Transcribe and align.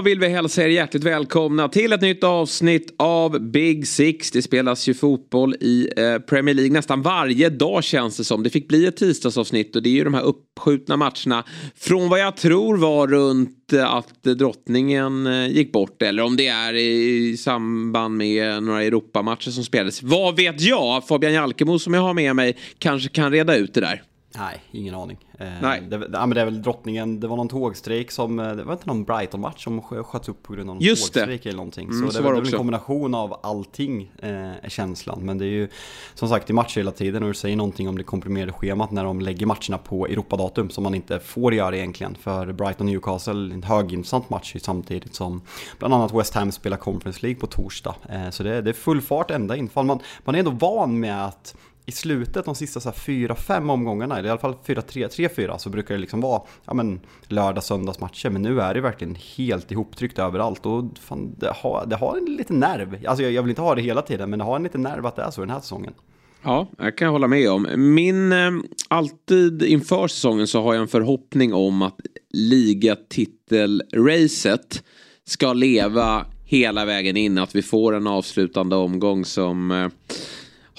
Då 0.00 0.04
vill 0.04 0.20
vi 0.20 0.28
hälsa 0.28 0.64
er 0.64 0.68
hjärtligt 0.68 1.04
välkomna 1.04 1.68
till 1.68 1.92
ett 1.92 2.00
nytt 2.00 2.24
avsnitt 2.24 2.94
av 2.98 3.40
Big 3.40 3.88
Six. 3.88 4.30
Det 4.30 4.42
spelas 4.42 4.88
ju 4.88 4.94
fotboll 4.94 5.54
i 5.60 5.88
eh, 5.96 6.18
Premier 6.18 6.54
League 6.54 6.72
nästan 6.72 7.02
varje 7.02 7.48
dag 7.48 7.84
känns 7.84 8.16
det 8.16 8.24
som. 8.24 8.42
Det 8.42 8.50
fick 8.50 8.68
bli 8.68 8.86
ett 8.86 8.96
tisdagsavsnitt 8.96 9.76
och 9.76 9.82
det 9.82 9.88
är 9.88 9.92
ju 9.92 10.04
de 10.04 10.14
här 10.14 10.22
uppskjutna 10.22 10.96
matcherna 10.96 11.44
från 11.76 12.08
vad 12.08 12.20
jag 12.20 12.36
tror 12.36 12.76
var 12.76 13.06
runt 13.06 13.72
eh, 13.72 13.94
att 13.94 14.22
drottningen 14.22 15.26
eh, 15.26 15.48
gick 15.48 15.72
bort 15.72 16.02
eller 16.02 16.22
om 16.22 16.36
det 16.36 16.46
är 16.46 16.74
i 16.74 17.36
samband 17.36 18.16
med 18.16 18.62
några 18.62 18.82
Europamatcher 18.82 19.50
som 19.50 19.64
spelades. 19.64 20.02
Vad 20.02 20.36
vet 20.36 20.60
jag? 20.60 21.08
Fabian 21.08 21.32
Jalkemo 21.32 21.78
som 21.78 21.94
jag 21.94 22.00
har 22.00 22.14
med 22.14 22.36
mig 22.36 22.56
kanske 22.78 23.08
kan 23.08 23.32
reda 23.32 23.56
ut 23.56 23.74
det 23.74 23.80
där. 23.80 24.02
Nej, 24.38 24.62
ingen 24.70 24.94
aning. 24.94 25.18
Eh, 25.38 25.48
Nej. 25.62 25.80
Det, 25.80 25.98
men 25.98 26.30
det 26.30 26.40
är 26.40 26.44
väl 26.44 26.62
drottningen, 26.62 27.20
det 27.20 27.26
var 27.26 27.36
någon 27.36 27.48
tågstrejk 27.48 28.10
som, 28.10 28.38
eh, 28.38 28.52
det 28.52 28.64
var 28.64 28.72
inte 28.72 28.86
någon 28.86 29.04
Brighton-match 29.04 29.64
som 29.64 29.82
sköts 29.82 30.28
upp 30.28 30.42
på 30.42 30.52
grund 30.52 30.70
av 30.70 30.76
någon 30.76 30.84
Just 30.84 31.14
tågstrejk 31.14 31.42
det. 31.42 31.48
eller 31.48 31.56
någonting. 31.56 31.88
Mm, 31.88 32.06
så, 32.06 32.12
så 32.12 32.18
det, 32.18 32.24
var 32.24 32.32
det 32.32 32.36
det 32.36 32.40
är 32.40 32.44
väl 32.44 32.54
en 32.54 32.58
kombination 32.58 33.14
av 33.14 33.40
allting, 33.42 34.12
eh, 34.22 34.30
är 34.64 34.68
känslan. 34.68 35.20
Men 35.22 35.38
det 35.38 35.44
är 35.44 35.48
ju 35.48 35.68
som 36.14 36.28
sagt 36.28 36.50
i 36.50 36.52
matcher 36.52 36.76
hela 36.76 36.90
tiden 36.90 37.22
och 37.22 37.28
du 37.28 37.34
säger 37.34 37.56
någonting 37.56 37.88
om 37.88 37.98
det 37.98 38.04
komprimerade 38.04 38.52
schemat 38.52 38.90
när 38.90 39.04
de 39.04 39.20
lägger 39.20 39.46
matcherna 39.46 39.78
på 39.78 40.06
Europadatum 40.06 40.70
som 40.70 40.84
man 40.84 40.94
inte 40.94 41.18
får 41.18 41.54
göra 41.54 41.76
egentligen. 41.76 42.14
För 42.14 42.52
Brighton-Newcastle, 42.52 43.54
en 43.54 43.62
högintressant 43.62 44.30
match 44.30 44.56
samtidigt 44.60 45.14
som 45.14 45.42
bland 45.78 45.94
annat 45.94 46.14
West 46.14 46.34
Ham 46.34 46.52
spelar 46.52 46.76
Conference 46.76 47.22
League 47.22 47.40
på 47.40 47.46
torsdag. 47.46 47.94
Eh, 48.08 48.30
så 48.30 48.42
det, 48.42 48.62
det 48.62 48.70
är 48.70 48.74
full 48.74 49.00
fart 49.00 49.30
ända 49.30 49.56
in. 49.56 49.70
Man, 49.74 49.86
man 50.24 50.34
är 50.34 50.38
ändå 50.38 50.50
van 50.50 51.00
med 51.00 51.26
att 51.26 51.56
i 51.90 51.92
slutet, 51.92 52.44
de 52.44 52.54
sista 52.54 52.80
4-5 52.80 53.72
omgångarna, 53.72 54.18
eller 54.18 54.28
i 54.28 54.30
alla 54.30 54.40
fall 54.40 54.54
4-3, 54.66 55.08
3-4, 55.08 55.58
så 55.58 55.70
brukar 55.70 55.94
det 55.94 56.00
liksom 56.00 56.20
vara 56.20 56.42
ja, 56.64 56.74
men, 56.74 57.00
lördag-söndagsmatcher. 57.28 58.30
Men 58.30 58.42
nu 58.42 58.60
är 58.60 58.74
det 58.74 58.80
verkligen 58.80 59.16
helt 59.36 59.72
ihoptryckt 59.72 60.18
överallt 60.18 60.66
och 60.66 60.84
fan, 61.00 61.34
det, 61.38 61.52
har, 61.56 61.86
det 61.86 61.96
har 61.96 62.16
en 62.16 62.24
liten 62.24 62.60
nerv. 62.60 62.98
Alltså 63.06 63.22
jag, 63.22 63.32
jag 63.32 63.42
vill 63.42 63.50
inte 63.50 63.62
ha 63.62 63.74
det 63.74 63.82
hela 63.82 64.02
tiden, 64.02 64.30
men 64.30 64.38
det 64.38 64.44
har 64.44 64.56
en 64.56 64.62
liten 64.62 64.82
nerv 64.82 65.06
att 65.06 65.16
det 65.16 65.22
är 65.22 65.30
så 65.30 65.40
den 65.40 65.50
här 65.50 65.60
säsongen. 65.60 65.94
Ja, 66.42 66.66
jag 66.78 66.96
kan 66.96 67.08
hålla 67.08 67.26
med 67.26 67.50
om. 67.50 67.94
Min, 67.94 68.32
eh, 68.32 68.50
alltid 68.88 69.62
inför 69.62 70.08
säsongen 70.08 70.46
så 70.46 70.62
har 70.62 70.74
jag 70.74 70.82
en 70.82 70.88
förhoppning 70.88 71.54
om 71.54 71.82
att 71.82 72.00
ligatitelracet 72.30 74.84
ska 75.24 75.52
leva 75.52 76.26
hela 76.44 76.84
vägen 76.84 77.16
in. 77.16 77.38
Att 77.38 77.54
vi 77.54 77.62
får 77.62 77.94
en 77.94 78.06
avslutande 78.06 78.76
omgång 78.76 79.24
som 79.24 79.70
eh, 79.70 79.88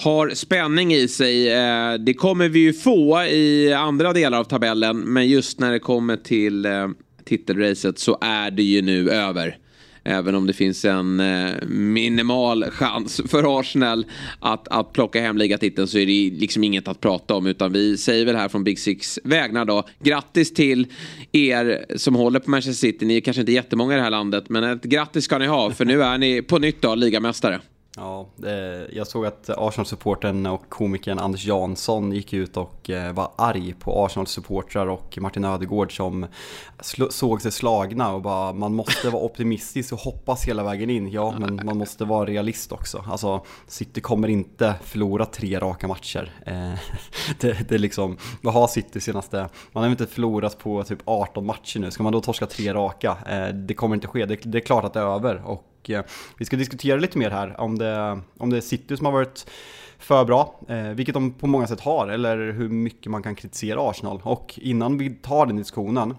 har 0.02 0.30
spänning 0.30 0.94
i 0.94 1.08
sig. 1.08 1.52
Eh, 1.52 1.94
det 1.94 2.14
kommer 2.14 2.48
vi 2.48 2.60
ju 2.60 2.72
få 2.72 3.22
i 3.22 3.72
andra 3.72 4.12
delar 4.12 4.38
av 4.38 4.44
tabellen. 4.44 4.98
Men 5.00 5.28
just 5.28 5.60
när 5.60 5.72
det 5.72 5.78
kommer 5.78 6.16
till 6.16 6.66
eh, 6.66 6.88
titelracet 7.24 7.98
så 7.98 8.18
är 8.20 8.50
det 8.50 8.62
ju 8.62 8.82
nu 8.82 9.10
över. 9.10 9.56
Även 10.04 10.34
om 10.34 10.46
det 10.46 10.52
finns 10.52 10.84
en 10.84 11.20
eh, 11.20 11.52
minimal 11.68 12.64
chans 12.64 13.20
för 13.28 13.60
Arsenal 13.60 14.06
att, 14.40 14.68
att 14.68 14.92
plocka 14.92 15.20
hem 15.20 15.38
ligatiteln 15.38 15.88
så 15.88 15.98
är 15.98 16.06
det 16.06 16.40
liksom 16.40 16.64
inget 16.64 16.88
att 16.88 17.00
prata 17.00 17.34
om. 17.34 17.46
Utan 17.46 17.72
vi 17.72 17.96
säger 17.96 18.26
väl 18.26 18.36
här 18.36 18.48
från 18.48 18.64
Big 18.64 18.78
Six 18.78 19.18
vägnar 19.24 19.64
då. 19.64 19.84
Grattis 20.02 20.54
till 20.54 20.86
er 21.32 21.84
som 21.96 22.14
håller 22.14 22.40
på 22.40 22.50
Manchester 22.50 22.86
City. 22.86 23.06
Ni 23.06 23.16
är 23.16 23.20
kanske 23.20 23.40
inte 23.40 23.52
jättemånga 23.52 23.92
i 23.92 23.96
det 23.96 24.02
här 24.02 24.10
landet. 24.10 24.48
Men 24.48 24.64
ett 24.64 24.84
grattis 24.84 25.24
ska 25.24 25.38
ni 25.38 25.46
ha. 25.46 25.70
För 25.70 25.84
nu 25.84 26.02
är 26.02 26.18
ni 26.18 26.42
på 26.42 26.58
nytt 26.58 26.82
då 26.82 26.94
ligamästare. 26.94 27.60
Ja, 27.96 28.26
jag 28.92 29.06
såg 29.06 29.26
att 29.26 29.50
Arsenal-supporten 29.50 30.46
och 30.46 30.68
komikern 30.68 31.18
Anders 31.18 31.46
Jansson 31.46 32.12
gick 32.12 32.32
ut 32.32 32.56
och 32.56 32.90
eh, 32.90 33.12
var 33.12 33.30
arg 33.36 33.74
på 33.78 34.04
Arsenal-supportrar 34.04 34.86
och 34.86 35.18
Martin 35.20 35.44
Ödegård 35.44 35.96
som 35.96 36.26
såg 37.10 37.42
sig 37.42 37.52
slagna 37.52 38.12
och 38.12 38.22
bara 38.22 38.52
man 38.52 38.74
måste 38.74 39.10
vara 39.10 39.22
optimistisk 39.22 39.92
och 39.92 39.98
hoppas 39.98 40.44
hela 40.44 40.64
vägen 40.64 40.90
in. 40.90 41.10
Ja, 41.10 41.34
men 41.38 41.60
man 41.64 41.78
måste 41.78 42.04
vara 42.04 42.26
realist 42.26 42.72
också. 42.72 43.04
Alltså, 43.06 43.44
City 43.66 44.00
kommer 44.00 44.28
inte 44.28 44.74
förlora 44.82 45.26
tre 45.26 45.58
raka 45.58 45.88
matcher. 45.88 46.32
Eh, 46.46 46.74
det, 47.40 47.68
det 47.68 47.74
är 47.74 47.78
liksom, 47.78 48.16
vad 48.40 48.54
har 48.54 48.66
City 48.66 49.00
senaste, 49.00 49.48
man 49.72 49.84
har 49.84 49.90
inte 49.90 50.06
förlorat 50.06 50.58
på 50.58 50.84
typ 50.84 51.00
18 51.04 51.46
matcher 51.46 51.80
nu. 51.80 51.90
Ska 51.90 52.02
man 52.02 52.12
då 52.12 52.20
torska 52.20 52.46
tre 52.46 52.74
raka? 52.74 53.16
Eh, 53.26 53.48
det 53.54 53.74
kommer 53.74 53.94
inte 53.94 54.08
ske, 54.08 54.26
det, 54.26 54.36
det 54.42 54.58
är 54.58 54.62
klart 54.62 54.84
att 54.84 54.92
det 54.92 55.00
är 55.00 55.14
över. 55.14 55.42
Och 55.46 55.68
och 55.82 55.90
eh, 55.90 56.04
vi 56.38 56.44
ska 56.44 56.56
diskutera 56.56 56.96
lite 56.96 57.18
mer 57.18 57.30
här 57.30 57.60
om 57.60 57.78
det, 57.78 58.20
om 58.38 58.50
det 58.50 58.56
är 58.56 58.60
City 58.60 58.96
som 58.96 59.06
har 59.06 59.12
varit 59.12 59.46
för 59.98 60.24
bra, 60.24 60.60
eh, 60.68 60.88
vilket 60.88 61.14
de 61.14 61.32
på 61.32 61.46
många 61.46 61.66
sätt 61.66 61.80
har, 61.80 62.08
eller 62.08 62.52
hur 62.52 62.68
mycket 62.68 63.10
man 63.10 63.22
kan 63.22 63.34
kritisera 63.34 63.90
Arsenal. 63.90 64.20
Och 64.22 64.58
innan 64.62 64.98
vi 64.98 65.10
tar 65.10 65.46
den 65.46 65.56
diskussionen 65.56 66.14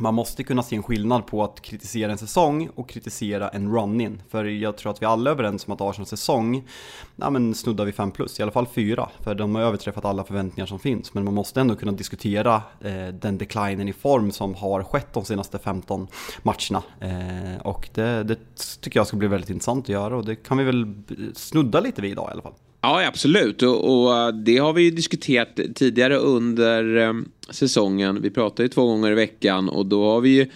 man 0.00 0.14
måste 0.14 0.44
kunna 0.44 0.62
se 0.62 0.76
en 0.76 0.82
skillnad 0.82 1.26
på 1.26 1.44
att 1.44 1.60
kritisera 1.62 2.12
en 2.12 2.18
säsong 2.18 2.68
och 2.74 2.88
kritisera 2.88 3.48
en 3.48 3.72
run-in. 3.72 4.22
För 4.28 4.44
jag 4.44 4.76
tror 4.76 4.92
att 4.92 5.02
vi 5.02 5.06
alla 5.06 5.30
är 5.30 5.34
överens 5.34 5.66
om 5.66 5.72
att 5.74 5.80
Arsenals 5.80 6.08
säsong, 6.08 6.68
ja 7.16 7.30
men 7.30 7.54
snuddar 7.54 7.84
vi 7.84 7.92
5 7.92 8.10
plus, 8.10 8.40
i 8.40 8.42
alla 8.42 8.52
fall 8.52 8.66
4. 8.66 9.08
För 9.20 9.34
de 9.34 9.54
har 9.54 9.62
överträffat 9.62 10.04
alla 10.04 10.24
förväntningar 10.24 10.66
som 10.66 10.78
finns. 10.78 11.14
Men 11.14 11.24
man 11.24 11.34
måste 11.34 11.60
ändå 11.60 11.76
kunna 11.76 11.92
diskutera 11.92 12.62
eh, 12.80 13.08
den 13.08 13.38
declinen 13.38 13.88
i 13.88 13.92
form 13.92 14.32
som 14.32 14.54
har 14.54 14.82
skett 14.82 15.12
de 15.12 15.24
senaste 15.24 15.58
15 15.58 16.06
matcherna. 16.42 16.82
Eh, 17.00 17.60
och 17.62 17.88
det, 17.94 18.22
det 18.22 18.38
tycker 18.80 19.00
jag 19.00 19.06
ska 19.06 19.16
bli 19.16 19.28
väldigt 19.28 19.50
intressant 19.50 19.84
att 19.84 19.88
göra 19.88 20.16
och 20.16 20.24
det 20.24 20.36
kan 20.36 20.58
vi 20.58 20.64
väl 20.64 20.94
snudda 21.34 21.80
lite 21.80 22.02
vid 22.02 22.10
idag 22.10 22.28
i 22.28 22.32
alla 22.32 22.42
fall. 22.42 22.54
Ja, 22.80 23.06
absolut. 23.06 23.62
Och, 23.62 24.02
och, 24.04 24.16
eh, 24.16 24.28
det 24.28 24.58
har 24.58 24.72
vi 24.72 24.82
ju 24.82 24.90
diskuterat 24.90 25.60
tidigare 25.74 26.16
under 26.16 26.96
eh, 26.96 27.12
säsongen. 27.50 28.22
Vi 28.22 28.30
pratar 28.30 28.64
ju 28.64 28.68
två 28.68 28.86
gånger 28.86 29.12
i 29.12 29.14
veckan 29.14 29.68
och 29.68 29.86
då 29.86 30.04
har 30.04 30.20
vi 30.20 30.30
ju 30.30 30.50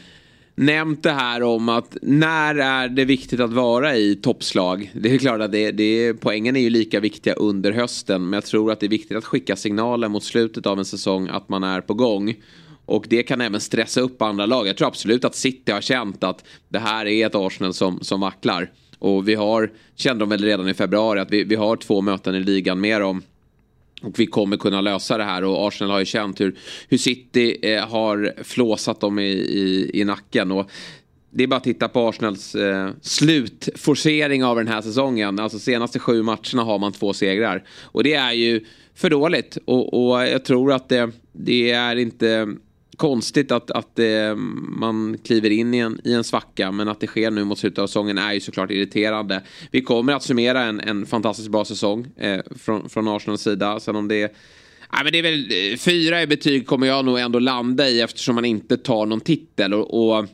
nämnt 0.55 1.03
det 1.03 1.11
här 1.11 1.43
om 1.43 1.69
att 1.69 1.97
när 2.03 2.55
är 2.55 2.89
det 2.89 3.05
viktigt 3.05 3.41
att 3.41 3.53
vara 3.53 3.97
i 3.97 4.17
toppslag? 4.17 4.91
Det 4.95 5.15
är 5.15 5.19
klart 5.19 5.41
att 5.41 5.53
det, 5.53 5.71
det, 5.71 6.15
poängen 6.15 6.57
är 6.57 6.61
ju 6.61 6.71
lika 6.71 7.01
viktiga 7.01 7.35
under 7.35 7.73
hösten 7.73 8.23
men 8.23 8.33
jag 8.33 8.45
tror 8.45 8.73
att 8.73 8.81
det 8.81 8.87
är 8.87 8.91
viktigt 8.91 9.17
att 9.17 9.25
skicka 9.25 9.57
signaler 9.57 10.09
mot 10.09 10.25
slutet 10.25 10.67
av 10.67 10.79
en 10.79 10.85
säsong 10.85 11.29
att 11.29 11.49
man 11.49 11.65
är 11.65 11.81
på 11.81 11.95
gång. 11.95 12.35
Och 12.87 13.07
det 13.09 13.23
kan 13.23 13.41
även 13.41 13.61
stressa 13.61 14.01
upp 14.01 14.23
andra 14.23 14.47
lag. 14.47 14.67
Jag 14.67 14.77
tror 14.77 14.89
absolut 14.89 15.25
att 15.25 15.35
City 15.35 15.73
har 15.73 15.81
känt 15.81 16.25
att 16.25 16.45
det 16.69 16.79
här 16.79 17.07
är 17.07 17.27
ett 17.27 17.35
Arsenal 17.35 17.75
som, 17.75 18.01
som 18.01 18.21
vacklar. 18.21 18.71
Och 19.05 19.29
vi 19.29 19.35
har, 19.35 19.71
kände 19.97 20.23
de 20.23 20.29
väl 20.29 20.45
redan 20.45 20.69
i 20.69 20.75
februari, 20.75 21.21
att 21.21 21.31
vi, 21.31 21.45
vi 21.45 21.55
har 21.55 21.77
två 21.77 22.01
möten 22.01 22.35
i 22.35 22.41
ligan 22.41 22.81
med 22.81 23.01
dem. 23.01 23.23
Och 24.03 24.21
vi 24.21 24.27
kommer 24.27 24.57
kunna 24.57 24.81
lösa 24.81 25.19
det 25.19 25.25
här 25.25 25.45
och 25.45 25.69
Arsenal 25.69 25.91
har 25.91 25.99
ju 25.99 26.05
känt 26.05 26.41
hur, 26.41 26.59
hur 26.89 26.99
City 26.99 27.59
eh, 27.63 27.89
har 27.89 28.35
flåsat 28.45 29.01
dem 29.01 29.19
i, 29.19 29.31
i, 29.33 29.91
i 30.01 30.05
nacken. 30.05 30.53
Och 30.53 30.71
det 31.31 31.43
är 31.43 31.47
bara 31.47 31.57
att 31.57 31.65
titta 31.65 31.89
på 31.89 32.09
Arsenals 32.09 32.55
eh, 32.55 32.91
slutforcering 33.01 34.45
av 34.45 34.57
den 34.57 34.69
här 34.69 34.83
säsongen. 34.83 35.39
Alltså 35.39 35.59
senaste 35.59 35.99
sju 35.99 36.23
matcherna 36.23 36.63
har 36.65 36.79
man 36.79 36.93
två 36.93 37.13
segrar. 37.13 37.65
Och 37.83 38.05
det 38.05 38.15
är 38.15 38.33
ju 38.33 38.65
för 38.95 39.11
dåligt. 39.11 39.59
Och, 39.65 40.11
och 40.11 40.23
jag 40.23 40.45
tror 40.45 40.73
att 40.73 40.89
det, 40.89 41.11
det 41.33 41.71
är 41.71 41.97
inte 41.97 42.55
konstigt 42.97 43.53
att, 43.53 43.71
att 43.71 43.99
eh, 43.99 44.35
man 44.69 45.19
kliver 45.25 45.51
in 45.51 45.75
i 45.75 45.79
en, 45.79 46.01
i 46.05 46.13
en 46.13 46.25
svacka 46.25 46.73
men 46.73 46.89
att 46.89 47.01
det 47.01 47.07
sker 47.07 47.31
nu 47.31 47.45
mot 47.45 47.59
slutet 47.59 47.79
av 47.79 47.87
säsongen 47.87 48.19
är 48.19 48.33
ju 48.33 48.41
såklart 48.41 48.71
irriterande. 48.71 49.43
Vi 49.71 49.81
kommer 49.81 50.13
att 50.13 50.23
summera 50.23 50.63
en, 50.63 50.81
en 50.81 51.07
fantastiskt 51.07 51.49
bra 51.49 51.65
säsong 51.65 52.07
eh, 52.17 52.41
från, 52.57 52.89
från 52.89 53.09
Arsenals 53.09 53.43
sida. 53.43 53.81
Sen 53.81 53.97
om 53.97 54.09
det 54.09 54.23
är 54.23 54.31
Nej, 54.93 55.05
men 55.05 55.13
det 55.13 55.19
är 55.19 55.23
väl 55.23 55.73
eh, 55.73 55.77
fyra 55.77 56.23
i 56.23 56.27
betyg 56.27 56.67
kommer 56.67 56.87
jag 56.87 57.05
nog 57.05 57.19
ändå 57.19 57.39
landa 57.39 57.89
i 57.89 58.01
eftersom 58.01 58.35
man 58.35 58.45
inte 58.45 58.77
tar 58.77 59.07
någon 59.07 59.21
titel. 59.21 59.75
Och, 59.75 60.19
och 60.19 60.27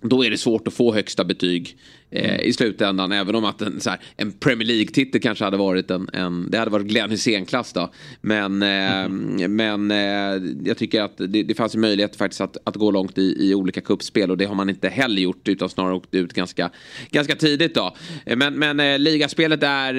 då 0.00 0.24
är 0.24 0.30
det 0.30 0.38
svårt 0.38 0.68
att 0.68 0.74
få 0.74 0.94
högsta 0.94 1.24
betyg 1.24 1.78
eh, 2.14 2.40
i 2.40 2.52
slutändan. 2.52 3.12
Även 3.12 3.34
om 3.34 3.44
att 3.44 3.62
en, 3.62 3.80
här, 3.86 4.00
en 4.16 4.32
Premier 4.32 4.68
League-titel 4.68 5.20
kanske 5.20 5.44
hade 5.44 5.56
varit 5.56 5.90
en, 5.90 6.08
en, 6.12 6.50
det 6.50 6.58
hade 6.58 6.70
varit 6.70 6.86
Glenn 6.86 7.10
Hysén-klass 7.10 7.72
då. 7.72 7.90
Men, 8.20 8.62
eh, 8.62 9.04
mm. 9.04 9.56
men 9.56 9.90
eh, 9.90 10.50
jag 10.64 10.78
tycker 10.78 11.02
att 11.02 11.16
det, 11.16 11.42
det 11.42 11.54
fanns 11.54 11.74
en 11.74 11.80
möjlighet 11.80 12.16
faktiskt 12.16 12.40
att, 12.40 12.56
att 12.64 12.76
gå 12.76 12.90
långt 12.90 13.18
i, 13.18 13.50
i 13.50 13.54
olika 13.54 13.80
kuppspel 13.80 14.30
och 14.30 14.36
det 14.36 14.44
har 14.44 14.54
man 14.54 14.68
inte 14.68 14.88
heller 14.88 15.22
gjort 15.22 15.48
utan 15.48 15.68
snarare 15.68 15.94
åkt 15.94 16.14
ut 16.14 16.32
ganska, 16.32 16.70
ganska 17.10 17.36
tidigt 17.36 17.74
då. 17.74 17.96
Men, 18.36 18.54
men 18.54 19.02
ligaspelet 19.02 19.62
är 19.62 19.94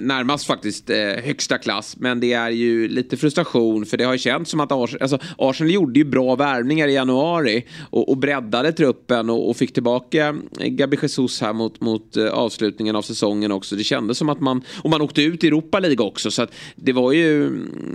närmast 0.00 0.46
faktiskt 0.46 0.90
högsta 1.24 1.58
klass. 1.58 1.96
Men 1.96 2.20
det 2.20 2.32
är 2.32 2.50
ju 2.50 2.88
lite 2.88 3.16
frustration 3.16 3.86
för 3.86 3.96
det 3.96 4.04
har 4.04 4.12
ju 4.12 4.18
känts 4.18 4.50
som 4.50 4.60
att 4.60 4.72
Ars 4.72 4.96
alltså, 5.00 5.18
Arsenal 5.38 5.70
gjorde 5.70 5.98
ju 5.98 6.04
bra 6.04 6.34
värvningar 6.34 6.88
i 6.88 6.94
januari 6.94 7.64
och, 7.90 8.08
och 8.08 8.16
breddade 8.16 8.72
truppen 8.72 9.30
och, 9.30 9.50
och 9.50 9.56
fick 9.56 9.72
tillbaka 9.72 10.36
Gabi 10.58 10.96
Jesus 11.02 11.41
här 11.42 11.52
mot, 11.52 11.80
mot 11.80 12.16
eh, 12.16 12.26
avslutningen 12.26 12.96
av 12.96 13.02
säsongen 13.02 13.52
också. 13.52 13.76
Det 13.76 13.84
kändes 13.84 14.18
som 14.18 14.28
att 14.28 14.40
man, 14.40 14.62
och 14.82 14.90
man 14.90 15.00
åkte 15.00 15.22
ut 15.22 15.44
i 15.44 15.46
Europa 15.46 15.78
League 15.78 16.06
också 16.06 16.30
så 16.30 16.42
att 16.42 16.54
det 16.76 16.92
var 16.92 17.12
ju, 17.12 17.46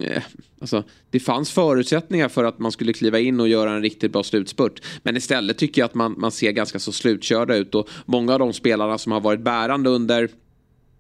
eh, 0.02 0.24
alltså 0.62 0.84
det 1.10 1.20
fanns 1.20 1.52
förutsättningar 1.52 2.30
för 2.30 2.44
att 2.44 2.60
man 2.60 2.72
skulle 2.72 2.94
kliva 2.94 3.20
in 3.20 3.40
och 3.40 3.48
göra 3.48 3.72
en 3.72 3.82
riktigt 3.82 4.12
bra 4.12 4.24
slutspurt. 4.24 4.82
Men 5.04 5.18
istället 5.18 5.58
tycker 5.58 5.82
jag 5.82 5.86
att 5.86 5.96
man, 5.96 6.16
man 6.18 6.32
ser 6.32 6.52
ganska 6.52 6.80
så 6.80 6.92
slutkörda 6.92 7.56
ut 7.56 7.76
och 7.76 7.90
många 8.06 8.34
av 8.34 8.40
de 8.40 8.54
spelarna 8.54 8.98
som 8.98 9.12
har 9.12 9.22
varit 9.22 9.42
bärande 9.42 9.90
under 9.90 10.30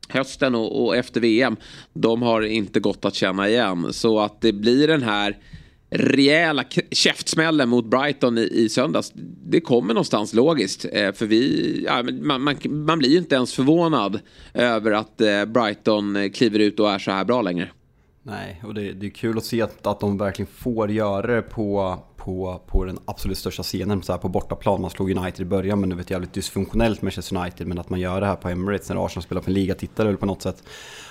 hösten 0.09 0.55
och, 0.55 0.85
och 0.85 0.95
efter 0.95 1.21
VM, 1.21 1.55
de 1.93 2.21
har 2.21 2.41
inte 2.41 2.79
gått 2.79 3.05
att 3.05 3.15
känna 3.15 3.49
igen. 3.49 3.93
Så 3.93 4.19
att 4.19 4.41
det 4.41 4.53
blir 4.53 4.87
den 4.87 5.03
här 5.03 5.37
rejäla 5.89 6.63
käftsmällen 6.91 7.69
mot 7.69 7.85
Brighton 7.85 8.37
i, 8.37 8.49
i 8.51 8.69
söndags. 8.69 9.11
Det 9.45 9.61
kommer 9.61 9.93
någonstans 9.93 10.33
logiskt. 10.33 10.85
Eh, 10.91 11.11
för 11.11 11.25
vi, 11.25 11.83
ja, 11.85 12.03
man, 12.03 12.41
man, 12.41 12.57
man, 12.65 12.99
blir 12.99 13.09
ju 13.09 13.17
inte 13.17 13.35
ens 13.35 13.53
förvånad 13.53 14.19
över 14.53 14.91
att 14.91 15.21
eh, 15.21 15.45
Brighton 15.45 16.29
kliver 16.33 16.59
ut 16.59 16.79
och 16.79 16.91
är 16.91 16.99
så 16.99 17.11
här 17.11 17.25
bra 17.25 17.41
längre. 17.41 17.69
Nej, 18.23 18.61
och 18.63 18.73
det, 18.73 18.93
det 18.93 19.05
är 19.05 19.09
kul 19.09 19.37
att 19.37 19.45
se 19.45 19.61
att, 19.61 19.87
att 19.87 19.99
de 19.99 20.17
verkligen 20.17 20.51
får 20.51 20.91
göra 20.91 21.35
det 21.35 21.41
på, 21.41 21.99
på, 22.27 22.61
på 22.67 22.85
den 22.85 22.99
absolut 23.05 23.37
största 23.37 23.63
scenen 23.63 24.03
så 24.03 24.11
här 24.11 24.19
på 24.19 24.29
bortaplan. 24.29 24.81
Man 24.81 24.89
slog 24.89 25.11
United 25.11 25.41
i 25.41 25.45
början 25.45 25.79
men 25.79 25.89
det 25.89 25.95
var 25.95 26.01
ett 26.01 26.11
jävligt 26.11 26.33
dysfunktionellt 26.33 27.01
Manchester 27.01 27.37
United. 27.37 27.67
Men 27.67 27.79
att 27.79 27.89
man 27.89 27.99
gör 27.99 28.21
det 28.21 28.27
här 28.27 28.35
på 28.35 28.49
Emirates 28.49 28.89
när 28.89 29.05
Arsenal 29.05 29.23
spelar 29.23 29.41
för 29.41 29.49
en 29.49 29.53
ligatitel 29.53 30.07
eller 30.07 30.17
på 30.17 30.25
något 30.25 30.41
sätt. 30.41 30.63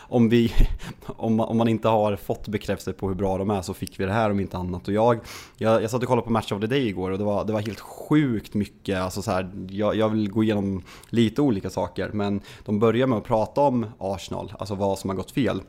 Om, 0.09 0.29
vi, 0.29 0.53
om, 1.07 1.37
man, 1.37 1.49
om 1.49 1.57
man 1.57 1.69
inte 1.69 1.89
har 1.89 2.17
fått 2.17 2.49
bekräftelse 2.49 2.93
på 2.93 3.09
hur 3.09 3.15
bra 3.15 3.39
de 3.39 3.51
är 3.51 3.63
så 3.63 3.75
fick 3.75 4.01
vi 4.01 4.05
det 4.05 4.13
här 4.13 4.31
om 4.31 4.41
inte 4.41 4.57
annat. 4.57 4.89
Och 4.89 4.95
jag, 4.95 5.21
jag, 5.57 5.83
jag 5.83 5.91
satt 5.91 6.03
och 6.03 6.09
kollade 6.09 6.27
på 6.27 6.33
Match 6.33 6.53
of 6.53 6.61
the 6.61 6.67
Day 6.67 6.89
igår 6.89 7.11
och 7.11 7.19
det 7.19 7.25
var, 7.25 7.45
det 7.45 7.53
var 7.53 7.61
helt 7.61 7.81
sjukt 7.81 8.55
mycket. 8.55 8.99
Alltså 8.99 9.23
så 9.23 9.31
här, 9.31 9.51
jag, 9.71 9.97
jag 9.97 10.09
vill 10.09 10.31
gå 10.31 10.45
igenom 10.45 10.83
lite 11.11 11.43
olika 11.43 11.71
saker. 11.71 12.11
Men 12.13 12.41
de 12.65 12.79
börjar 12.79 13.07
med 13.07 13.19
att 13.19 13.25
prata 13.25 13.61
om 13.61 13.87
Arsenal, 13.99 14.53
alltså 14.59 14.75
vad 14.75 14.99
som 14.99 15.11
har 15.11 15.17
gått 15.17 15.31
fel. 15.31 15.61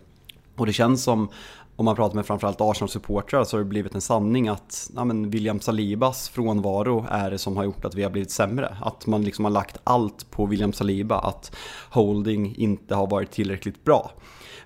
Och 0.55 0.65
det 0.65 0.73
känns 0.73 1.03
som, 1.03 1.29
om 1.77 1.85
man 1.85 1.95
pratar 1.95 2.15
med 2.15 2.25
framförallt 2.25 2.61
Arsenal-supportrar 2.61 3.43
så 3.43 3.57
har 3.57 3.59
det 3.59 3.69
blivit 3.69 3.95
en 3.95 4.01
sanning 4.01 4.47
att 4.47 4.91
ja, 4.95 5.05
men 5.05 5.29
William 5.29 5.59
Salibas 5.59 6.29
frånvaro 6.29 7.05
är 7.09 7.31
det 7.31 7.37
som 7.37 7.57
har 7.57 7.63
gjort 7.63 7.85
att 7.85 7.95
vi 7.95 8.03
har 8.03 8.09
blivit 8.09 8.31
sämre. 8.31 8.77
Att 8.81 9.07
man 9.07 9.23
liksom 9.23 9.45
har 9.45 9.51
lagt 9.51 9.77
allt 9.83 10.31
på 10.31 10.45
William 10.45 10.73
Saliba, 10.73 11.19
att 11.19 11.55
Holding 11.89 12.55
inte 12.55 12.95
har 12.95 13.07
varit 13.07 13.31
tillräckligt 13.31 13.83
bra. 13.83 14.11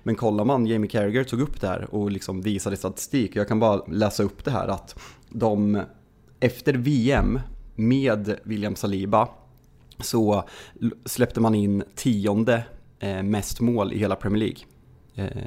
Men 0.02 0.14
kollar 0.14 0.44
man, 0.44 0.66
Jamie 0.66 0.90
Carragher 0.90 1.24
tog 1.24 1.40
upp 1.40 1.60
det 1.60 1.66
här 1.66 1.94
och 1.94 2.10
liksom 2.10 2.40
visade 2.40 2.76
statistik. 2.76 3.36
Jag 3.36 3.48
kan 3.48 3.60
bara 3.60 3.76
läsa 3.86 4.22
upp 4.22 4.44
det 4.44 4.50
här 4.50 4.68
att 4.68 4.98
de 5.28 5.82
efter 6.40 6.74
VM 6.74 7.40
med 7.74 8.38
William 8.42 8.76
Saliba 8.76 9.28
så 9.98 10.44
släppte 11.04 11.40
man 11.40 11.54
in 11.54 11.82
tionde 11.94 12.64
eh, 12.98 13.22
mest 13.22 13.60
mål 13.60 13.92
i 13.92 13.98
hela 13.98 14.16
Premier 14.16 14.38
League. 14.38 14.62
Eh, 15.14 15.42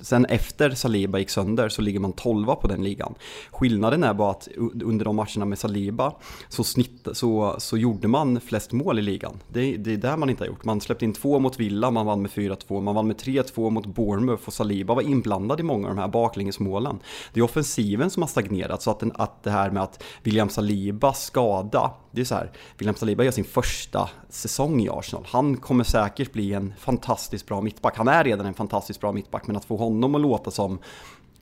Sen 0.00 0.24
efter 0.24 0.70
Saliba 0.70 1.18
gick 1.18 1.30
sönder 1.30 1.68
så 1.68 1.82
ligger 1.82 2.00
man 2.00 2.12
12 2.12 2.46
på 2.46 2.68
den 2.68 2.84
ligan. 2.84 3.14
Skillnaden 3.50 4.04
är 4.04 4.14
bara 4.14 4.30
att 4.30 4.48
under 4.82 5.04
de 5.04 5.16
matcherna 5.16 5.44
med 5.44 5.58
Saliba 5.58 6.12
så, 6.48 6.64
snitt, 6.64 7.08
så, 7.12 7.54
så 7.58 7.76
gjorde 7.76 8.08
man 8.08 8.40
flest 8.40 8.72
mål 8.72 8.98
i 8.98 9.02
ligan. 9.02 9.32
Det, 9.48 9.76
det 9.76 9.92
är 9.92 9.96
där 9.96 10.16
man 10.16 10.30
inte 10.30 10.44
har 10.44 10.48
gjort. 10.48 10.64
Man 10.64 10.80
släppte 10.80 11.04
in 11.04 11.12
två 11.12 11.38
mot 11.38 11.60
Villa, 11.60 11.90
man 11.90 12.06
vann 12.06 12.22
med 12.22 12.30
4-2, 12.30 12.80
man 12.80 12.94
vann 12.94 13.06
med 13.06 13.16
3-2 13.16 13.70
mot 13.70 13.86
Bournemouth 13.86 14.42
och 14.46 14.52
Saliba 14.52 14.94
var 14.94 15.02
inblandad 15.02 15.60
i 15.60 15.62
många 15.62 15.88
av 15.88 15.94
de 15.94 16.00
här 16.00 16.08
baklängesmålen. 16.08 16.98
Det 17.32 17.40
är 17.40 17.44
offensiven 17.44 18.10
som 18.10 18.22
har 18.22 18.28
stagnerat 18.28 18.82
så 18.82 18.90
att, 18.90 19.00
den, 19.00 19.12
att 19.14 19.42
det 19.42 19.50
här 19.50 19.70
med 19.70 19.82
att 19.82 20.02
William 20.22 20.48
Saliba 20.48 21.12
skada, 21.12 21.90
det 22.10 22.20
är 22.20 22.24
så 22.24 22.34
här, 22.34 22.52
William 22.78 22.94
Saliba 22.94 23.24
gör 23.24 23.30
sin 23.30 23.44
första 23.44 24.10
säsong 24.28 24.80
i 24.80 24.88
Arsenal. 24.88 25.26
Han 25.28 25.56
kommer 25.56 25.84
säkert 25.84 26.32
bli 26.32 26.52
en 26.52 26.74
fantastiskt 26.78 27.46
bra 27.46 27.60
mittback. 27.60 27.96
Han 27.96 28.08
är 28.08 28.24
redan 28.24 28.46
en 28.46 28.54
fantastiskt 28.54 29.00
bra 29.00 29.12
mittback 29.12 29.35
mittback, 29.36 29.46
men 29.46 29.56
att 29.56 29.64
få 29.64 29.76
honom 29.76 30.14
att 30.14 30.20
låta 30.20 30.50
som 30.50 30.78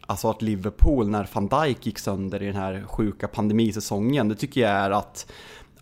Alltså 0.06 0.31
att 0.31 0.43
Liverpool 0.43 1.08
när 1.08 1.29
van 1.32 1.49
Dijk 1.49 1.87
gick 1.87 1.99
sönder 1.99 2.43
i 2.43 2.46
den 2.46 2.56
här 2.56 2.85
sjuka 2.87 3.29
pandemisäsongen, 3.29 4.29
det 4.29 4.37
tycker 4.37 4.61
jag 4.61 4.70
är 4.70 4.91
att 4.91 5.26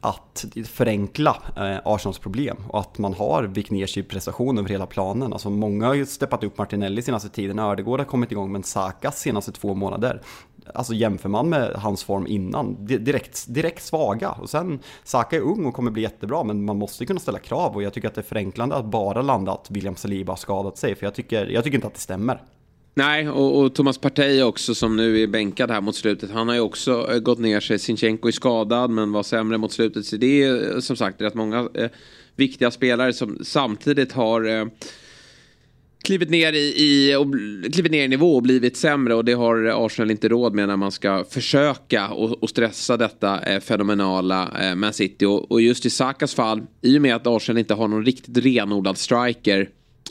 att 0.05 0.45
förenkla 0.67 1.37
eh, 1.57 1.81
Arsenals 1.85 2.19
problem 2.19 2.57
och 2.69 2.81
att 2.81 2.99
man 2.99 3.15
har 3.15 3.43
vikt 3.43 3.71
ner 3.71 3.87
sig 3.87 4.03
i 4.03 4.07
prestation 4.07 4.59
över 4.59 4.69
hela 4.69 4.87
planen. 4.87 5.33
Alltså 5.33 5.51
många 5.51 5.87
har 5.87 5.95
ju 5.95 6.07
steppat 6.07 6.45
upp 6.45 6.59
Martinelli 6.59 7.03
senaste 7.03 7.29
tiden, 7.29 7.59
Ödegård 7.59 8.01
har 8.01 8.07
kommit 8.07 8.33
igång, 8.33 8.53
men 8.53 8.63
Sakas 8.63 9.21
senaste 9.21 9.53
två 9.53 9.75
månader. 9.75 10.21
Alltså 10.75 10.95
jämför 10.95 11.29
man 11.29 11.49
med 11.49 11.73
hans 11.75 12.05
form 12.05 12.27
innan, 12.27 12.87
direkt, 12.87 13.45
direkt 13.49 13.83
svaga. 13.83 14.31
Och 14.31 14.51
sen, 14.51 14.79
Saka 15.05 15.37
är 15.37 15.41
ung 15.41 15.67
och 15.67 15.75
kommer 15.75 15.91
bli 15.91 16.03
jättebra, 16.03 16.45
men 16.45 16.65
man 16.65 16.79
måste 16.79 17.07
kunna 17.07 17.21
ställa 17.21 17.39
krav 17.39 17.75
och 17.75 17.83
jag 17.83 17.93
tycker 17.93 18.09
att 18.09 18.15
det 18.15 18.21
är 18.21 18.23
förenklande 18.23 18.75
att 18.75 18.85
bara 18.85 19.23
landa 19.23 19.53
att 19.53 19.71
William 19.71 19.97
Saliba 19.97 20.33
har 20.33 20.37
skadat 20.37 20.79
sig, 20.79 20.95
för 20.95 21.07
jag 21.07 21.15
tycker, 21.15 21.47
jag 21.47 21.65
tycker 21.65 21.79
inte 21.79 21.87
att 21.87 21.95
det 21.95 22.01
stämmer. 22.01 22.43
Nej, 22.95 23.29
och, 23.29 23.61
och 23.61 23.75
Thomas 23.75 23.99
Partey 23.99 24.43
också 24.43 24.75
som 24.75 24.97
nu 24.97 25.23
är 25.23 25.27
bänkad 25.27 25.71
här 25.71 25.81
mot 25.81 25.97
slutet. 25.97 26.31
Han 26.31 26.49
har 26.49 26.55
ju 26.55 26.61
också 26.61 27.13
äh, 27.13 27.19
gått 27.19 27.39
ner 27.39 27.61
sig. 27.61 27.79
Sinchenko 27.79 28.29
är 28.29 28.33
skadad 28.33 28.91
men 28.91 29.13
var 29.13 29.23
sämre 29.23 29.59
mot 29.59 29.73
slutet. 29.73 30.07
Så 30.07 30.17
det 30.17 30.43
är 30.43 30.75
eh, 30.75 30.81
som 30.81 30.97
sagt 30.97 31.21
rätt 31.21 31.35
många 31.35 31.69
äh, 31.75 31.91
viktiga 32.37 32.71
spelare 32.71 33.13
som 33.13 33.39
samtidigt 33.45 34.13
har 34.13 34.49
äh, 34.49 34.67
klivit 36.03 36.31
ner 36.31 36.53
i, 36.53 36.75
i, 36.77 37.17
och, 37.17 37.27
klivit 37.73 37.93
ner 37.93 38.05
i 38.05 38.09
nivå 38.09 38.37
och 38.37 38.43
blivit 38.43 38.77
sämre 38.77 39.15
och 39.15 39.25
det 39.25 39.33
har 39.33 39.87
Arsenal 39.87 40.11
inte 40.11 40.29
råd 40.29 40.55
med 40.55 40.69
när 40.69 40.77
man 40.77 40.93
ska 40.93 41.25
försöka 41.31 42.09
och, 42.09 42.43
och 42.43 42.51
stressa 42.51 42.97
detta 42.97 43.41
eh, 43.41 43.61
fenomenala 43.61 44.51
eh, 44.61 44.75
Man 44.75 44.93
City. 44.93 45.25
Och, 45.25 45.53
och, 45.53 45.61
just 45.61 45.87
i 45.87 45.91
Sakas 45.91 46.35
fall, 46.35 46.63
i 46.81 46.99
och 46.99 47.03
med 47.03 47.17
att 47.17 47.27
Arsenal 47.27 47.59
inte 47.59 47.75
har 47.75 47.89
någon 47.89 48.05
riktigt 48.05 48.39
renodlad 48.39 48.99
striker 48.99 49.69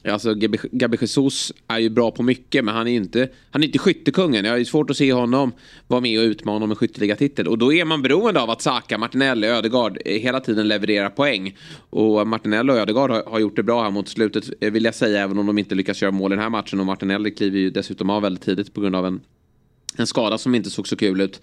Alltså 0.07 0.33
Gabi 0.71 0.97
Jesus 1.01 1.53
är 1.67 1.79
ju 1.79 1.89
bra 1.89 2.11
på 2.11 2.23
mycket 2.23 2.65
men 2.65 2.75
han 2.75 2.87
är 2.87 2.95
inte, 2.95 3.29
han 3.51 3.63
är 3.63 3.67
inte 3.67 3.79
skyttekungen. 3.79 4.45
Jag 4.45 4.51
har 4.51 4.57
ju 4.57 4.65
svårt 4.65 4.89
att 4.89 4.97
se 4.97 5.13
honom 5.13 5.51
vara 5.87 6.01
med 6.01 6.19
och 6.19 6.23
utmana 6.23 6.63
om 6.65 6.71
en 6.71 6.75
skytteligatitel. 6.75 7.47
Och 7.47 7.57
då 7.57 7.73
är 7.73 7.85
man 7.85 8.01
beroende 8.01 8.41
av 8.41 8.49
att 8.49 8.61
Saka, 8.61 8.97
Martinelli, 8.97 9.47
Ödegaard 9.47 9.97
hela 10.05 10.39
tiden 10.39 10.67
levererar 10.67 11.09
poäng. 11.09 11.57
Och 11.89 12.27
Martinelli 12.27 12.71
och 12.71 12.77
Ödegaard 12.77 13.11
har, 13.11 13.23
har, 13.27 13.39
gjort 13.39 13.55
det 13.55 13.63
bra 13.63 13.83
här 13.83 13.91
mot 13.91 14.09
slutet 14.09 14.49
eh, 14.61 14.71
vill 14.71 14.85
jag 14.85 14.95
säga 14.95 15.21
även 15.21 15.37
om 15.37 15.45
de 15.45 15.57
inte 15.57 15.75
lyckas 15.75 16.01
göra 16.01 16.11
mål 16.11 16.31
i 16.31 16.35
den 16.35 16.43
här 16.43 16.49
matchen. 16.49 16.79
Och 16.79 16.85
Martinelli 16.85 17.31
kliver 17.31 17.59
ju 17.59 17.69
dessutom 17.69 18.09
av 18.09 18.21
väldigt 18.21 18.43
tidigt 18.43 18.73
på 18.73 18.81
grund 18.81 18.95
av 18.95 19.05
en 19.05 19.19
en 19.97 20.07
skada 20.07 20.37
som 20.37 20.55
inte 20.55 20.69
såg 20.69 20.87
så 20.87 20.95
kul 20.95 21.21
ut. 21.21 21.41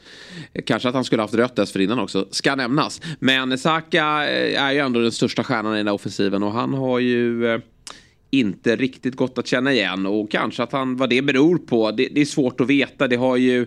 Kanske 0.67 0.89
att 0.89 0.95
han 0.95 1.05
skulle 1.05 1.23
haft 1.23 1.35
rött 1.35 1.57
dessförinnan 1.57 1.99
också, 1.99 2.29
ska 2.31 2.55
nämnas. 2.55 3.01
Men 3.19 3.59
Saka 3.59 4.29
eh, 4.29 4.63
är 4.63 4.73
ju 4.73 4.79
ändå 4.79 5.01
den 5.01 5.13
största 5.13 5.45
stjärnan 5.45 5.75
i 5.75 5.77
den 5.77 5.87
här 5.87 5.95
offensiven 5.95 6.43
och 6.43 6.53
han 6.53 6.75
har 6.75 6.99
ju 6.99 7.47
eh, 7.47 7.61
inte 8.31 8.77
riktigt 8.77 9.17
gått 9.17 9.39
att 9.39 9.47
känna 9.47 9.73
igen 9.73 10.07
och 10.07 10.31
kanske 10.31 10.63
att 10.63 10.73
han, 10.73 10.97
vad 10.97 11.11
det 11.11 11.23
beror 11.23 11.59
på, 11.59 11.91
det, 11.91 12.09
det, 12.13 12.21
är 12.21 12.25
svårt 12.25 12.61
att 12.61 12.67
veta. 12.67 13.09
Det 13.09 13.17
har 13.17 13.37
ju, 13.37 13.67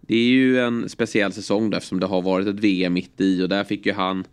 det 0.00 0.14
är 0.14 0.28
ju 0.28 0.60
en 0.60 0.88
speciell 0.88 1.32
säsong 1.32 1.70
då, 1.70 1.76
eftersom 1.76 2.00
det 2.00 2.06
har 2.06 2.22
varit 2.22 2.46
ett 2.46 2.60
VM 2.60 2.92
mitt 2.92 3.20
i 3.20 3.42
och 3.42 3.48
där 3.48 3.64
fick 3.64 3.86
ju 3.86 3.92
han 3.92 4.24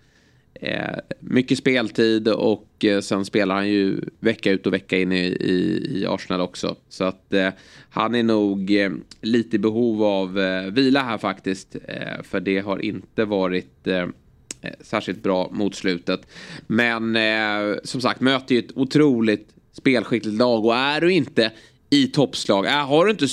eh, 0.54 0.96
mycket 1.20 1.58
speltid 1.58 2.28
och 2.28 2.86
eh, 2.86 3.02
sen 3.02 3.26
spelar 3.26 3.56
han 3.56 3.70
ju 3.70 4.02
vecka 4.20 4.52
ut 4.52 4.68
och 4.68 4.74
vecka 4.74 5.00
in 5.00 5.12
i, 5.12 5.26
i, 5.26 5.90
i 6.00 6.06
Arsenal 6.06 6.42
också. 6.42 6.76
Så 6.90 7.04
att 7.04 7.34
eh, 7.34 7.50
han 7.90 8.16
är 8.16 8.24
nog 8.24 8.72
eh, 8.72 8.92
lite 9.22 9.56
i 9.56 9.60
behov 9.60 10.04
av 10.04 10.40
eh, 10.40 10.72
vila 10.72 11.04
här 11.04 11.18
faktiskt. 11.18 11.76
Eh, 11.88 12.24
för 12.24 12.40
det 12.40 12.60
har 12.60 12.86
inte 12.86 13.26
varit 13.26 13.88
Eh, 13.88 14.08
särskilt 14.82 15.24
bra 15.24 15.50
mot 15.52 15.76
slutet. 15.76 16.22
Men 16.68 17.16
eh, 17.16 17.78
som 17.84 18.02
sagt 18.02 18.22
möter 18.22 18.56
ju 18.56 18.60
ett 18.60 18.78
otroligt 18.78 19.50
spelskickligt 19.74 20.38
lag 20.38 20.66
och 20.66 20.76
är 20.76 21.02
du 21.02 21.14
inte 21.14 21.52
i 21.90 22.08
toppslag, 22.08 22.66
äh, 22.66 22.72
har, 22.72 23.06
du 23.06 23.12
inte, 23.12 23.28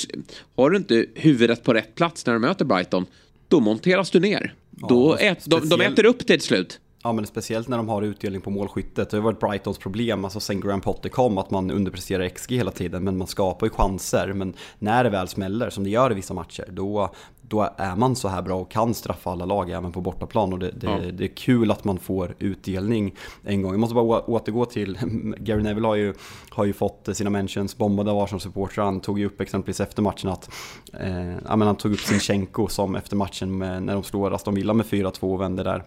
har 0.56 0.70
du 0.70 0.76
inte 0.76 1.06
huvudet 1.14 1.64
på 1.64 1.74
rätt 1.74 1.94
plats 1.94 2.26
när 2.26 2.32
du 2.32 2.38
möter 2.38 2.64
Brighton, 2.64 3.06
då 3.48 3.60
monteras 3.60 4.10
du 4.10 4.20
ner. 4.20 4.54
Ja, 4.80 4.86
då 4.88 5.16
ät, 5.16 5.44
de, 5.46 5.68
de 5.68 5.80
äter 5.80 6.06
upp 6.06 6.18
det 6.18 6.24
till 6.24 6.40
slut. 6.40 6.80
Ja 7.02 7.12
men 7.12 7.26
speciellt 7.26 7.68
när 7.68 7.76
de 7.76 7.88
har 7.88 8.02
utdelning 8.02 8.40
på 8.40 8.50
målskyttet. 8.50 9.10
Det 9.10 9.16
har 9.16 9.24
varit 9.24 9.40
Brightons 9.40 9.78
problem, 9.78 10.24
alltså 10.24 10.40
sen 10.40 10.60
Graham 10.60 10.80
Potter 10.80 11.08
kom, 11.08 11.38
att 11.38 11.50
man 11.50 11.70
underpresterar 11.70 12.28
XG 12.28 12.52
hela 12.52 12.70
tiden. 12.70 13.04
Men 13.04 13.16
man 13.16 13.26
skapar 13.26 13.66
ju 13.66 13.70
chanser. 13.70 14.32
Men 14.32 14.54
när 14.78 15.04
det 15.04 15.10
väl 15.10 15.28
smäller, 15.28 15.70
som 15.70 15.84
det 15.84 15.90
gör 15.90 16.12
i 16.12 16.14
vissa 16.14 16.34
matcher, 16.34 16.64
då, 16.70 17.14
då 17.48 17.68
är 17.76 17.96
man 17.96 18.16
så 18.16 18.28
här 18.28 18.42
bra 18.42 18.60
och 18.60 18.70
kan 18.70 18.94
straffa 18.94 19.30
alla 19.30 19.44
lag 19.44 19.70
även 19.70 19.92
på 19.92 20.00
bortaplan. 20.00 20.52
Och 20.52 20.58
det, 20.58 20.70
det, 20.70 20.86
ja. 20.86 21.12
det 21.12 21.24
är 21.24 21.36
kul 21.36 21.70
att 21.70 21.84
man 21.84 21.98
får 21.98 22.34
utdelning 22.38 23.14
en 23.44 23.62
gång. 23.62 23.72
Jag 23.72 23.80
måste 23.80 23.94
bara 23.94 24.20
återgå 24.20 24.64
till, 24.64 24.98
Gary 25.38 25.62
Neville 25.62 25.86
har 25.86 25.94
ju, 25.94 26.14
har 26.50 26.64
ju 26.64 26.72
fått 26.72 27.08
sina 27.12 27.30
mentions 27.30 27.76
bombade 27.76 28.10
av 28.10 28.18
Arsenal-supportrar. 28.18 28.84
Han 28.84 29.00
tog 29.00 29.18
ju 29.18 29.26
upp 29.26 29.40
exempelvis 29.40 29.80
efter 29.80 30.02
matchen 30.02 30.30
att, 30.30 30.50
eh, 30.92 31.32
ja, 31.32 31.38
han 31.48 31.76
tog 31.76 31.92
upp 31.92 32.00
Sinchenko 32.00 32.68
som 32.68 32.94
efter 32.94 33.16
matchen 33.16 33.58
med, 33.58 33.82
när 33.82 33.94
de 33.94 34.02
slår 34.02 34.34
Aston 34.34 34.54
Villa 34.54 34.74
med 34.74 34.86
4-2 34.86 35.34
och 35.34 35.40
vände 35.40 35.62
där. 35.62 35.84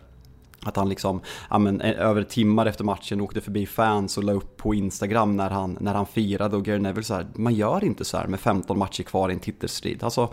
Att 0.65 0.75
han 0.75 0.89
liksom, 0.89 1.21
ja 1.49 1.57
men, 1.57 1.81
eh, 1.81 1.99
över 1.99 2.23
timmar 2.23 2.65
efter 2.65 2.83
matchen 2.83 3.21
åkte 3.21 3.41
förbi 3.41 3.65
fans 3.65 4.17
och 4.17 4.23
la 4.23 4.31
upp 4.31 4.57
på 4.57 4.73
Instagram 4.73 5.37
när 5.37 5.49
han, 5.49 5.77
när 5.79 5.93
han 5.93 6.05
firade 6.05 6.55
och 6.55 6.65
Gary 6.65 6.79
Neville 6.79 7.03
så 7.03 7.13
här, 7.13 7.27
man 7.35 7.53
gör 7.53 7.83
inte 7.83 8.05
så 8.05 8.17
här 8.17 8.27
med 8.27 8.39
15 8.39 8.77
matcher 8.77 9.03
kvar 9.03 9.29
i 9.29 9.33
en 9.33 9.39
titelstrid. 9.39 10.03
Alltså, 10.03 10.29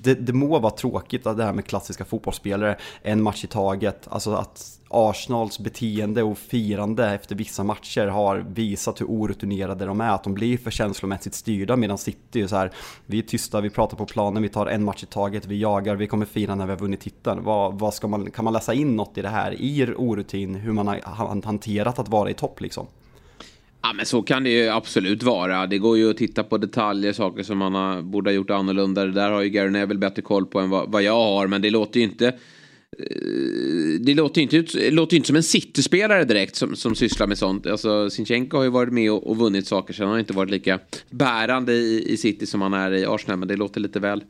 det, 0.00 0.14
det 0.14 0.32
må 0.32 0.58
vara 0.58 0.72
tråkigt 0.72 1.26
att 1.26 1.36
det 1.36 1.44
här 1.44 1.52
med 1.52 1.66
klassiska 1.66 2.04
fotbollsspelare, 2.04 2.76
en 3.02 3.22
match 3.22 3.44
i 3.44 3.46
taget, 3.46 4.08
alltså 4.10 4.34
att 4.34 4.78
Arsenals 4.88 5.58
beteende 5.58 6.22
och 6.22 6.38
firande 6.38 7.10
efter 7.10 7.34
vissa 7.34 7.64
matcher 7.64 8.06
har 8.06 8.36
visat 8.36 9.00
hur 9.00 9.06
orutinerade 9.06 9.86
de 9.86 10.00
är, 10.00 10.10
att 10.10 10.24
de 10.24 10.34
blir 10.34 10.58
för 10.58 10.70
känslomässigt 10.70 11.34
styrda 11.34 11.76
medan 11.76 11.98
City 11.98 12.40
är 12.40 12.46
så 12.46 12.56
här, 12.56 12.72
vi 13.06 13.18
är 13.18 13.22
tysta, 13.22 13.60
vi 13.60 13.70
pratar 13.70 13.96
på 13.96 14.06
planen, 14.06 14.42
vi 14.42 14.48
tar 14.48 14.66
en 14.66 14.84
match 14.84 15.02
i 15.02 15.06
taget, 15.06 15.46
vi 15.46 15.60
jagar, 15.60 15.96
vi 15.96 16.06
kommer 16.06 16.26
fira 16.26 16.54
när 16.54 16.66
vi 16.66 16.72
har 16.72 16.78
vunnit 16.78 17.00
titeln. 17.00 17.44
Vad, 17.44 17.78
vad 17.78 17.94
ska 17.94 18.08
man, 18.08 18.30
kan 18.30 18.44
man 18.44 18.52
läsa 18.52 18.74
in 18.74 18.96
något 18.96 19.18
i 19.18 19.22
det 19.22 19.28
här, 19.28 19.52
i 19.60 19.94
orutin, 19.96 20.54
hur 20.54 20.72
man 20.72 20.86
har 20.88 21.44
hanterat 21.44 21.98
att 21.98 22.08
vara 22.08 22.30
i 22.30 22.34
topp 22.34 22.60
liksom? 22.60 22.86
Ja, 23.82 23.92
men 23.92 24.06
så 24.06 24.22
kan 24.22 24.44
det 24.44 24.50
ju 24.50 24.68
absolut 24.68 25.22
vara. 25.22 25.66
Det 25.66 25.78
går 25.78 25.98
ju 25.98 26.10
att 26.10 26.16
titta 26.16 26.42
på 26.44 26.58
detaljer, 26.58 27.12
saker 27.12 27.42
som 27.42 27.58
man 27.58 27.74
har, 27.74 28.02
borde 28.02 28.30
ha 28.30 28.34
gjort 28.34 28.50
annorlunda. 28.50 29.04
Det 29.04 29.12
där 29.12 29.30
har 29.30 29.42
ju 29.42 29.48
Gary 29.48 29.70
Neville 29.70 30.00
bättre 30.00 30.22
koll 30.22 30.46
på 30.46 30.60
än 30.60 30.70
vad, 30.70 30.92
vad 30.92 31.02
jag 31.02 31.12
har. 31.12 31.46
Men 31.46 31.62
det 31.62 31.70
låter 31.70 32.00
ju 32.00 32.04
inte 32.04 32.26
eh, 32.26 34.00
det 34.00 34.14
låter 34.14 34.40
ju 34.40 34.58
inte, 34.58 34.90
låter 34.90 35.16
inte 35.16 35.26
som 35.26 35.36
en 35.36 35.42
City-spelare 35.42 36.24
direkt 36.24 36.56
som, 36.56 36.76
som 36.76 36.94
sysslar 36.94 37.26
med 37.26 37.38
sånt. 37.38 37.66
Alltså 37.66 38.10
Sinchenko 38.10 38.56
har 38.56 38.64
ju 38.64 38.70
varit 38.70 38.92
med 38.92 39.12
och, 39.12 39.26
och 39.30 39.36
vunnit 39.36 39.66
saker. 39.66 39.94
Sen 39.94 40.06
har 40.06 40.12
han 40.12 40.20
inte 40.20 40.32
varit 40.32 40.50
lika 40.50 40.78
bärande 41.10 41.72
i, 41.72 42.12
i 42.12 42.16
City 42.16 42.46
som 42.46 42.62
han 42.62 42.74
är 42.74 42.92
i 42.92 43.06
Arsenal. 43.06 43.38
Men 43.38 43.48
det 43.48 43.56
låter 43.56 43.80
lite 43.80 44.00
väl 44.00 44.24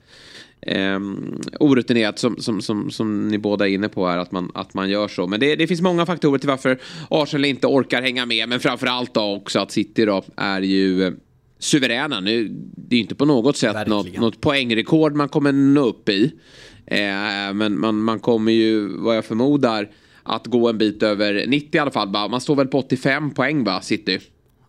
eh, 0.63 1.01
orutinerat 1.61 2.19
som, 2.19 2.37
som, 2.37 2.63
som, 2.63 2.91
som 2.91 3.29
ni 3.29 3.39
båda 3.39 3.69
är 3.69 3.73
inne 3.73 3.89
på 3.89 4.07
här. 4.07 4.19
Att 4.19 4.33
man, 4.33 4.51
att 4.55 4.75
man 4.75 4.91
gör 4.91 5.09
så. 5.09 5.27
Men 5.27 5.41
det, 5.41 5.57
det 5.57 5.67
finns 5.67 5.81
många 5.81 6.07
faktorer 6.07 6.39
till 6.39 6.49
varför 6.49 6.79
Arsenal 7.11 7.45
inte 7.45 7.67
orkar 7.67 8.03
hänga 8.03 8.27
med. 8.27 8.49
Men 8.49 8.61
framförallt 8.61 9.15
då 9.15 9.35
också 9.37 9.59
att 9.59 9.71
City 9.71 10.05
då 10.05 10.25
är 10.37 10.61
ju 10.61 11.07
eh, 11.07 11.13
suveräna. 11.59 12.21
Nu, 12.21 12.49
det 12.77 12.97
är 12.97 13.01
inte 13.01 13.15
på 13.15 13.25
något 13.25 13.57
sätt 13.57 13.87
något, 13.87 14.17
något 14.17 14.41
poängrekord 14.41 15.15
man 15.15 15.29
kommer 15.29 15.53
nå 15.53 15.85
upp 15.85 16.09
i. 16.09 16.33
Eh, 16.87 17.55
men 17.55 17.81
man, 17.81 18.03
man 18.03 18.21
kommer 18.21 18.53
ju, 18.53 18.89
vad 18.99 19.17
jag 19.17 19.25
förmodar, 19.25 19.89
att 20.23 20.47
gå 20.47 20.69
en 20.69 20.79
bit 20.79 21.03
över 21.03 21.47
90 21.47 21.77
i 21.77 21.79
alla 21.79 21.91
fall. 21.91 22.09
Man 22.09 22.41
står 22.41 22.57
väl 22.57 22.67
på 22.67 22.79
85 22.79 23.31
poäng 23.31 23.65
va, 23.65 23.81
City? 23.81 24.19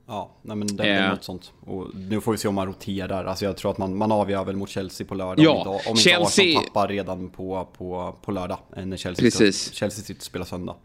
Ja, 0.08 0.38
nej 0.42 0.58
men 0.58 0.68
det 0.68 0.84
är 0.84 1.04
eh. 1.04 1.10
något 1.10 1.24
sånt. 1.24 1.52
Och 1.66 1.88
nu 1.96 2.22
får 2.22 2.32
vi 2.32 2.38
se 2.38 2.48
om 2.48 2.56
man 2.56 2.68
roterar. 2.68 3.26
Alltså 3.26 3.46
jag 3.46 3.58
tror 3.58 3.72
att 3.72 3.78
man, 3.78 3.98
man 3.98 4.12
avgör 4.12 4.44
väl 4.44 4.56
mot 4.56 4.70
Chelsea 4.70 5.08
på 5.08 5.16
lördag. 5.16 5.46
Ja, 5.46 5.62
om 5.68 5.76
inte, 5.76 5.90
om 5.90 5.98
Chelsea... 5.98 6.46
inte 6.46 6.64
tappar 6.64 6.88
redan 6.88 7.30
på, 7.30 7.68
på, 7.78 8.16
på 8.22 8.32
lördag. 8.32 8.58
Eh, 8.78 8.86
när 8.86 8.98
Chelsea, 8.98 9.24
Precis. 9.24 9.74
Chelsea 9.74 10.04
sitter 10.04 10.20
och 10.20 10.24
spelar 10.24 10.46
söndag. 10.46 10.76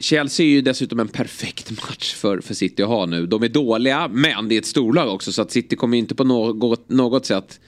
Chelsea 0.00 0.46
är 0.46 0.50
ju 0.50 0.60
dessutom 0.60 1.00
en 1.00 1.08
perfekt 1.08 1.70
match 1.70 2.14
för, 2.14 2.40
för 2.40 2.54
City 2.54 2.82
att 2.82 2.88
ha 2.88 3.06
nu. 3.06 3.26
De 3.26 3.42
är 3.42 3.48
dåliga, 3.48 4.08
men 4.08 4.48
det 4.48 4.54
är 4.54 4.58
ett 4.58 4.66
storlag 4.66 5.14
också. 5.14 5.32
Så 5.32 5.42
att 5.42 5.50
City 5.50 5.76
kommer 5.76 5.98
inte 5.98 6.14
på 6.14 6.24
något, 6.24 6.88
något 6.88 7.26
sätt 7.26 7.60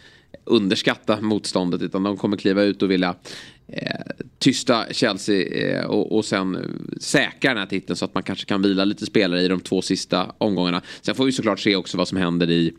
underskatta 0.44 1.20
motståndet 1.20 1.82
utan 1.82 2.02
de 2.02 2.16
kommer 2.16 2.36
kliva 2.36 2.62
ut 2.62 2.82
och 2.82 2.90
vilja 2.90 3.14
tysta 4.38 4.86
Chelsea 4.90 5.46
eh, 5.46 5.84
och, 5.84 6.16
och 6.16 6.24
sen 6.24 6.58
säkra 7.00 7.50
den 7.50 7.58
här 7.58 7.66
titeln 7.66 7.96
så 7.96 8.04
att 8.04 8.14
man 8.14 8.22
kanske 8.22 8.44
kan 8.44 8.62
vila 8.62 8.84
lite 8.84 9.06
spelare 9.06 9.42
i 9.42 9.48
de 9.48 9.60
två 9.60 9.82
sista 9.82 10.32
omgångarna. 10.38 10.82
Sen 11.00 11.14
får 11.14 11.24
vi 11.24 11.32
såklart 11.32 11.60
se 11.60 11.76
också 11.76 11.98
vad 11.98 12.08
som 12.08 12.18
händer 12.18 12.50
i 12.50 12.72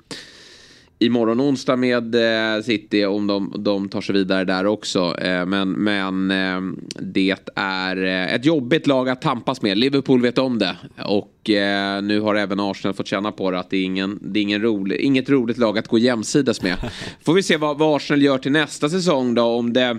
imorgon 1.01 1.41
onsdag 1.41 1.75
med 1.75 2.15
eh, 2.15 2.63
City 2.63 3.05
om 3.05 3.27
de, 3.27 3.53
de 3.57 3.89
tar 3.89 4.01
sig 4.01 4.15
vidare 4.15 4.45
där 4.45 4.65
också. 4.65 5.15
Eh, 5.19 5.45
men 5.45 5.71
men 5.71 6.31
eh, 6.31 6.83
det 6.99 7.35
är 7.55 8.03
eh, 8.05 8.33
ett 8.33 8.45
jobbigt 8.45 8.87
lag 8.87 9.09
att 9.09 9.21
tampas 9.21 9.61
med. 9.61 9.77
Liverpool 9.77 10.21
vet 10.21 10.37
om 10.37 10.59
det. 10.59 10.75
Och 11.05 11.49
eh, 11.49 12.01
nu 12.01 12.19
har 12.19 12.35
även 12.35 12.59
Arsenal 12.59 12.93
fått 12.93 13.07
känna 13.07 13.31
på 13.31 13.51
det 13.51 13.59
att 13.59 13.69
det 13.69 13.77
är, 13.77 13.83
ingen, 13.83 14.19
det 14.21 14.39
är 14.39 14.41
ingen 14.41 14.61
rolig, 14.61 14.99
inget 15.01 15.29
roligt 15.29 15.57
lag 15.57 15.77
att 15.77 15.87
gå 15.87 15.97
jämsides 15.97 16.61
med. 16.61 16.77
Får 17.25 17.33
vi 17.33 17.43
se 17.43 17.57
vad, 17.57 17.77
vad 17.77 17.95
Arsenal 17.95 18.21
gör 18.21 18.37
till 18.37 18.51
nästa 18.51 18.89
säsong 18.89 19.33
då. 19.33 19.43
Om 19.43 19.73
det 19.73 19.97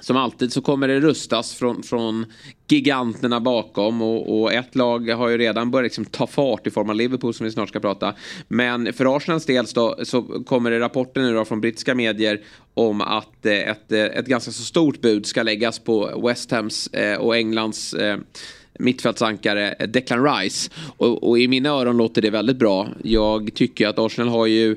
som 0.00 0.16
alltid 0.16 0.52
så 0.52 0.60
kommer 0.60 0.88
det 0.88 1.00
rustas 1.00 1.54
från, 1.54 1.82
från 1.82 2.26
giganterna 2.68 3.40
bakom 3.40 4.02
och, 4.02 4.40
och, 4.40 4.52
ett 4.52 4.74
lag 4.74 5.10
har 5.10 5.28
ju 5.28 5.38
redan 5.38 5.70
börjat 5.70 5.84
liksom 5.84 6.04
ta 6.04 6.26
fart 6.26 6.66
i 6.66 6.70
form 6.70 6.90
av 6.90 6.96
Liverpool 6.96 7.34
som 7.34 7.44
vi 7.44 7.52
snart 7.52 7.68
ska 7.68 7.80
prata. 7.80 8.14
Men 8.48 8.92
för 8.92 9.16
Arsenals 9.16 9.46
del 9.46 9.66
så, 9.66 9.98
så 10.02 10.22
kommer 10.22 10.70
det 10.70 10.80
rapporter 10.80 11.20
nu 11.20 11.34
då 11.34 11.44
från 11.44 11.60
brittiska 11.60 11.94
medier 11.94 12.40
om 12.74 13.00
att 13.00 13.46
eh, 13.46 13.52
ett, 13.52 13.92
eh, 13.92 14.00
ett 14.00 14.26
ganska 14.26 14.50
så 14.50 14.62
stort 14.62 15.00
bud 15.00 15.26
ska 15.26 15.42
läggas 15.42 15.78
på 15.78 16.22
West 16.26 16.50
Hams 16.50 16.86
eh, 16.86 17.18
och 17.18 17.36
Englands 17.36 17.94
eh, 17.94 18.18
mittfältsankare 18.78 19.74
Declan 19.88 20.24
Rice. 20.24 20.70
Och, 20.96 21.28
och, 21.28 21.38
i 21.38 21.48
mina 21.48 21.68
öron 21.68 21.96
låter 21.96 22.22
det 22.22 22.30
väldigt 22.30 22.56
bra. 22.56 22.88
Jag 23.02 23.54
tycker 23.54 23.88
att 23.88 23.98
Arsenal 23.98 24.28
har 24.28 24.46
ju 24.46 24.76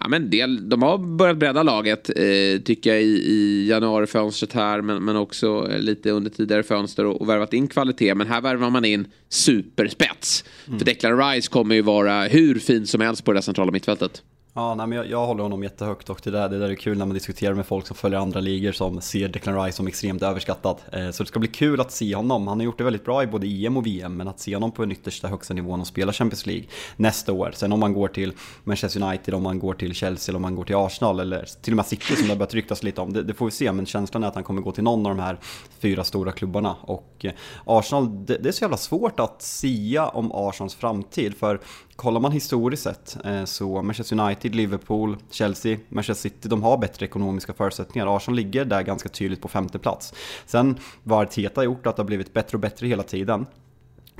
Ja, 0.00 0.08
men 0.08 0.30
del, 0.30 0.68
de 0.68 0.82
har 0.82 0.98
börjat 0.98 1.36
bredda 1.36 1.62
laget 1.62 2.10
eh, 2.16 2.62
tycker 2.64 2.90
jag 2.90 3.02
i, 3.02 3.06
i 3.06 3.68
januarifönstret 3.68 4.52
här 4.52 4.82
men, 4.82 5.04
men 5.04 5.16
också 5.16 5.68
lite 5.78 6.10
under 6.10 6.30
tidigare 6.30 6.62
fönster 6.62 7.06
och, 7.06 7.20
och 7.20 7.28
värvat 7.28 7.52
in 7.52 7.68
kvalitet. 7.68 8.14
Men 8.14 8.26
här 8.26 8.40
värvar 8.40 8.70
man 8.70 8.84
in 8.84 9.06
superspets. 9.28 10.44
Mm. 10.66 10.78
För 10.78 10.86
Declan 10.86 11.18
Rice 11.18 11.48
kommer 11.50 11.74
ju 11.74 11.82
vara 11.82 12.22
hur 12.22 12.58
fin 12.58 12.86
som 12.86 13.00
helst 13.00 13.24
på 13.24 13.32
det 13.32 13.42
centrala 13.42 13.72
mittfältet. 13.72 14.22
Ja, 14.54 14.74
nej, 14.74 14.86
men 14.86 14.98
jag, 14.98 15.06
jag 15.06 15.26
håller 15.26 15.42
honom 15.42 15.62
jättehögt 15.62 16.10
och 16.10 16.20
det 16.24 16.30
där, 16.30 16.48
det 16.48 16.58
där 16.58 16.70
är 16.70 16.74
kul 16.74 16.98
när 16.98 17.06
man 17.06 17.14
diskuterar 17.14 17.54
med 17.54 17.66
folk 17.66 17.86
som 17.86 17.96
följer 17.96 18.18
andra 18.18 18.40
ligor 18.40 18.72
som 18.72 19.00
ser 19.00 19.28
Declan 19.28 19.64
Rice 19.64 19.76
som 19.76 19.86
extremt 19.86 20.22
överskattad. 20.22 20.76
Eh, 20.92 21.10
så 21.10 21.22
det 21.22 21.26
ska 21.26 21.38
bli 21.38 21.48
kul 21.48 21.80
att 21.80 21.92
se 21.92 22.14
honom. 22.14 22.48
Han 22.48 22.58
har 22.58 22.64
gjort 22.64 22.78
det 22.78 22.84
väldigt 22.84 23.04
bra 23.04 23.22
i 23.22 23.26
både 23.26 23.46
EM 23.46 23.76
och 23.76 23.86
VM, 23.86 24.16
men 24.16 24.28
att 24.28 24.40
se 24.40 24.56
honom 24.56 24.72
på 24.72 24.82
den 24.82 24.92
yttersta 24.92 25.28
högsta 25.28 25.54
nivån 25.54 25.80
och 25.80 25.86
spela 25.86 26.12
Champions 26.12 26.46
League 26.46 26.64
nästa 26.96 27.32
år. 27.32 27.52
Sen 27.54 27.72
om 27.72 27.80
man 27.80 27.92
går 27.92 28.08
till 28.08 28.32
Manchester 28.64 29.02
United, 29.02 29.34
om 29.34 29.42
man 29.42 29.58
går 29.58 29.74
till 29.74 29.94
Chelsea 29.94 30.32
eller 30.32 30.38
om 30.38 30.42
man 30.42 30.54
går 30.54 30.64
till 30.64 30.76
Arsenal 30.76 31.20
eller 31.20 31.44
till 31.62 31.72
och 31.72 31.76
med 31.76 31.86
City 31.86 32.16
som 32.16 32.24
det 32.24 32.32
har 32.32 32.36
börjat 32.36 32.54
ryktas 32.54 32.82
lite 32.82 33.00
om. 33.00 33.12
Det, 33.12 33.22
det, 33.22 33.34
får 33.34 33.44
vi 33.44 33.52
se, 33.52 33.72
men 33.72 33.86
känslan 33.86 34.24
är 34.24 34.28
att 34.28 34.34
han 34.34 34.44
kommer 34.44 34.62
gå 34.62 34.72
till 34.72 34.84
någon 34.84 35.06
av 35.06 35.16
de 35.16 35.22
här 35.22 35.38
fyra 35.78 36.04
stora 36.04 36.32
klubbarna. 36.32 36.76
Och 36.80 37.24
eh, 37.24 37.32
Arsenal, 37.64 38.26
det, 38.26 38.38
det 38.38 38.48
är 38.48 38.52
så 38.52 38.64
jävla 38.64 38.76
svårt 38.76 39.20
att 39.20 39.42
sia 39.42 40.08
om 40.08 40.32
Arsenals 40.34 40.74
framtid, 40.74 41.34
för 41.36 41.60
kollar 42.00 42.20
man 42.20 42.32
historiskt 42.32 42.82
sett 42.82 43.16
eh, 43.24 43.44
så 43.44 43.82
Manchester 43.82 44.20
United, 44.20 44.54
Liverpool, 44.54 45.16
Chelsea, 45.30 45.78
Manchester 45.88 46.28
City, 46.28 46.48
de 46.48 46.62
har 46.62 46.78
bättre 46.78 47.06
ekonomiska 47.06 47.52
förutsättningar. 47.52 48.16
Arsenal 48.16 48.36
ligger 48.36 48.64
där 48.64 48.82
ganska 48.82 49.08
tydligt 49.08 49.42
på 49.42 49.48
femte 49.48 49.78
plats. 49.78 50.14
Sen 50.46 50.78
vad 51.02 51.22
Arteta 51.22 51.64
gjort 51.64 51.86
att 51.86 51.96
det 51.96 52.02
har 52.02 52.06
blivit 52.06 52.32
bättre 52.32 52.56
och 52.56 52.60
bättre 52.60 52.86
hela 52.86 53.02
tiden 53.02 53.46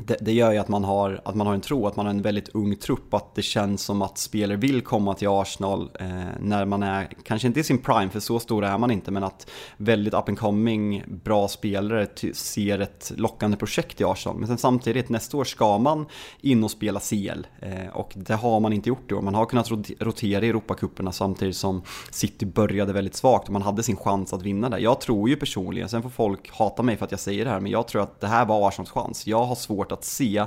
det, 0.06 0.16
det, 0.20 0.32
gör 0.32 0.52
ju 0.52 0.58
att 0.58 0.68
man, 0.68 0.84
har, 0.84 1.20
att 1.24 1.34
man 1.34 1.46
har 1.46 1.54
en 1.54 1.60
tro, 1.60 1.86
att 1.86 1.96
man 1.96 2.06
har 2.06 2.10
en 2.10 2.22
väldigt 2.22 2.48
ung 2.48 2.76
trupp, 2.76 3.14
att 3.14 3.34
det 3.34 3.42
känns 3.42 3.82
som 3.82 4.02
att 4.02 4.18
spelare 4.18 4.56
vill 4.56 4.80
komma 4.80 5.14
till 5.14 5.28
Arsenal 5.28 5.90
eh, 6.00 6.08
när 6.40 6.64
man 6.64 6.82
är, 6.82 7.08
kanske 7.24 7.48
inte 7.48 7.60
i 7.60 7.64
sin 7.64 7.78
prime, 7.78 8.10
för 8.10 8.20
så 8.20 8.40
stor 8.40 8.64
är 8.64 8.78
man 8.78 8.90
inte, 8.90 9.10
men 9.10 9.24
att 9.24 9.50
väldigt 9.76 10.14
up 10.14 10.28
and 10.28 10.38
coming, 10.38 11.04
bra 11.06 11.48
spelare 11.48 12.06
ser 12.34 12.78
ett 12.78 13.12
lockande 13.16 13.56
projekt 13.56 14.00
i 14.00 14.04
Arsenal. 14.04 14.38
Men 14.38 14.46
sen 14.48 14.58
samtidigt, 14.58 15.08
nästa 15.08 15.36
år 15.36 15.44
ska 15.44 15.78
man 15.78 16.06
in 16.40 16.64
och 16.64 16.70
spela 16.70 17.00
CL 17.00 17.46
eh, 17.60 17.88
och 17.92 18.12
det 18.14 18.34
har 18.34 18.60
man 18.60 18.72
inte 18.72 18.88
gjort 18.88 19.12
i 19.12 19.14
år. 19.14 19.22
Man 19.22 19.34
har 19.34 19.46
kunnat 19.46 19.70
rotera 20.00 20.44
i 20.44 20.48
Europacuperna 20.48 21.12
samtidigt 21.12 21.56
som 21.56 21.82
City 22.10 22.46
började 22.46 22.92
väldigt 22.92 23.14
svagt 23.14 23.46
och 23.46 23.52
man 23.52 23.62
hade 23.62 23.82
sin 23.82 23.96
chans 23.96 24.32
att 24.32 24.42
vinna 24.42 24.68
där. 24.68 24.78
Jag 24.78 25.00
tror 25.00 25.28
ju 25.28 25.36
personligen, 25.36 25.88
sen 25.88 26.02
får 26.02 26.10
folk 26.10 26.50
hata 26.50 26.82
mig 26.82 26.96
för 26.96 27.04
att 27.04 27.10
jag 27.10 27.20
säger 27.20 27.44
det 27.44 27.50
här, 27.50 27.60
men 27.60 27.72
jag 27.72 27.88
tror 27.88 28.02
att 28.02 28.20
det 28.20 28.26
här 28.26 28.44
var 28.44 28.68
Arsenals 28.68 28.90
chans. 28.90 29.26
Jag 29.26 29.44
har 29.44 29.54
svårt 29.54 29.89
svårt 29.90 29.98
att 29.98 30.04
se 30.04 30.46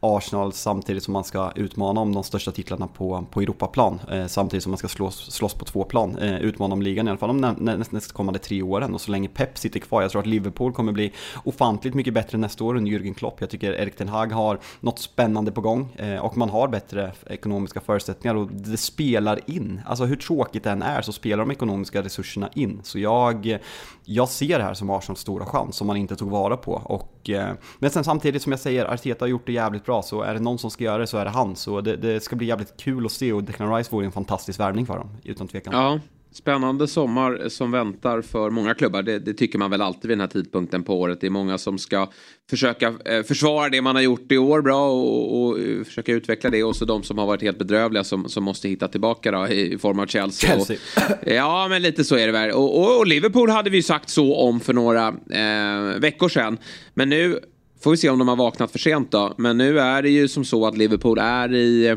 Arsenal 0.00 0.52
samtidigt 0.52 1.02
som 1.02 1.12
man 1.12 1.24
ska 1.24 1.52
utmana 1.54 2.00
om 2.00 2.14
de 2.14 2.24
största 2.24 2.52
titlarna 2.52 2.86
på, 2.86 3.24
på 3.30 3.40
Europaplan. 3.40 4.00
Eh, 4.10 4.26
samtidigt 4.26 4.62
som 4.62 4.70
man 4.70 4.78
ska 4.78 4.88
slåss, 4.88 5.32
slåss 5.32 5.54
på 5.54 5.64
två 5.64 5.84
plan. 5.84 6.18
Eh, 6.18 6.40
utmana 6.40 6.74
om 6.74 6.82
ligan 6.82 7.06
i 7.06 7.10
alla 7.10 7.18
fall 7.18 7.28
de 7.28 7.40
nä, 7.40 7.54
nä, 7.58 7.84
nästkommande 7.90 8.38
tre 8.38 8.62
åren. 8.62 8.94
Och 8.94 9.00
så 9.00 9.10
länge 9.10 9.28
Pep 9.28 9.58
sitter 9.58 9.80
kvar, 9.80 10.02
jag 10.02 10.10
tror 10.10 10.20
att 10.20 10.26
Liverpool 10.26 10.72
kommer 10.72 10.92
bli 10.92 11.12
ofantligt 11.44 11.94
mycket 11.94 12.14
bättre 12.14 12.38
nästa 12.38 12.64
år 12.64 12.76
under 12.76 12.90
Jürgen 12.90 13.14
Klopp. 13.14 13.40
Jag 13.40 13.50
tycker 13.50 13.72
Erik 13.72 13.96
Ten 13.96 14.08
Hag 14.08 14.32
har 14.32 14.58
något 14.80 14.98
spännande 14.98 15.52
på 15.52 15.60
gång 15.60 15.92
eh, 15.96 16.24
och 16.24 16.36
man 16.36 16.50
har 16.50 16.68
bättre 16.68 17.12
ekonomiska 17.26 17.80
förutsättningar 17.80 18.34
och 18.34 18.48
det 18.52 18.76
spelar 18.76 19.40
in. 19.46 19.80
Alltså 19.86 20.04
hur 20.04 20.16
tråkigt 20.16 20.64
det 20.64 20.70
än 20.70 20.82
är 20.82 21.02
så 21.02 21.12
spelar 21.12 21.44
de 21.44 21.50
ekonomiska 21.50 22.02
resurserna 22.02 22.48
in. 22.54 22.80
Så 22.82 22.98
jag, 22.98 23.58
jag 24.04 24.28
ser 24.28 24.58
det 24.58 24.64
här 24.64 24.74
som 24.74 24.90
Arsenals 24.90 25.20
stora 25.20 25.46
chans 25.46 25.76
som 25.76 25.86
man 25.86 25.96
inte 25.96 26.16
tog 26.16 26.30
vara 26.30 26.56
på. 26.56 26.72
Och, 26.84 27.13
Eh, 27.30 27.48
men 27.78 27.90
sen 27.90 28.04
samtidigt 28.04 28.42
som 28.42 28.52
jag 28.52 28.60
säger, 28.60 28.84
Arteta 28.84 29.24
har 29.24 29.28
gjort 29.28 29.46
det 29.46 29.52
jävligt 29.52 29.84
bra, 29.84 30.02
så 30.02 30.22
är 30.22 30.34
det 30.34 30.40
någon 30.40 30.58
som 30.58 30.70
ska 30.70 30.84
göra 30.84 30.98
det 30.98 31.06
så 31.06 31.18
är 31.18 31.24
det 31.24 31.30
han. 31.30 31.56
Så 31.56 31.80
det, 31.80 31.96
det 31.96 32.20
ska 32.20 32.36
bli 32.36 32.46
jävligt 32.46 32.76
kul 32.76 33.06
att 33.06 33.12
se 33.12 33.32
och 33.32 33.44
Declan 33.44 33.76
Rice 33.76 33.90
vore 33.92 34.06
en 34.06 34.12
fantastisk 34.12 34.60
värvning 34.60 34.86
för 34.86 34.96
dem, 34.98 35.16
utan 35.24 35.48
tvekan. 35.48 35.72
Ja, 35.74 36.00
Spännande 36.34 36.88
sommar 36.88 37.48
som 37.48 37.70
väntar 37.70 38.22
för 38.22 38.50
många 38.50 38.74
klubbar. 38.74 39.02
Det, 39.02 39.18
det, 39.18 39.34
tycker 39.34 39.58
man 39.58 39.70
väl 39.70 39.82
alltid 39.82 40.08
vid 40.08 40.10
den 40.10 40.20
här 40.20 40.28
tidpunkten 40.28 40.82
på 40.82 41.00
året. 41.00 41.20
Det 41.20 41.26
är 41.26 41.30
många 41.30 41.58
som 41.58 41.78
ska 41.78 42.10
försöka 42.50 42.94
eh, 43.04 43.22
försvara 43.22 43.68
det 43.68 43.82
man 43.82 43.94
har 43.94 44.02
gjort 44.02 44.32
i 44.32 44.38
år 44.38 44.62
bra 44.62 44.90
och, 44.90 45.48
och, 45.48 45.58
försöka 45.86 46.12
utveckla 46.12 46.50
det. 46.50 46.64
Och 46.64 46.76
så 46.76 46.84
de 46.84 47.02
som 47.02 47.18
har 47.18 47.26
varit 47.26 47.42
helt 47.42 47.58
bedrövliga 47.58 48.04
som, 48.04 48.28
som 48.28 48.44
måste 48.44 48.68
hitta 48.68 48.88
tillbaka 48.88 49.30
då, 49.30 49.48
i, 49.48 49.78
form 49.78 49.98
av 49.98 50.06
Chelsea. 50.06 50.50
Chelsea. 50.50 50.76
Och, 50.96 51.32
ja, 51.32 51.66
men 51.70 51.82
lite 51.82 52.04
så 52.04 52.16
är 52.16 52.26
det 52.26 52.32
väl. 52.32 52.50
Och, 52.50 52.78
och, 52.78 52.98
och 52.98 53.06
Liverpool 53.06 53.50
hade 53.50 53.70
vi 53.70 53.82
sagt 53.82 54.08
så 54.08 54.36
om 54.36 54.60
för 54.60 54.72
några 54.72 55.08
eh, 55.08 56.00
veckor 56.00 56.28
sedan. 56.28 56.58
Men 56.94 57.08
nu 57.08 57.38
får 57.80 57.90
vi 57.90 57.96
se 57.96 58.08
om 58.08 58.18
de 58.18 58.28
har 58.28 58.36
vaknat 58.36 58.72
för 58.72 58.78
sent 58.78 59.10
då. 59.10 59.34
Men 59.36 59.58
nu 59.58 59.80
är 59.80 60.02
det 60.02 60.10
ju 60.10 60.28
som 60.28 60.44
så 60.44 60.66
att 60.66 60.76
Liverpool 60.76 61.18
är 61.18 61.54
i, 61.54 61.96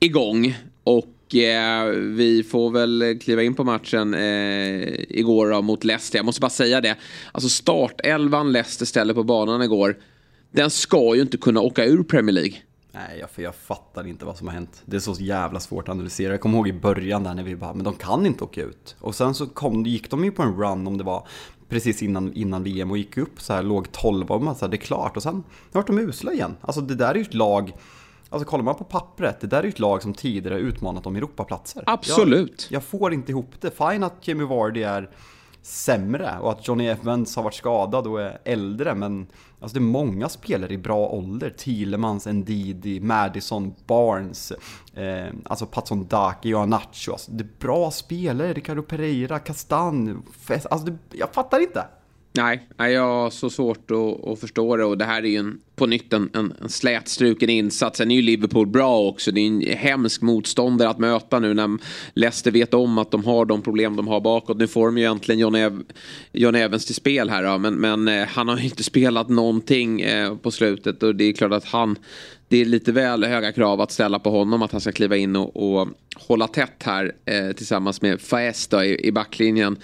igång. 0.00 0.54
Och 0.84 1.06
Eh, 1.06 1.15
Eh, 1.34 1.84
vi 1.92 2.46
får 2.50 2.70
väl 2.70 3.18
kliva 3.22 3.42
in 3.42 3.54
på 3.54 3.64
matchen 3.64 4.14
eh, 4.14 4.20
igår 5.08 5.50
då, 5.50 5.62
mot 5.62 5.84
Leicester. 5.84 6.18
Jag 6.18 6.26
måste 6.26 6.40
bara 6.40 6.50
säga 6.50 6.80
det. 6.80 6.96
Alltså 7.32 7.48
startelvan 7.48 8.52
Leicester 8.52 8.86
ställde 8.86 9.14
på 9.14 9.22
banan 9.22 9.62
igår. 9.62 9.96
Den 10.50 10.70
ska 10.70 11.14
ju 11.14 11.22
inte 11.22 11.36
kunna 11.36 11.60
åka 11.60 11.84
ur 11.84 12.02
Premier 12.02 12.34
League. 12.34 12.54
Nej, 12.92 13.18
jag, 13.20 13.30
för 13.30 13.42
jag 13.42 13.54
fattar 13.54 14.06
inte 14.06 14.24
vad 14.24 14.36
som 14.36 14.46
har 14.46 14.54
hänt. 14.54 14.82
Det 14.84 14.96
är 14.96 15.00
så 15.00 15.12
jävla 15.12 15.60
svårt 15.60 15.88
att 15.88 15.94
analysera. 15.94 16.32
Jag 16.32 16.40
kommer 16.40 16.56
ihåg 16.56 16.68
i 16.68 16.72
början 16.72 17.22
där 17.22 17.34
när 17.34 17.42
vi 17.42 17.56
bara, 17.56 17.74
men 17.74 17.84
de 17.84 17.94
kan 17.94 18.26
inte 18.26 18.44
åka 18.44 18.62
ut. 18.62 18.96
Och 19.00 19.14
sen 19.14 19.34
så 19.34 19.46
kom, 19.46 19.86
gick 19.86 20.10
de 20.10 20.24
ju 20.24 20.30
på 20.30 20.42
en 20.42 20.56
run 20.56 20.86
om 20.86 20.98
det 20.98 21.04
var 21.04 21.26
precis 21.68 22.02
innan, 22.02 22.32
innan 22.32 22.62
VM 22.62 22.90
och 22.90 22.98
gick 22.98 23.16
upp 23.16 23.40
så 23.40 23.52
här, 23.52 23.62
låg 23.62 23.92
12 23.92 24.30
och 24.30 24.42
man 24.42 24.54
så 24.56 24.64
här, 24.64 24.70
det 24.70 24.76
är 24.76 24.78
klart. 24.78 25.16
Och 25.16 25.22
sen 25.22 25.42
vart 25.72 25.86
de 25.86 25.98
usla 25.98 26.32
igen. 26.32 26.56
Alltså 26.60 26.80
det 26.80 26.94
där 26.94 27.10
är 27.10 27.14
ju 27.14 27.22
ett 27.22 27.34
lag 27.34 27.72
Alltså 28.30 28.48
kollar 28.48 28.64
man 28.64 28.74
på 28.74 28.84
pappret, 28.84 29.40
det 29.40 29.46
där 29.46 29.58
är 29.58 29.62
ju 29.62 29.68
ett 29.68 29.78
lag 29.78 30.02
som 30.02 30.14
tidigare 30.14 30.58
utmanat 30.58 31.06
om 31.06 31.16
Europaplatser. 31.16 31.82
Absolut. 31.86 32.66
Jag, 32.70 32.76
jag 32.76 32.84
får 32.84 33.12
inte 33.12 33.32
ihop 33.32 33.60
det. 33.60 33.70
Fine 33.70 34.02
att 34.02 34.28
Jamie 34.28 34.46
Vardy 34.46 34.82
är 34.82 35.10
sämre 35.66 36.38
och 36.40 36.52
att 36.52 36.68
Johnny 36.68 36.86
Evans 36.86 37.36
har 37.36 37.42
varit 37.42 37.54
skadad 37.54 38.06
och 38.06 38.22
är 38.22 38.38
äldre 38.44 38.94
men 38.94 39.26
alltså 39.60 39.78
det 39.78 39.84
är 39.84 39.88
många 39.88 40.28
spelare 40.28 40.72
i 40.72 40.78
bra 40.78 41.08
ålder. 41.08 41.50
Thielemans, 41.50 42.26
Ndidi, 42.26 43.00
Madison, 43.00 43.74
Barnes, 43.86 44.52
eh, 44.94 45.26
alltså 45.44 45.66
Patson 45.66 46.06
Daki, 46.06 46.48
Johan 46.48 46.70
Nacho. 46.70 47.12
Alltså 47.12 47.32
det 47.32 47.44
är 47.44 47.48
bra 47.58 47.90
spelare, 47.90 48.52
Ricardo 48.52 48.82
Pereira, 48.82 49.38
Castan, 49.38 50.22
alltså 50.48 50.86
det, 50.86 50.98
jag 51.10 51.34
fattar 51.34 51.60
inte. 51.60 51.84
Nej, 52.36 52.60
jag 52.92 53.02
har 53.02 53.30
så 53.30 53.50
svårt 53.50 53.90
att, 53.90 54.28
att, 54.28 54.40
förstå 54.40 54.76
det 54.76 54.84
och 54.84 54.98
det 54.98 55.04
här 55.04 55.22
är 55.22 55.28
ju 55.28 55.36
en, 55.36 55.60
på 55.76 55.86
nytt 55.86 56.12
en, 56.12 56.30
en, 56.34 56.54
en 56.62 56.68
slätstruken 56.68 57.50
insats. 57.50 57.98
Sen 57.98 58.10
är 58.10 58.14
ju 58.14 58.22
Liverpool 58.22 58.66
bra 58.66 59.00
också. 59.00 59.32
Det 59.32 59.40
är 59.40 59.46
en 59.46 59.78
hemsk 59.78 60.22
motståndare 60.22 60.88
att 60.88 60.98
möta 60.98 61.38
nu 61.38 61.54
när 61.54 61.78
Leicester 62.14 62.50
vet 62.50 62.74
om 62.74 62.98
att 62.98 63.10
de 63.10 63.24
har 63.24 63.44
de 63.44 63.62
problem 63.62 63.96
de 63.96 64.08
har 64.08 64.20
bakåt. 64.20 64.56
Nu 64.56 64.66
får 64.66 64.86
de 64.86 64.98
ju 64.98 65.04
äntligen 65.04 65.38
John, 65.38 65.54
Ev 65.54 65.82
John 66.32 66.54
Evans 66.54 66.86
till 66.86 66.94
spel 66.94 67.30
här 67.30 67.42
då. 67.42 67.58
men, 67.58 67.74
men 67.74 68.08
eh, 68.08 68.26
han 68.26 68.48
har 68.48 68.58
ju 68.58 68.64
inte 68.64 68.82
spelat 68.82 69.28
någonting 69.28 70.00
eh, 70.00 70.36
på 70.36 70.50
slutet 70.50 71.02
och 71.02 71.14
det 71.14 71.24
är 71.24 71.32
klart 71.32 71.52
att 71.52 71.64
han 71.64 71.96
det 72.48 72.60
är 72.60 72.64
lite 72.64 72.92
väl 72.92 73.24
höga 73.24 73.52
krav 73.52 73.80
att 73.80 73.92
ställa 73.92 74.18
på 74.18 74.30
honom 74.30 74.62
att 74.62 74.72
han 74.72 74.80
ska 74.80 74.92
kliva 74.92 75.16
in 75.16 75.36
och, 75.36 75.78
och 75.80 75.88
hålla 76.16 76.48
tätt 76.48 76.82
här 76.82 77.12
eh, 77.24 77.52
tillsammans 77.52 78.02
med 78.02 78.20
Faes 78.20 78.68
i, 78.72 79.06
i 79.06 79.12
backlinjen. 79.12 79.76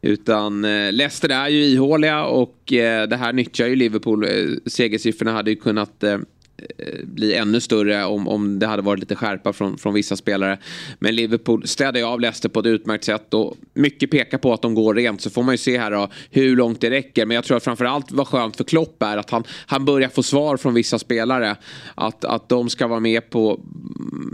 Utan 0.00 0.64
eh, 0.64 0.92
Leicester 0.92 1.28
är 1.28 1.48
ju 1.48 1.64
ihåliga 1.64 2.24
och 2.24 2.72
eh, 2.72 3.08
det 3.08 3.16
här 3.16 3.32
nyttjar 3.32 3.66
ju 3.66 3.76
Liverpool. 3.76 4.24
Eh, 4.24 4.30
segersiffrorna 4.66 5.32
hade 5.32 5.50
ju 5.50 5.56
kunnat 5.56 6.02
Eh, 6.02 6.18
Eh, 6.78 7.04
bli 7.04 7.34
ännu 7.34 7.60
större 7.60 8.04
om, 8.04 8.28
om 8.28 8.58
det 8.58 8.66
hade 8.66 8.82
varit 8.82 9.00
lite 9.00 9.14
skärpa 9.14 9.52
från, 9.52 9.78
från 9.78 9.94
vissa 9.94 10.16
spelare. 10.16 10.58
Men 10.98 11.16
Liverpool 11.16 11.66
städade 11.66 12.06
av 12.06 12.20
Leicester 12.20 12.48
på 12.48 12.60
ett 12.60 12.66
utmärkt 12.66 13.04
sätt 13.04 13.34
och 13.34 13.56
mycket 13.74 14.10
pekar 14.10 14.38
på 14.38 14.52
att 14.52 14.62
de 14.62 14.74
går 14.74 14.94
rent 14.94 15.20
så 15.20 15.30
får 15.30 15.42
man 15.42 15.54
ju 15.54 15.58
se 15.58 15.78
här 15.78 15.90
då 15.90 16.08
hur 16.30 16.56
långt 16.56 16.80
det 16.80 16.90
räcker. 16.90 17.26
Men 17.26 17.34
jag 17.34 17.44
tror 17.44 17.56
att 17.56 17.64
framförallt 17.64 18.12
vad 18.12 18.28
skönt 18.28 18.56
för 18.56 18.64
Klopp 18.64 19.02
är 19.02 19.16
att 19.16 19.30
han, 19.30 19.44
han 19.66 19.84
börjar 19.84 20.08
få 20.08 20.22
svar 20.22 20.56
från 20.56 20.74
vissa 20.74 20.98
spelare. 20.98 21.56
Att, 21.94 22.24
att 22.24 22.48
de 22.48 22.70
ska 22.70 22.86
vara 22.86 23.00
med 23.00 23.30
på, 23.30 23.60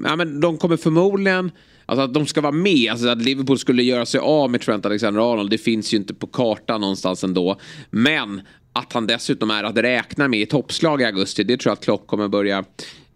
ja 0.05 0.17
men 0.17 0.41
de 0.41 0.59
kommer 0.59 0.77
förmodligen 0.77 1.51
Alltså 1.87 2.03
att 2.03 2.15
de 2.15 2.27
ska 2.27 2.41
vara 2.41 2.53
med, 2.53 2.91
alltså 2.91 3.09
att 3.09 3.23
Liverpool 3.23 3.59
skulle 3.59 3.83
göra 3.83 4.07
sig 4.07 4.21
av 4.21 4.51
med 4.51 4.61
Trent 4.61 4.87
Alexander-Arnold, 4.87 5.51
det 5.51 5.59
finns 5.59 5.95
ju 5.95 5.97
inte 5.97 6.15
på 6.15 6.27
kartan 6.27 6.81
någonstans 6.81 7.25
ändå. 7.25 7.57
Men 7.91 8.41
att 8.75 8.93
han 8.93 9.07
dessutom 9.07 9.51
är 9.51 9.65
att 9.65 9.77
räkna 9.77 10.29
med 10.29 10.41
i 10.41 10.47
toppslag 10.47 11.03
i 11.03 11.05
augusti, 11.05 11.45
det 11.45 11.57
tror 11.57 11.71
jag 11.71 11.77
att 11.77 11.85
Klopp 11.85 12.07
kommer 12.07 12.29
börja 12.29 12.59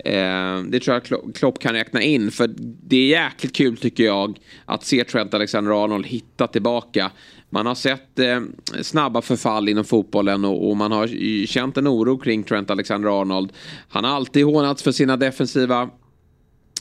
eh, 0.04 0.62
det 0.68 0.80
tror 0.80 1.02
jag 1.10 1.34
Klopp 1.34 1.58
kan 1.58 1.72
räkna 1.72 2.02
in. 2.02 2.30
För 2.30 2.50
det 2.58 2.96
är 2.96 3.06
jäkligt 3.06 3.56
kul 3.56 3.76
tycker 3.76 4.04
jag 4.04 4.38
att 4.64 4.84
se 4.84 5.04
Trent 5.04 5.34
Alexander-Arnold 5.34 6.06
hitta 6.06 6.46
tillbaka. 6.46 7.10
Man 7.50 7.66
har 7.66 7.74
sett 7.74 8.18
eh, 8.18 8.40
snabba 8.82 9.22
förfall 9.22 9.68
inom 9.68 9.84
fotbollen 9.84 10.44
och, 10.44 10.70
och, 10.70 10.76
man 10.76 10.92
har 10.92 11.46
känt 11.46 11.76
en 11.76 11.88
oro 11.88 12.18
kring 12.18 12.42
Trent 12.42 12.70
Alexander-Arnold. 12.70 13.52
Han 13.88 14.04
har 14.04 14.10
alltid 14.10 14.44
hånats 14.44 14.82
för 14.82 14.92
sina 14.92 15.16
defensiva 15.16 15.90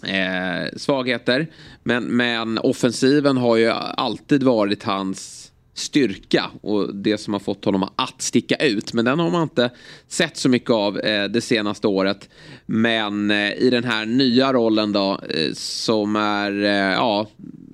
eh, 0.03 0.77
svagheter. 0.77 1.47
Men, 1.83 2.03
men 2.03 2.57
offensiven 2.57 3.37
har 3.37 3.55
ju 3.55 3.69
alltid 3.69 4.43
varit 4.43 4.83
hans 4.83 5.46
styrka 5.79 6.51
och 6.61 6.95
det 6.95 7.17
som 7.17 7.33
har 7.33 7.39
fått 7.39 7.65
honom 7.65 7.89
att 7.95 8.21
sticka 8.21 8.55
ut. 8.55 8.93
Men 8.93 9.05
den 9.05 9.19
har 9.19 9.31
man 9.31 9.43
inte 9.43 9.69
sett 10.07 10.37
så 10.37 10.49
mycket 10.49 10.69
av 10.69 10.99
eh, 10.99 11.25
det 11.25 11.41
senaste 11.41 11.87
året. 11.87 12.29
Men 12.65 13.31
eh, 13.31 13.53
i 13.53 13.69
den 13.69 13.83
här 13.83 14.05
nya 14.05 14.53
rollen 14.53 14.91
då 14.91 15.19
eh, 15.29 15.53
som 15.53 16.15
är 16.15 16.51
ja, 16.91 17.27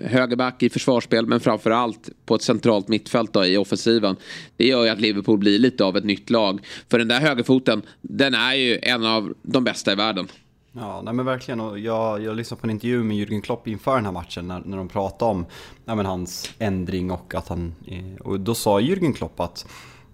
högerback 0.03 0.63
i 0.63 0.69
försvarsspel 0.69 1.25
men 1.25 1.39
framförallt 1.39 2.09
på 2.25 2.35
ett 2.35 2.41
centralt 2.41 2.87
mittfält 2.87 3.33
då, 3.33 3.45
i 3.45 3.57
offensiven. 3.57 4.15
Det 4.57 4.67
gör 4.67 4.83
ju 4.83 4.89
att 4.89 5.01
Liverpool 5.01 5.37
blir 5.37 5.59
lite 5.59 5.83
av 5.83 5.97
ett 5.97 6.05
nytt 6.05 6.29
lag. 6.29 6.59
För 6.89 6.99
den 6.99 7.07
där 7.07 7.19
högerfoten 7.19 7.81
den 8.01 8.33
är 8.33 8.53
ju 8.53 8.79
en 8.81 9.05
av 9.05 9.33
de 9.41 9.63
bästa 9.63 9.91
i 9.91 9.95
världen. 9.95 10.27
Ja, 10.75 11.01
nej 11.01 11.13
men 11.13 11.25
verkligen. 11.25 11.59
Och 11.59 11.79
jag, 11.79 12.23
jag 12.23 12.35
lyssnade 12.35 12.61
på 12.61 12.67
en 12.67 12.71
intervju 12.71 13.03
med 13.03 13.17
Jürgen 13.17 13.41
Klopp 13.41 13.67
inför 13.67 13.95
den 13.95 14.05
här 14.05 14.11
matchen 14.11 14.47
när, 14.47 14.61
när 14.65 14.77
de 14.77 14.87
pratade 14.87 15.31
om 15.31 15.45
nej 15.85 15.95
men 15.95 16.05
hans 16.05 16.51
ändring 16.59 17.11
och 17.11 17.35
att 17.35 17.47
han... 17.47 17.75
Eh, 17.87 18.21
och 18.21 18.39
då 18.39 18.55
sa 18.55 18.79
Jürgen 18.79 19.13
Klopp 19.13 19.39
att 19.39 19.67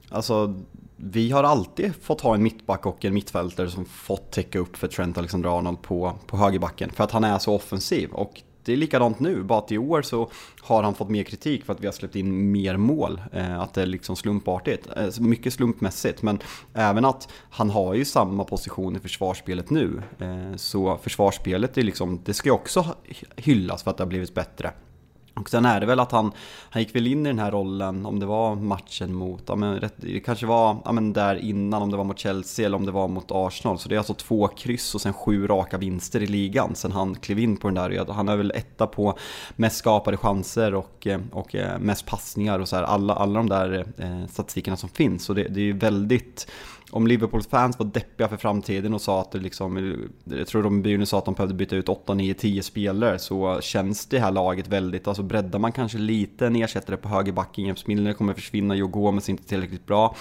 alltså, 0.09 0.55
vi 0.95 1.31
har 1.31 1.43
alltid 1.43 1.95
fått 1.95 2.21
ha 2.21 2.35
en 2.35 2.43
mittback 2.43 2.85
och 2.85 3.05
en 3.05 3.13
mittfältare 3.13 3.69
som 3.69 3.85
fått 3.85 4.31
täcka 4.31 4.59
upp 4.59 4.77
för 4.77 4.87
Trent 4.87 5.17
Alexander-Arnold 5.17 5.81
på, 5.81 6.13
på 6.27 6.37
högerbacken. 6.37 6.89
För 6.89 7.03
att 7.03 7.11
han 7.11 7.23
är 7.23 7.39
så 7.39 7.55
offensiv. 7.55 8.11
Och 8.11 8.41
det 8.63 8.73
är 8.73 8.77
likadant 8.77 9.19
nu, 9.19 9.43
bara 9.43 9.59
att 9.59 9.71
i 9.71 9.77
år 9.77 10.01
så 10.01 10.29
har 10.61 10.83
han 10.83 10.95
fått 10.95 11.09
mer 11.09 11.23
kritik 11.23 11.65
för 11.65 11.73
att 11.73 11.81
vi 11.81 11.87
har 11.87 11.93
släppt 11.93 12.15
in 12.15 12.51
mer 12.51 12.77
mål. 12.77 13.21
Eh, 13.33 13.59
att 13.59 13.73
det 13.73 13.81
är 13.81 13.85
liksom 13.85 14.15
slumpartigt, 14.15 14.87
eh, 14.95 15.19
mycket 15.19 15.53
slumpmässigt. 15.53 16.21
Men 16.21 16.39
även 16.73 17.05
att 17.05 17.29
han 17.49 17.69
har 17.69 17.93
ju 17.93 18.05
samma 18.05 18.43
position 18.43 18.95
i 18.95 18.99
försvarsspelet 18.99 19.69
nu. 19.69 20.01
Eh, 20.19 20.55
så 20.55 20.97
försvarsspelet 20.97 21.77
är 21.77 21.83
liksom, 21.83 22.21
det 22.25 22.33
ska 22.33 22.49
ju 22.49 22.53
också 22.53 22.85
hyllas 23.35 23.83
för 23.83 23.91
att 23.91 23.97
det 23.97 24.03
har 24.03 24.09
blivit 24.09 24.33
bättre. 24.33 24.71
Och 25.39 25.49
sen 25.49 25.65
är 25.65 25.79
det 25.79 25.85
väl 25.85 25.99
att 25.99 26.11
han, 26.11 26.31
han 26.69 26.81
gick 26.81 26.95
väl 26.95 27.07
in 27.07 27.25
i 27.25 27.29
den 27.29 27.39
här 27.39 27.51
rollen, 27.51 28.05
om 28.05 28.19
det 28.19 28.25
var 28.25 28.55
matchen 28.55 29.13
mot, 29.13 29.43
ja 29.45 29.55
men 29.55 29.79
rätt, 29.79 29.93
det 29.97 30.19
kanske 30.19 30.45
var 30.45 30.77
ja 30.85 30.91
men 30.91 31.13
där 31.13 31.35
innan, 31.35 31.81
om 31.81 31.91
det 31.91 31.97
var 31.97 32.03
mot 32.03 32.19
Chelsea 32.19 32.65
eller 32.65 32.77
om 32.77 32.85
det 32.85 32.91
var 32.91 33.07
mot 33.07 33.31
Arsenal. 33.31 33.79
Så 33.79 33.89
det 33.89 33.95
är 33.95 33.97
alltså 33.97 34.13
två 34.13 34.47
kryss 34.47 34.95
och 34.95 35.01
sen 35.01 35.13
sju 35.13 35.47
raka 35.47 35.77
vinster 35.77 36.23
i 36.23 36.27
ligan 36.27 36.75
sen 36.75 36.91
han 36.91 37.15
klev 37.15 37.39
in 37.39 37.57
på 37.57 37.67
den 37.67 37.75
där. 37.75 38.13
Han 38.13 38.29
är 38.29 38.37
väl 38.37 38.51
etta 38.51 38.87
på 38.87 39.17
mest 39.55 39.77
skapade 39.77 40.17
chanser 40.17 40.75
och, 40.75 41.07
och 41.31 41.55
eh, 41.55 41.79
mest 41.79 42.05
passningar 42.05 42.59
och 42.59 42.69
så 42.69 42.75
här, 42.75 42.83
alla, 42.83 43.15
alla 43.15 43.39
de 43.39 43.49
där 43.49 43.85
eh, 43.97 44.27
statistikerna 44.29 44.77
som 44.77 44.89
finns. 44.89 45.23
Så 45.23 45.33
det, 45.33 45.43
det 45.43 45.59
är 45.59 45.65
ju 45.65 45.77
väldigt 45.77 46.47
om 46.91 47.07
Liverpools 47.07 47.47
fans 47.47 47.79
var 47.79 47.85
deppiga 47.85 48.27
för 48.27 48.37
framtiden 48.37 48.93
och 48.93 49.01
sa 49.01 49.21
att 49.21 49.31
det 49.31 49.39
liksom, 49.39 49.97
jag 50.23 50.47
tror 50.47 50.63
de 50.63 50.81
byn 50.81 51.05
sa 51.05 51.17
att 51.17 51.25
de 51.25 51.33
behövde 51.33 51.55
byta 51.55 51.75
ut 51.75 51.89
8, 51.89 52.13
9, 52.13 52.33
10 52.33 52.63
spelare 52.63 53.19
så 53.19 53.61
känns 53.61 54.05
det 54.05 54.19
här 54.19 54.31
laget 54.31 54.67
väldigt, 54.67 55.07
alltså 55.07 55.23
breddar 55.23 55.59
man 55.59 55.71
kanske 55.71 55.97
lite 55.97 56.47
en 56.47 56.55
ersättare 56.55 56.97
på 56.97 57.09
högerbacken, 57.09 57.65
James 57.65 57.87
Milner 57.87 58.13
kommer 58.13 58.33
försvinna, 58.33 58.75
Joe 58.75 58.87
Gomez 58.87 59.27
är 59.27 59.31
inte 59.31 59.43
tillräckligt 59.43 59.85
bra. 59.85 60.15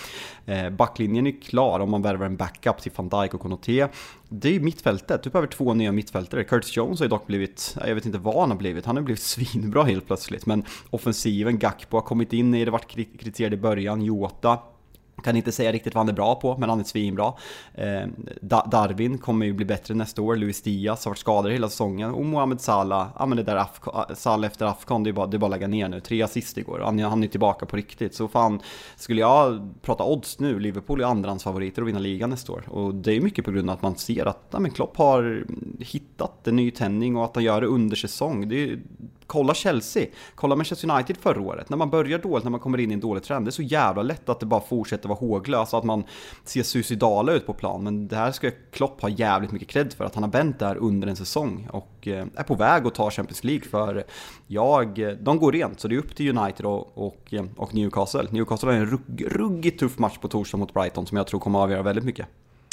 Eh, 0.46 0.70
backlinjen 0.70 1.26
är 1.26 1.40
klar 1.40 1.80
om 1.80 1.90
man 1.90 2.02
värvar 2.02 2.26
en 2.26 2.36
backup 2.36 2.82
till 2.82 2.92
van 2.96 3.08
Dijk 3.08 3.34
och 3.34 3.40
Konoté. 3.40 3.88
Det 4.28 4.48
är 4.48 4.52
ju 4.52 4.60
mittfältet, 4.60 5.22
du 5.22 5.30
behöver 5.30 5.48
två 5.48 5.74
nya 5.74 5.92
mittfältare. 5.92 6.44
Curtis 6.44 6.76
Jones 6.76 7.00
har 7.00 7.04
ju 7.04 7.10
dock 7.10 7.26
blivit, 7.26 7.76
jag 7.86 7.94
vet 7.94 8.06
inte 8.06 8.18
vad 8.18 8.40
han 8.40 8.50
har 8.50 8.58
blivit, 8.58 8.86
han 8.86 8.96
har 8.96 9.02
blivit 9.02 9.22
svinbra 9.34 9.82
helt 9.82 10.06
plötsligt. 10.06 10.46
Men 10.46 10.64
offensiven, 10.90 11.58
Gakpo 11.58 11.96
har 11.96 12.02
kommit 12.02 12.32
in 12.32 12.54
i 12.54 12.64
det, 12.64 12.70
varit 12.70 12.88
kritiserad 12.88 13.54
i 13.54 13.56
början, 13.56 14.02
Jota 14.02 14.58
kan 15.24 15.36
inte 15.36 15.52
säga 15.52 15.72
riktigt 15.72 15.94
vad 15.94 16.00
han 16.00 16.08
är 16.08 16.12
bra 16.12 16.34
på, 16.34 16.56
men 16.58 16.68
han 16.68 16.80
är 16.80 16.84
svinbra. 16.84 17.32
Eh, 17.74 18.06
Darwin 18.40 19.18
kommer 19.18 19.46
ju 19.46 19.52
bli 19.52 19.64
bättre 19.64 19.94
nästa 19.94 20.22
år. 20.22 20.36
Luis 20.36 20.62
Diaz 20.62 21.04
har 21.04 21.10
varit 21.10 21.18
skadad 21.18 21.52
hela 21.52 21.68
säsongen. 21.68 22.10
Och 22.10 22.24
Mohamed 22.24 22.60
Salah, 22.60 23.08
ja 23.18 23.26
men 23.26 23.36
det 23.36 23.42
där 23.42 23.56
Afko, 23.56 23.90
Salah 24.14 24.46
efter 24.50 24.66
Afghan, 24.66 25.04
det 25.04 25.10
är, 25.10 25.12
bara, 25.12 25.26
det 25.26 25.36
är 25.36 25.38
bara 25.38 25.46
att 25.46 25.50
lägga 25.50 25.68
ner 25.68 25.88
nu. 25.88 26.00
Tre 26.00 26.22
assist 26.22 26.58
igår, 26.58 26.80
han, 26.84 26.98
han 26.98 27.24
är 27.24 27.28
tillbaka 27.28 27.66
på 27.66 27.76
riktigt. 27.76 28.14
Så 28.14 28.28
fan, 28.28 28.60
skulle 28.96 29.20
jag 29.20 29.74
prata 29.82 30.04
odds 30.04 30.38
nu, 30.38 30.58
Liverpool 30.60 31.00
är 31.00 31.04
andrahandsfavoriter 31.04 31.82
att 31.82 31.88
vinna 31.88 31.98
ligan 31.98 32.30
nästa 32.30 32.52
år. 32.52 32.64
Och 32.68 32.94
det 32.94 33.16
är 33.16 33.20
mycket 33.20 33.44
på 33.44 33.50
grund 33.50 33.70
av 33.70 33.76
att 33.76 33.82
man 33.82 33.96
ser 33.96 34.26
att 34.26 34.46
ja, 34.50 34.58
men 34.58 34.70
Klopp 34.70 34.96
har 34.96 35.44
hittat 35.80 36.48
en 36.48 36.56
ny 36.56 36.70
tändning 36.70 37.16
och 37.16 37.24
att 37.24 37.34
han 37.34 37.44
gör 37.44 37.60
det 37.60 37.66
under 37.66 37.96
säsong. 37.96 38.48
Det 38.48 38.62
är, 38.62 38.78
Kolla 39.28 39.54
Chelsea, 39.54 40.06
kolla 40.34 40.56
Manchester 40.56 40.90
United 40.90 41.16
förra 41.16 41.40
året. 41.40 41.68
När 41.68 41.76
man 41.76 41.90
börjar 41.90 42.18
dåligt, 42.18 42.44
när 42.44 42.50
man 42.50 42.60
kommer 42.60 42.80
in 42.80 42.90
i 42.90 42.94
en 42.94 43.00
dålig 43.00 43.22
trend, 43.22 43.46
det 43.46 43.48
är 43.48 43.52
så 43.52 43.62
jävla 43.62 44.02
lätt 44.02 44.28
att 44.28 44.40
det 44.40 44.46
bara 44.46 44.60
fortsätter 44.60 45.08
vara 45.08 45.18
håglöst 45.18 45.72
och 45.72 45.78
att 45.78 45.84
man 45.84 46.04
ser 46.44 46.62
suicidala 46.62 47.32
ut 47.32 47.46
på 47.46 47.54
plan. 47.54 47.84
Men 47.84 48.08
det 48.08 48.16
här 48.16 48.32
ska 48.32 48.50
Klopp 48.72 49.00
ha 49.00 49.08
jävligt 49.08 49.52
mycket 49.52 49.68
cred 49.68 49.92
för, 49.92 50.04
att 50.04 50.14
han 50.14 50.24
har 50.24 50.30
vänt 50.30 50.58
där 50.58 50.76
under 50.76 51.08
en 51.08 51.16
säsong 51.16 51.68
och 51.72 52.08
eh, 52.08 52.26
är 52.34 52.42
på 52.42 52.54
väg 52.54 52.86
att 52.86 52.94
ta 52.94 53.10
Champions 53.10 53.44
League 53.44 53.68
för 53.68 54.04
jag, 54.46 54.98
eh, 54.98 55.08
de 55.08 55.38
går 55.38 55.52
rent, 55.52 55.80
så 55.80 55.88
det 55.88 55.94
är 55.94 55.98
upp 55.98 56.16
till 56.16 56.38
United 56.38 56.66
och, 56.66 57.06
och, 57.06 57.34
eh, 57.34 57.44
och 57.56 57.74
Newcastle. 57.74 58.26
Newcastle 58.30 58.68
har 58.68 58.76
en 58.76 58.86
rugg, 58.86 59.26
ruggigt 59.28 59.80
tuff 59.80 59.98
match 59.98 60.18
på 60.18 60.28
torsdag 60.28 60.58
mot 60.58 60.74
Brighton 60.74 61.06
som 61.06 61.16
jag 61.16 61.26
tror 61.26 61.40
kommer 61.40 61.58
att 61.58 61.62
avgöra 61.62 61.82
väldigt 61.82 62.04
mycket. 62.04 62.26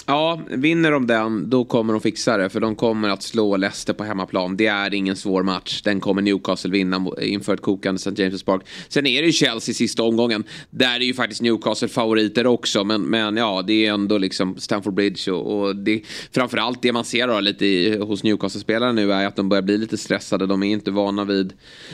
Ja, 0.07 0.39
vinner 0.49 0.91
de 0.91 1.07
den 1.07 1.49
då 1.49 1.65
kommer 1.65 1.93
de 1.93 2.01
fixa 2.01 2.37
det. 2.37 2.49
För 2.49 2.59
de 2.59 2.75
kommer 2.75 3.09
att 3.09 3.23
slå 3.23 3.57
Leicester 3.57 3.93
på 3.93 4.03
hemmaplan. 4.03 4.57
Det 4.57 4.67
är 4.67 4.93
ingen 4.93 5.15
svår 5.15 5.43
match. 5.43 5.81
Den 5.81 5.99
kommer 5.99 6.21
Newcastle 6.21 6.71
vinna 6.71 7.05
inför 7.21 7.53
ett 7.53 7.61
kokande 7.61 7.95
St. 7.95 8.09
James' 8.09 8.45
Park. 8.45 8.61
Sen 8.87 9.05
är 9.05 9.21
det 9.21 9.25
ju 9.25 9.31
Chelsea 9.31 9.75
sista 9.75 10.03
omgången. 10.03 10.43
Där 10.69 10.95
är 10.95 11.05
ju 11.05 11.13
faktiskt 11.13 11.41
Newcastle 11.41 11.87
favoriter 11.87 12.47
också. 12.47 12.83
Men, 12.83 13.01
men 13.01 13.37
ja, 13.37 13.63
det 13.67 13.85
är 13.85 13.93
ändå 13.93 14.17
liksom 14.17 14.57
Stamford 14.57 14.93
Bridge. 14.93 15.31
Och, 15.31 15.59
och 15.59 15.75
det, 15.75 16.01
framförallt 16.31 16.81
det 16.81 16.91
man 16.91 17.05
ser 17.05 17.27
då 17.27 17.39
lite 17.39 17.65
i, 17.65 17.97
hos 17.97 18.23
Newcastle-spelarna 18.23 18.91
nu 18.91 19.13
är 19.13 19.27
att 19.27 19.35
de 19.35 19.49
börjar 19.49 19.63
bli 19.63 19.77
lite 19.77 19.97
stressade. 19.97 20.45
De 20.45 20.63
är 20.63 20.71
inte 20.71 20.91
vana 20.91 21.25
vid, 21.25 21.53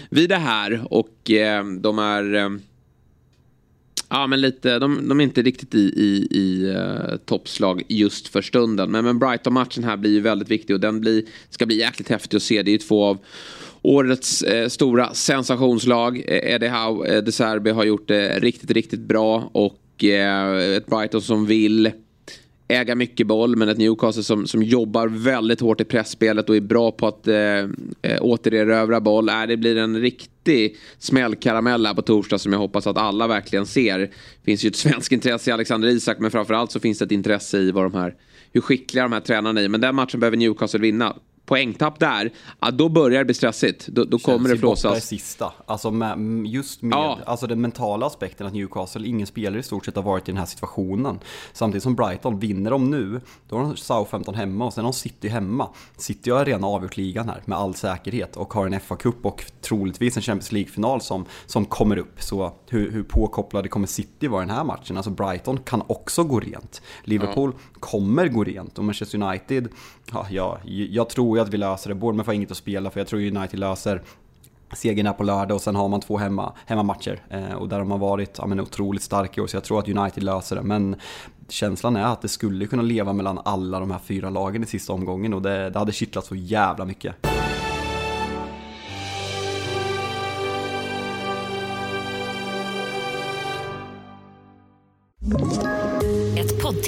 vid 0.10 0.30
det 0.30 0.36
här. 0.36 0.82
Och 0.90 1.32
eh, 1.32 1.66
de 1.66 2.00
är... 2.00 2.36
Eh, 2.36 2.50
Ja, 4.14 4.28
men 4.28 4.42
lite. 4.42 4.80
De, 4.80 5.08
de 5.10 5.20
är 5.20 5.24
inte 5.24 5.42
riktigt 5.42 5.76
i, 5.76 5.80
i, 5.80 6.28
i 6.32 6.76
uh, 6.76 7.18
toppslag 7.26 7.84
just 7.88 8.28
för 8.28 8.42
stunden. 8.42 8.92
Men, 8.92 9.06
men 9.06 9.20
Brighton-matchen 9.20 9.84
här 9.84 9.98
blir 9.98 10.12
ju 10.12 10.20
väldigt 10.20 10.52
viktig 10.52 10.74
och 10.74 10.80
den 10.80 11.02
blir, 11.02 11.24
ska 11.50 11.66
bli 11.66 11.80
jäkligt 11.80 12.10
häftig 12.10 12.38
att 12.38 12.44
se. 12.44 12.64
Det 12.64 12.72
är 12.72 12.74
ju 12.74 12.78
två 12.78 13.06
av 13.06 13.18
årets 13.82 14.42
eh, 14.42 14.68
stora 14.68 15.14
sensationslag. 15.14 16.18
Eh, 16.18 16.54
Eddie 16.54 16.68
Howe, 16.68 17.16
eh, 17.16 17.24
De 17.24 17.32
Serbi 17.32 17.72
har 17.72 17.84
gjort 17.84 18.08
det 18.08 18.40
riktigt, 18.40 18.72
riktigt 18.72 19.00
bra 19.00 19.50
och 19.54 20.04
eh, 20.04 20.76
ett 20.76 20.86
Brighton 20.86 21.22
som 21.22 21.46
vill 21.46 21.92
äga 22.72 22.96
mycket 22.96 23.28
boll 23.28 23.56
men 23.56 23.70
ett 23.70 23.78
Newcastle 23.78 24.24
som, 24.24 24.48
som 24.48 24.64
jobbar 24.64 25.08
väldigt 25.08 25.62
hårt 25.62 25.82
i 25.82 25.84
pressspelet 25.84 26.50
och 26.50 26.56
är 26.56 26.62
bra 26.62 26.92
på 26.92 27.08
att 27.08 27.28
eh, 27.28 27.36
eh 27.36 27.68
återerövra 28.22 29.02
boll. 29.02 29.30
Äh, 29.30 29.44
det 29.48 29.58
blir 29.58 29.78
en 29.78 30.02
riktig 30.02 30.78
smällkaramell 30.98 31.86
här 31.86 31.94
på 31.94 32.02
torsdag 32.02 32.38
som 32.38 32.54
jag 32.54 32.60
hoppas 32.60 32.88
att 32.88 32.98
alla 32.98 33.28
verkligen 33.28 33.66
ser. 33.66 34.00
Det 34.00 34.10
finns 34.46 34.66
ju 34.66 34.70
ett 34.70 34.76
svenskt 34.86 35.12
intresse 35.12 35.50
i 35.50 35.54
Alexander 35.54 35.88
Isak 35.88 36.20
men 36.20 36.32
framförallt 36.32 36.72
så 36.72 36.80
finns 36.80 37.00
det 37.00 37.06
ett 37.06 37.12
intresse 37.12 37.58
i 37.58 37.72
vad 37.72 37.84
de 37.84 37.94
här, 37.94 38.16
hur 38.54 38.62
skickliga 38.62 39.04
de 39.04 39.12
här 39.14 39.20
tränarna 39.20 39.62
är. 39.62 39.70
Men 39.70 39.82
den 39.82 39.96
matchen 39.96 40.20
behöver 40.20 40.38
Newcastle 40.38 40.80
vinna 40.80 41.16
poängtapp 41.46 42.00
där, 42.00 42.32
ja, 42.60 42.72
då 42.72 42.90
börjar 42.90 43.20
det 43.20 43.26
bli 43.26 43.34
stressigt. 43.34 43.88
Då, 43.88 44.04
då 44.04 44.20
kommer 44.20 44.50
det 44.50 44.58
flåsas. 44.58 44.98
i 44.98 45.02
sista. 45.02 45.54
Alltså 45.66 45.92
med, 45.92 46.46
just 46.48 46.82
med 46.82 46.98
ja. 46.98 47.20
alltså 47.26 47.48
den 47.48 47.62
mentala 47.62 48.06
aspekten 48.06 48.48
att 48.48 48.54
Newcastle, 48.54 49.08
ingen 49.08 49.28
spelare 49.28 49.60
i 49.60 49.64
stort 49.64 49.86
sett 49.86 49.96
har 49.96 50.04
varit 50.04 50.30
i 50.30 50.32
den 50.32 50.38
här 50.38 50.46
situationen. 50.46 51.20
Samtidigt 51.54 51.84
som 51.84 51.96
Brighton, 51.96 52.40
vinner 52.40 52.72
de 52.72 52.90
nu, 52.90 53.22
då 53.50 53.56
har 53.56 53.64
de 53.64 53.78
Southampton 53.78 54.36
hemma 54.36 54.66
och 54.66 54.74
sen 54.74 54.86
har 54.86 54.92
de 54.92 54.98
City 54.98 55.28
hemma. 55.28 55.70
City 55.98 56.32
har 56.32 56.46
redan 56.46 56.64
avgjort 56.64 56.98
ligan 56.98 57.30
här 57.30 57.42
med 57.46 57.58
all 57.58 57.76
säkerhet 57.76 58.38
och 58.38 58.54
har 58.54 58.66
en 58.66 58.74
FA-cup 58.74 59.22
och 59.22 59.46
troligtvis 59.62 60.18
en 60.18 60.24
Champions 60.24 60.52
League-final 60.52 61.02
som, 61.02 61.26
som 61.46 61.66
kommer 61.66 61.98
upp. 61.98 62.22
Så 62.22 62.54
hur, 62.70 62.92
hur 62.92 63.04
påkopplade 63.04 63.68
kommer 63.70 63.88
City 63.88 64.28
vara 64.28 64.44
i 64.44 64.46
den 64.46 64.56
här 64.56 64.64
matchen? 64.64 64.98
Alltså 64.98 65.12
Brighton 65.12 65.58
kan 65.58 65.84
också 65.88 66.24
gå 66.24 66.40
rent. 66.40 66.82
Liverpool 67.04 67.54
ja 67.56 67.71
kommer 67.82 68.28
gå 68.28 68.44
rent 68.44 68.78
och 68.78 68.84
Manchester 68.84 69.24
United, 69.24 69.68
ja, 70.14 70.28
jag, 70.30 70.60
jag 70.66 71.10
tror 71.10 71.40
att 71.40 71.50
vi 71.50 71.58
löser 71.58 71.90
det. 71.90 71.96
Bournemouth 71.96 72.30
har 72.30 72.34
inget 72.34 72.52
att 72.52 72.58
spela 72.58 72.90
för 72.90 73.00
jag 73.00 73.08
tror 73.08 73.22
United 73.22 73.60
löser 73.60 74.02
segern 74.74 75.06
här 75.06 75.14
på 75.14 75.24
lördag 75.24 75.56
och 75.56 75.62
sen 75.62 75.76
har 75.76 75.88
man 75.88 76.02
två 76.02 76.18
hemma, 76.18 76.54
hemmamatcher. 76.66 77.22
Eh, 77.30 77.54
och 77.54 77.70
där 77.70 77.78
har 77.78 77.86
man 77.86 78.00
varit 78.00 78.38
ja, 78.38 78.46
men, 78.46 78.60
otroligt 78.60 79.02
stark 79.02 79.38
i 79.38 79.42
år 79.42 79.48
så 79.48 79.56
jag 79.56 79.64
tror 79.64 79.80
att 79.80 79.90
United 79.90 80.24
löser 80.24 80.56
det. 80.56 80.62
Men 80.62 80.96
känslan 81.50 81.96
är 81.96 82.04
att 82.04 82.22
det 82.22 82.28
skulle 82.28 82.66
kunna 82.66 82.82
leva 82.82 83.14
mellan 83.14 83.40
alla 83.46 83.80
de 83.80 83.92
här 83.92 84.00
fyra 84.00 84.30
lagen 84.30 84.64
i 84.64 84.66
sista 84.66 84.94
omgången 84.94 85.34
och 85.34 85.42
det, 85.42 85.70
det 85.70 85.80
hade 85.80 85.92
kittlat 85.92 86.26
så 86.26 86.36
jävla 86.36 86.86
mycket. 86.86 87.16
Ett 95.36 95.71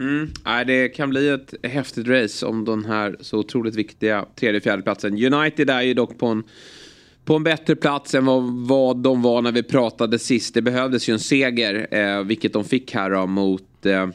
Mm. 0.00 0.30
Nej, 0.44 0.64
det 0.64 0.88
kan 0.88 1.10
bli 1.10 1.28
ett 1.28 1.54
häftigt 1.62 2.08
race 2.08 2.46
om 2.46 2.64
den 2.64 2.84
här 2.84 3.16
så 3.20 3.38
otroligt 3.38 3.74
viktiga 3.74 4.26
tredje 4.36 4.60
fjärde 4.60 4.82
platsen. 4.82 5.34
United 5.34 5.70
är 5.70 5.82
ju 5.82 5.94
dock 5.94 6.18
på 6.18 6.26
en, 6.26 6.42
på 7.24 7.36
en 7.36 7.44
bättre 7.44 7.76
plats 7.76 8.14
än 8.14 8.24
vad, 8.24 8.42
vad 8.68 8.96
de 8.96 9.22
var 9.22 9.42
när 9.42 9.52
vi 9.52 9.62
pratade 9.62 10.18
sist. 10.18 10.54
Det 10.54 10.62
behövdes 10.62 11.08
ju 11.08 11.12
en 11.12 11.20
seger, 11.20 11.86
eh, 11.90 12.22
vilket 12.22 12.52
de 12.52 12.64
fick 12.64 12.94
här 12.94 13.10
då, 13.10 13.26
mot, 13.26 13.86
eh, 13.86 14.08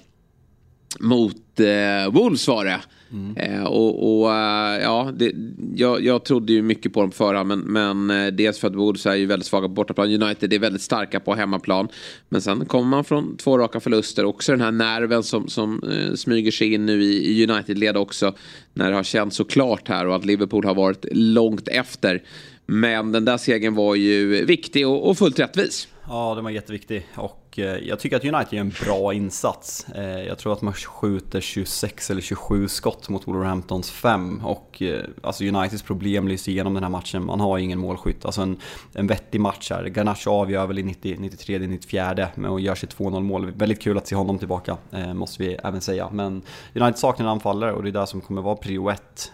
mot 0.99 1.59
eh, 1.59 2.13
Wolves 2.13 2.47
var 2.47 2.65
det. 2.65 2.81
Mm. 3.11 3.37
Eh, 3.37 3.63
och, 3.63 4.19
och 4.19 4.27
uh, 4.27 4.81
ja, 4.81 5.11
det, 5.15 5.31
jag, 5.75 6.03
jag 6.03 6.23
trodde 6.23 6.53
ju 6.53 6.61
mycket 6.61 6.93
på 6.93 7.01
dem 7.01 7.09
på 7.09 7.15
förhand. 7.15 7.47
Men, 7.47 7.59
men 7.59 8.11
uh, 8.11 8.33
dels 8.33 8.59
för 8.59 8.67
att 8.67 8.75
Wolves 8.75 9.05
är 9.05 9.15
ju 9.15 9.25
väldigt 9.25 9.47
svaga 9.47 9.67
på 9.67 9.73
bortaplan. 9.73 10.21
United 10.23 10.53
är 10.53 10.59
väldigt 10.59 10.81
starka 10.81 11.19
på 11.19 11.33
hemmaplan. 11.33 11.87
Men 12.29 12.41
sen 12.41 12.65
kommer 12.65 12.87
man 12.87 13.03
från 13.03 13.37
två 13.37 13.57
raka 13.57 13.79
förluster. 13.79 14.25
Också 14.25 14.51
den 14.51 14.61
här 14.61 14.71
nerven 14.71 15.23
som, 15.23 15.47
som 15.47 15.83
uh, 15.83 16.15
smyger 16.15 16.51
sig 16.51 16.73
in 16.73 16.85
nu 16.85 17.03
i, 17.03 17.41
i 17.41 17.47
United-led 17.47 17.97
också. 17.97 18.33
När 18.73 18.89
det 18.89 18.95
har 18.95 19.03
känts 19.03 19.35
så 19.35 19.43
klart 19.43 19.87
här 19.87 20.07
och 20.07 20.15
att 20.15 20.25
Liverpool 20.25 20.65
har 20.65 20.75
varit 20.75 21.05
långt 21.11 21.67
efter. 21.67 22.23
Men 22.65 23.11
den 23.11 23.25
där 23.25 23.37
segern 23.37 23.75
var 23.75 23.95
ju 23.95 24.45
viktig 24.45 24.87
och, 24.87 25.09
och 25.09 25.17
fullt 25.17 25.39
rättvis. 25.39 25.87
Ja, 26.07 26.35
den 26.35 26.43
var 26.43 26.51
jätteviktig. 26.51 27.07
Och 27.15 27.44
Eh, 27.59 27.77
jag 27.77 27.99
tycker 27.99 28.15
att 28.15 28.25
United 28.25 28.53
gör 28.53 28.61
en 28.61 28.73
bra 28.85 29.13
insats. 29.13 29.85
Eh, 29.95 30.23
jag 30.23 30.37
tror 30.37 30.53
att 30.53 30.61
man 30.61 30.73
skjuter 30.73 31.41
26 31.41 32.11
eller 32.11 32.21
27 32.21 32.67
skott 32.67 33.09
mot 33.09 33.27
Wolverhamptons 33.27 33.91
5 33.91 34.45
och 34.45 34.81
eh, 34.81 35.03
alltså 35.23 35.43
Uniteds 35.43 35.83
problem 35.83 36.27
lyser 36.27 36.51
igenom 36.51 36.73
den 36.73 36.83
här 36.83 36.89
matchen. 36.89 37.25
Man 37.25 37.39
har 37.39 37.57
ingen 37.57 37.79
målskytt. 37.79 38.25
Alltså 38.25 38.41
en, 38.41 38.59
en 38.93 39.07
vettig 39.07 39.41
match 39.41 39.71
här. 39.71 39.85
Garnacho 39.85 40.29
avgör 40.29 40.67
väl 40.67 40.79
i 40.79 40.83
90, 40.83 41.15
93, 41.19 41.59
94 41.59 42.29
med 42.35 42.51
att 42.51 42.61
göra 42.61 42.75
sitt 42.75 42.97
2-0 42.97 43.23
mål. 43.23 43.51
Väldigt 43.51 43.81
kul 43.81 43.97
att 43.97 44.07
se 44.07 44.15
honom 44.15 44.37
tillbaka, 44.37 44.77
måste 45.13 45.43
vi 45.43 45.53
även 45.53 45.81
säga. 45.81 46.09
Men 46.11 46.41
United 46.73 46.97
saknar 46.97 47.27
anfallare 47.27 47.73
och 47.73 47.83
det 47.83 47.89
är 47.89 47.91
det 47.91 48.07
som 48.07 48.21
kommer 48.21 48.41
vara 48.41 48.55
prio 48.55 48.89
1 48.89 49.31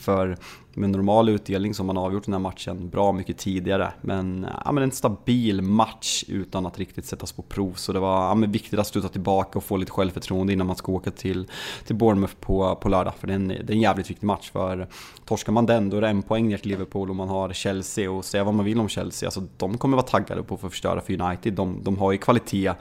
för 0.00 0.36
med 0.78 0.90
normal 0.90 1.28
utdelning 1.28 1.74
som 1.74 1.86
man 1.86 1.96
avgjort 1.98 2.24
den 2.24 2.34
här 2.34 2.40
matchen 2.40 2.88
bra 2.88 3.12
mycket 3.12 3.38
tidigare. 3.38 3.92
Men, 4.00 4.44
eh, 4.44 4.50
ja, 4.64 4.72
men 4.72 4.82
en 4.82 4.90
stabil 4.90 5.62
match 5.62 6.24
utan 6.28 6.66
att 6.66 6.78
riktigt 6.78 7.04
sättas 7.04 7.32
på 7.32 7.42
prov. 7.42 7.72
Så 7.72 7.92
det 7.92 8.00
var 8.00 8.28
ja, 8.28 8.34
men 8.34 8.52
viktigt 8.52 8.78
att 8.78 8.86
sluta 8.86 9.08
tillbaka 9.08 9.58
och 9.58 9.64
få 9.64 9.76
lite 9.76 9.92
självförtroende 9.92 10.52
innan 10.52 10.66
man 10.66 10.76
ska 10.76 10.92
åka 10.92 11.10
till, 11.10 11.46
till 11.86 11.96
Bournemouth 11.96 12.34
på, 12.40 12.76
på 12.76 12.88
lördag. 12.88 13.14
För 13.14 13.26
det 13.26 13.32
är, 13.32 13.36
en, 13.36 13.48
det 13.48 13.54
är 13.54 13.72
en 13.72 13.80
jävligt 13.80 14.10
viktig 14.10 14.26
match. 14.26 14.50
För 14.50 14.88
torskar 15.24 15.52
man 15.52 15.66
den 15.66 15.90
då 15.90 15.96
är 15.96 16.00
det 16.00 16.08
en 16.08 16.22
poäng 16.22 16.48
ner 16.48 16.58
till 16.58 16.68
Liverpool 16.68 17.10
och 17.10 17.16
man 17.16 17.28
har 17.28 17.52
Chelsea 17.52 18.10
och 18.10 18.24
säga 18.24 18.44
vad 18.44 18.54
man 18.54 18.64
vill 18.64 18.80
om 18.80 18.88
Chelsea. 18.88 19.26
Alltså, 19.26 19.42
de 19.56 19.78
kommer 19.78 19.96
vara 19.96 20.06
taggade 20.06 20.42
på 20.42 20.54
att 20.54 20.60
få 20.60 20.68
förstöra 20.68 21.00
för 21.00 21.20
United. 21.22 21.52
De, 21.52 21.80
de 21.82 21.98
har 21.98 22.12
ju 22.12 22.18
kvalitet 22.18 22.74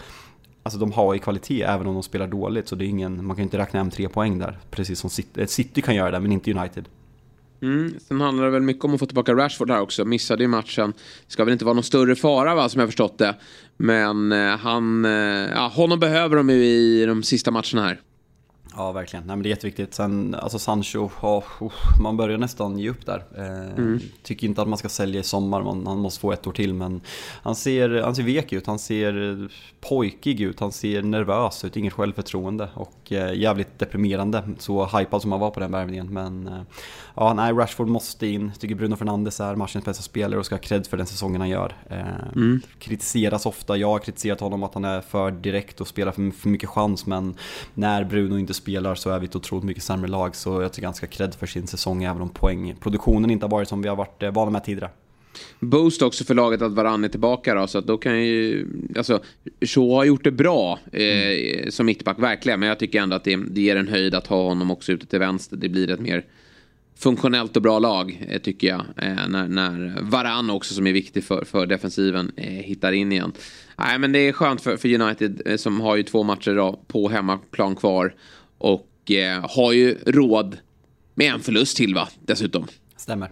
Alltså 0.67 0.79
de 0.79 0.91
har 0.91 1.13
ju 1.13 1.19
kvalitet 1.19 1.61
även 1.61 1.87
om 1.87 1.93
de 1.93 2.03
spelar 2.03 2.27
dåligt 2.27 2.67
så 2.67 2.75
det 2.75 2.85
är 2.85 2.87
ingen, 2.87 3.25
man 3.25 3.35
kan 3.35 3.37
ju 3.37 3.43
inte 3.43 3.57
räkna 3.57 3.79
hem 3.79 3.91
tre 3.91 4.09
poäng 4.09 4.39
där. 4.39 4.57
Precis 4.71 4.99
som 4.99 5.09
City, 5.09 5.41
eh, 5.41 5.47
City 5.47 5.81
kan 5.81 5.95
göra 5.95 6.11
det 6.11 6.19
men 6.19 6.31
inte 6.31 6.53
United. 6.53 6.85
Mm. 7.61 7.93
Sen 7.99 8.21
handlar 8.21 8.45
det 8.45 8.51
väl 8.51 8.61
mycket 8.61 8.85
om 8.85 8.93
att 8.93 8.99
få 8.99 9.05
tillbaka 9.05 9.33
Rashford 9.33 9.71
här 9.71 9.81
också. 9.81 10.05
Missade 10.05 10.43
ju 10.43 10.47
matchen. 10.47 10.93
Ska 11.27 11.43
väl 11.43 11.53
inte 11.53 11.65
vara 11.65 11.73
någon 11.73 11.83
större 11.83 12.15
fara 12.15 12.55
va, 12.55 12.69
som 12.69 12.79
jag 12.79 12.87
förstått 12.87 13.17
det. 13.17 13.35
Men 13.77 14.31
eh, 14.31 14.57
han, 14.57 15.05
eh, 15.05 15.11
ja, 15.55 15.71
honom 15.75 15.99
behöver 15.99 16.35
de 16.35 16.49
ju 16.49 16.65
i 16.65 17.05
de 17.05 17.23
sista 17.23 17.51
matcherna 17.51 17.83
här. 17.83 18.01
Ja, 18.77 18.91
verkligen. 18.91 19.27
Nej, 19.27 19.35
men 19.35 19.43
det 19.43 19.47
är 19.47 19.51
jätteviktigt. 19.51 19.93
Sen, 19.93 20.35
alltså 20.35 20.59
Sancho, 20.59 21.09
oh, 21.21 21.43
oh, 21.59 22.01
man 22.01 22.17
börjar 22.17 22.37
nästan 22.37 22.79
ge 22.79 22.89
upp 22.89 23.05
där. 23.05 23.23
Eh, 23.37 23.71
mm. 23.77 23.99
Tycker 24.23 24.47
inte 24.47 24.61
att 24.61 24.67
man 24.67 24.77
ska 24.77 24.89
sälja 24.89 25.19
i 25.19 25.23
sommar, 25.23 25.63
man, 25.63 25.87
han 25.87 25.97
måste 25.97 26.19
få 26.19 26.31
ett 26.31 26.47
år 26.47 26.51
till. 26.51 26.73
Men 26.73 27.01
han 27.43 27.55
ser, 27.55 28.01
han 28.01 28.15
ser 28.15 28.23
vek 28.23 28.53
ut, 28.53 28.67
han 28.67 28.79
ser 28.79 29.49
pojkig 29.81 30.41
ut, 30.41 30.59
han 30.59 30.71
ser 30.71 31.01
nervös 31.01 31.65
ut, 31.65 31.77
inget 31.77 31.93
självförtroende. 31.93 32.69
Och 32.73 33.11
eh, 33.11 33.33
jävligt 33.33 33.79
deprimerande, 33.79 34.43
så 34.57 34.85
hypad 34.85 35.21
som 35.21 35.31
han 35.31 35.41
var 35.41 35.49
på 35.49 35.59
den 35.59 35.71
värvningen. 35.71 36.13
Men 36.13 36.47
eh, 36.47 36.61
ja, 37.15 37.33
nej, 37.33 37.53
Rashford 37.53 37.87
måste 37.87 38.27
in. 38.27 38.51
Tycker 38.59 38.75
Bruno 38.75 38.95
Fernandes 38.95 39.39
är 39.39 39.55
matchens 39.55 39.85
bästa 39.85 40.03
spelare 40.03 40.39
och 40.39 40.45
ska 40.45 40.55
ha 40.55 40.61
cred 40.61 40.87
för 40.87 40.97
den 40.97 41.05
säsongen 41.05 41.41
han 41.41 41.49
gör. 41.49 41.75
Eh, 41.89 42.27
mm. 42.35 42.61
Kritiseras 42.79 43.45
ofta, 43.45 43.77
jag 43.77 43.87
har 43.87 43.99
kritiserat 43.99 44.39
honom 44.39 44.63
att 44.63 44.73
han 44.73 44.85
är 44.85 45.01
för 45.01 45.31
direkt 45.31 45.81
och 45.81 45.87
spelar 45.87 46.11
för, 46.11 46.31
för 46.31 46.49
mycket 46.49 46.69
chans. 46.69 47.05
Men 47.05 47.35
när 47.73 48.03
Bruno 48.03 48.39
inte 48.39 48.53
spelar 48.53 48.66
så 48.95 49.09
är 49.09 49.19
vi 49.19 49.25
ett 49.25 49.35
otroligt 49.35 49.65
mycket 49.65 49.83
sämre 49.83 50.07
lag. 50.07 50.35
Så 50.35 50.61
jag 50.61 50.73
tycker 50.73 50.87
han 50.87 50.93
ska 50.93 51.07
cred 51.07 51.35
för 51.35 51.47
sin 51.47 51.67
säsong 51.67 52.03
även 52.03 52.21
om 52.21 52.29
poängproduktionen 52.29 53.31
inte 53.31 53.45
har 53.45 53.51
varit 53.51 53.69
som 53.69 53.81
vi 53.81 53.89
har 53.89 53.95
varit 53.95 54.23
eh, 54.23 54.31
vana 54.31 54.51
med 54.51 54.63
tidigare. 54.63 54.91
Boost 55.59 56.01
också 56.01 56.23
för 56.23 56.33
laget 56.33 56.61
att 56.61 56.71
Varann 56.71 57.03
är 57.03 57.09
tillbaka 57.09 57.55
då, 57.55 57.67
så 57.67 57.77
att 57.77 57.87
då 57.87 57.97
kan 57.97 58.25
ju... 58.25 58.67
Alltså, 58.97 59.19
Shaw 59.61 59.95
har 59.95 60.05
gjort 60.05 60.23
det 60.23 60.31
bra 60.31 60.79
eh, 60.91 61.01
mm. 61.01 61.71
som 61.71 61.85
mittback, 61.85 62.19
verkligen. 62.19 62.59
Men 62.59 62.69
jag 62.69 62.79
tycker 62.79 63.01
ändå 63.01 63.15
att 63.15 63.23
det, 63.23 63.35
det 63.35 63.61
ger 63.61 63.75
en 63.75 63.87
höjd 63.87 64.15
att 64.15 64.27
ha 64.27 64.43
honom 64.43 64.71
också 64.71 64.91
ute 64.91 65.05
till 65.05 65.19
vänster. 65.19 65.57
Det 65.57 65.69
blir 65.69 65.91
ett 65.91 65.99
mer 65.99 66.25
funktionellt 66.99 67.55
och 67.55 67.61
bra 67.61 67.79
lag, 67.79 68.25
eh, 68.29 68.41
tycker 68.41 68.67
jag. 68.67 68.81
Eh, 68.97 69.27
när, 69.27 69.47
när 69.47 69.97
Varann 70.01 70.49
också, 70.49 70.73
som 70.73 70.87
är 70.87 70.93
viktig 70.93 71.23
för, 71.23 71.45
för 71.45 71.65
defensiven, 71.65 72.31
eh, 72.35 72.43
hittar 72.43 72.91
in 72.91 73.11
igen. 73.11 73.31
Nej, 73.77 73.99
men 73.99 74.11
det 74.11 74.19
är 74.19 74.31
skönt 74.31 74.61
för, 74.61 74.77
för 74.77 75.01
United, 75.01 75.41
eh, 75.45 75.57
som 75.57 75.81
har 75.81 75.95
ju 75.95 76.03
två 76.03 76.23
matcher 76.23 76.55
då, 76.55 76.79
på 76.87 77.09
hemmaplan 77.09 77.75
kvar. 77.75 78.13
Och 78.57 79.11
eh, 79.11 79.49
har 79.49 79.73
ju 79.73 79.97
råd 80.05 80.57
med 81.15 81.33
en 81.33 81.39
förlust 81.39 81.77
till, 81.77 81.95
va? 81.95 82.09
Dessutom. 82.25 82.67
Stämmer. 82.97 83.31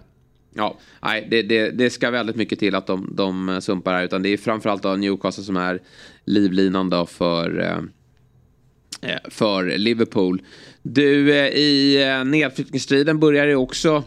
Ja, 0.58 0.78
nej, 1.02 1.28
det, 1.32 1.42
det, 1.42 1.72
det, 1.72 1.90
ska 1.90 2.12
väldigt 2.12 2.36
mycket 2.36 2.60
till 2.60 2.76
att 2.76 2.88
de, 2.88 3.10
de 3.12 3.62
sumpar 3.62 3.94
här. 3.94 4.04
Utan 4.04 4.24
det 4.24 4.30
är 4.30 4.38
framförallt 4.38 4.84
då 4.84 4.96
Newcastle 4.96 5.44
som 5.44 5.58
är 5.58 5.82
livlinan 6.26 6.90
då 6.90 7.06
för, 7.06 7.60
eh, 7.60 9.12
eh 9.12 9.20
för 9.30 9.78
Liverpool. 9.78 10.42
Du, 10.82 11.36
eh, 11.36 11.48
i 11.48 12.04
eh, 12.04 12.26
nedflyttningsstriden 12.26 13.20
börjar 13.20 13.48
det 13.48 13.56
också 13.56 14.04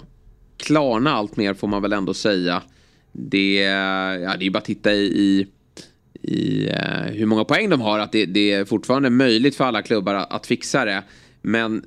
klarna 0.57 1.13
allt 1.13 1.37
mer 1.37 1.55
får 1.55 1.69
man 1.69 1.83
väl 1.83 1.93
ändå 1.93 2.15
säga. 2.15 2.63
Det, 3.13 3.55
ja, 4.23 4.37
det 4.39 4.47
är 4.47 4.51
bara 4.51 4.59
att 4.59 4.65
titta 4.65 4.93
i, 4.93 5.05
i, 5.05 5.47
i 6.29 6.69
eh, 6.69 7.13
hur 7.13 7.27
många 7.27 7.45
poäng 7.45 7.71
de 7.71 7.81
har. 7.81 7.99
Att 7.99 8.13
det, 8.13 8.27
det, 8.27 8.53
är 8.53 8.65
fortfarande 8.65 9.11
möjligt 9.11 9.57
för 9.57 9.65
alla 9.65 9.83
klubbar 9.83 10.15
att, 10.15 10.33
att 10.33 10.47
fixa 10.47 10.85
det. 10.85 11.03
Men 11.43 11.85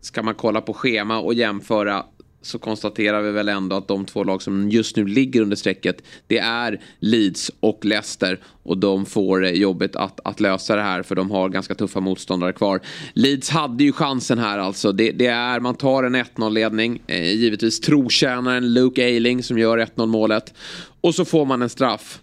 ska 0.00 0.22
man 0.22 0.34
kolla 0.34 0.60
på 0.60 0.74
schema 0.74 1.18
och 1.18 1.34
jämföra 1.34 2.04
så 2.42 2.58
konstaterar 2.58 3.22
vi 3.22 3.30
väl 3.30 3.48
ändå 3.48 3.76
att 3.76 3.88
de 3.88 4.04
två 4.04 4.24
lag 4.24 4.42
som 4.42 4.70
just 4.70 4.96
nu 4.96 5.06
ligger 5.06 5.42
under 5.42 5.56
strecket 5.56 6.02
det 6.26 6.38
är 6.38 6.80
Leeds 6.98 7.50
och 7.60 7.84
Leicester 7.84 8.40
och 8.62 8.78
de 8.78 9.06
får 9.06 9.46
jobbet 9.46 9.96
att, 9.96 10.20
att 10.24 10.40
lösa 10.40 10.76
det 10.76 10.82
här 10.82 11.02
för 11.02 11.14
de 11.14 11.30
har 11.30 11.48
ganska 11.48 11.74
tuffa 11.74 12.00
motståndare 12.00 12.52
kvar. 12.52 12.80
Leeds 13.12 13.50
hade 13.50 13.84
ju 13.84 13.92
chansen 13.92 14.38
här 14.38 14.58
alltså. 14.58 14.92
Det, 14.92 15.12
det 15.12 15.26
är, 15.26 15.60
man 15.60 15.74
tar 15.74 16.04
en 16.04 16.16
1-0 16.16 16.50
ledning, 16.50 17.02
eh, 17.06 17.32
givetvis 17.34 17.80
trotjänaren 17.80 18.72
Luke 18.74 19.04
Ayling 19.04 19.42
som 19.42 19.58
gör 19.58 19.78
1-0 19.78 20.06
målet 20.06 20.54
och 21.00 21.14
så 21.14 21.24
får 21.24 21.44
man 21.44 21.62
en 21.62 21.68
straff. 21.68 22.20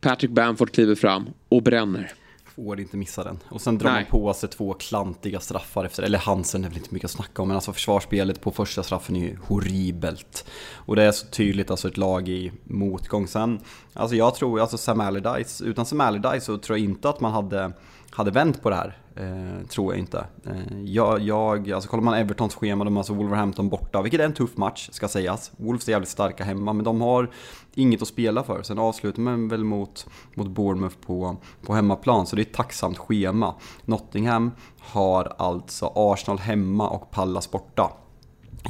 Patrick 0.00 0.30
Bamford 0.30 0.72
kliver 0.72 0.94
fram 0.94 1.28
och 1.48 1.62
bränner 1.62 2.12
får 2.56 2.80
inte 2.80 2.96
missa 2.96 3.24
den. 3.24 3.38
Och 3.48 3.60
sen 3.60 3.78
drar 3.78 3.90
Nej. 3.90 4.02
man 4.02 4.20
på 4.20 4.34
sig 4.34 4.48
två 4.48 4.74
klantiga 4.74 5.40
straffar 5.40 5.84
efter, 5.84 6.02
eller 6.02 6.18
Hansen 6.18 6.64
är 6.64 6.68
väl 6.68 6.78
inte 6.78 6.94
mycket 6.94 7.04
att 7.04 7.10
snacka 7.10 7.42
om, 7.42 7.48
men 7.48 7.54
alltså 7.54 7.72
försvarsspelet 7.72 8.40
på 8.40 8.50
första 8.50 8.82
straffen 8.82 9.16
är 9.16 9.20
ju 9.20 9.36
horribelt. 9.42 10.44
Och 10.72 10.96
det 10.96 11.02
är 11.02 11.12
så 11.12 11.26
tydligt, 11.26 11.70
alltså 11.70 11.88
ett 11.88 11.96
lag 11.96 12.28
i 12.28 12.52
motgång. 12.64 13.26
Sen, 13.26 13.60
alltså 13.92 14.16
jag 14.16 14.34
tror, 14.34 14.60
alltså 14.60 14.78
Sam 14.78 15.00
Allardyce, 15.00 15.64
utan 15.64 15.86
Sam 15.86 16.00
Allardyce 16.00 16.44
så 16.44 16.58
tror 16.58 16.78
jag 16.78 16.84
inte 16.84 17.08
att 17.08 17.20
man 17.20 17.32
hade 17.32 17.72
hade 18.10 18.30
vänt 18.30 18.62
på 18.62 18.70
det 18.70 18.76
här. 18.76 18.98
Eh, 19.16 19.66
tror 19.66 19.92
jag 19.92 19.98
inte. 19.98 20.24
Eh, 20.46 20.82
jag, 20.84 21.20
jag, 21.20 21.72
alltså 21.72 21.90
kollar 21.90 22.02
man 22.02 22.14
Evertons 22.14 22.54
schema, 22.54 22.84
de 22.84 22.96
har 22.96 23.00
alltså 23.00 23.14
Wolverhampton 23.14 23.68
borta, 23.68 24.02
vilket 24.02 24.20
är 24.20 24.24
en 24.24 24.34
tuff 24.34 24.56
match 24.56 24.88
ska 24.92 25.08
sägas. 25.08 25.52
Wolves 25.56 25.88
är 25.88 25.92
jävligt 25.92 26.08
starka 26.08 26.44
hemma, 26.44 26.72
men 26.72 26.84
de 26.84 27.00
har 27.00 27.30
inget 27.76 28.02
att 28.02 28.08
spela 28.08 28.42
för. 28.42 28.62
Sen 28.62 28.78
avslutar 28.78 29.22
man 29.22 29.48
väl 29.48 29.64
mot, 29.64 30.06
mot 30.34 30.48
Bournemouth 30.48 30.96
på, 31.06 31.36
på 31.62 31.74
hemmaplan, 31.74 32.26
så 32.26 32.36
det 32.36 32.42
är 32.42 32.46
ett 32.46 32.54
tacksamt 32.54 32.98
schema. 32.98 33.54
Nottingham 33.84 34.50
har 34.78 35.34
alltså 35.38 35.92
Arsenal 35.94 36.38
hemma 36.38 36.88
och 36.88 37.10
Pallas 37.10 37.50
borta. 37.50 37.92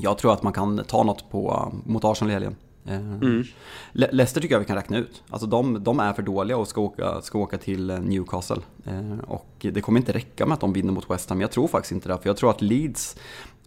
Jag 0.01 0.19
tror 0.19 0.33
att 0.33 0.43
man 0.43 0.53
kan 0.53 0.85
ta 0.89 1.03
något 1.03 1.31
på, 1.31 1.73
mot 1.85 2.05
Arsenal 2.05 2.31
i 2.31 2.35
helgen. 2.35 2.57
Eh, 2.87 2.97
mm. 2.97 3.45
Leicester 3.93 4.41
tycker 4.41 4.55
jag 4.55 4.61
vi 4.61 4.67
kan 4.67 4.77
räkna 4.77 4.99
ut. 4.99 5.23
Alltså 5.31 5.47
de, 5.47 5.85
de 5.85 6.01
är 6.01 6.13
för 6.13 6.23
dåliga 6.23 6.57
och 6.57 6.69
ska 6.69 6.81
åka, 6.81 7.23
ska 7.23 7.39
åka 7.39 7.59
till 7.59 7.91
eh, 7.91 8.01
Newcastle. 8.01 8.63
Eh, 8.85 9.19
och 9.19 9.51
det 9.59 9.81
kommer 9.81 10.01
inte 10.01 10.13
räcka 10.13 10.47
med 10.47 10.55
att 10.55 10.61
de 10.61 10.73
vinner 10.73 10.93
mot 10.93 11.11
West 11.11 11.31
Ham. 11.31 11.41
Jag 11.41 11.51
tror 11.51 11.69
faktiskt 11.69 11.93
inte 11.93 12.09
det. 12.09 12.19
För 12.19 12.29
jag 12.29 12.37
tror 12.37 12.51
att 12.51 12.63
Leeds, 12.63 13.17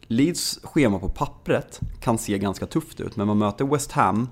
Leeds 0.02 0.60
schema 0.64 1.00
på 1.00 1.10
pappret 1.10 1.80
kan 2.00 2.18
se 2.18 2.38
ganska 2.38 2.66
tufft 2.66 3.00
ut. 3.00 3.16
Men 3.16 3.28
man 3.28 3.38
möter 3.38 3.66
West 3.66 3.92
Ham 3.92 4.30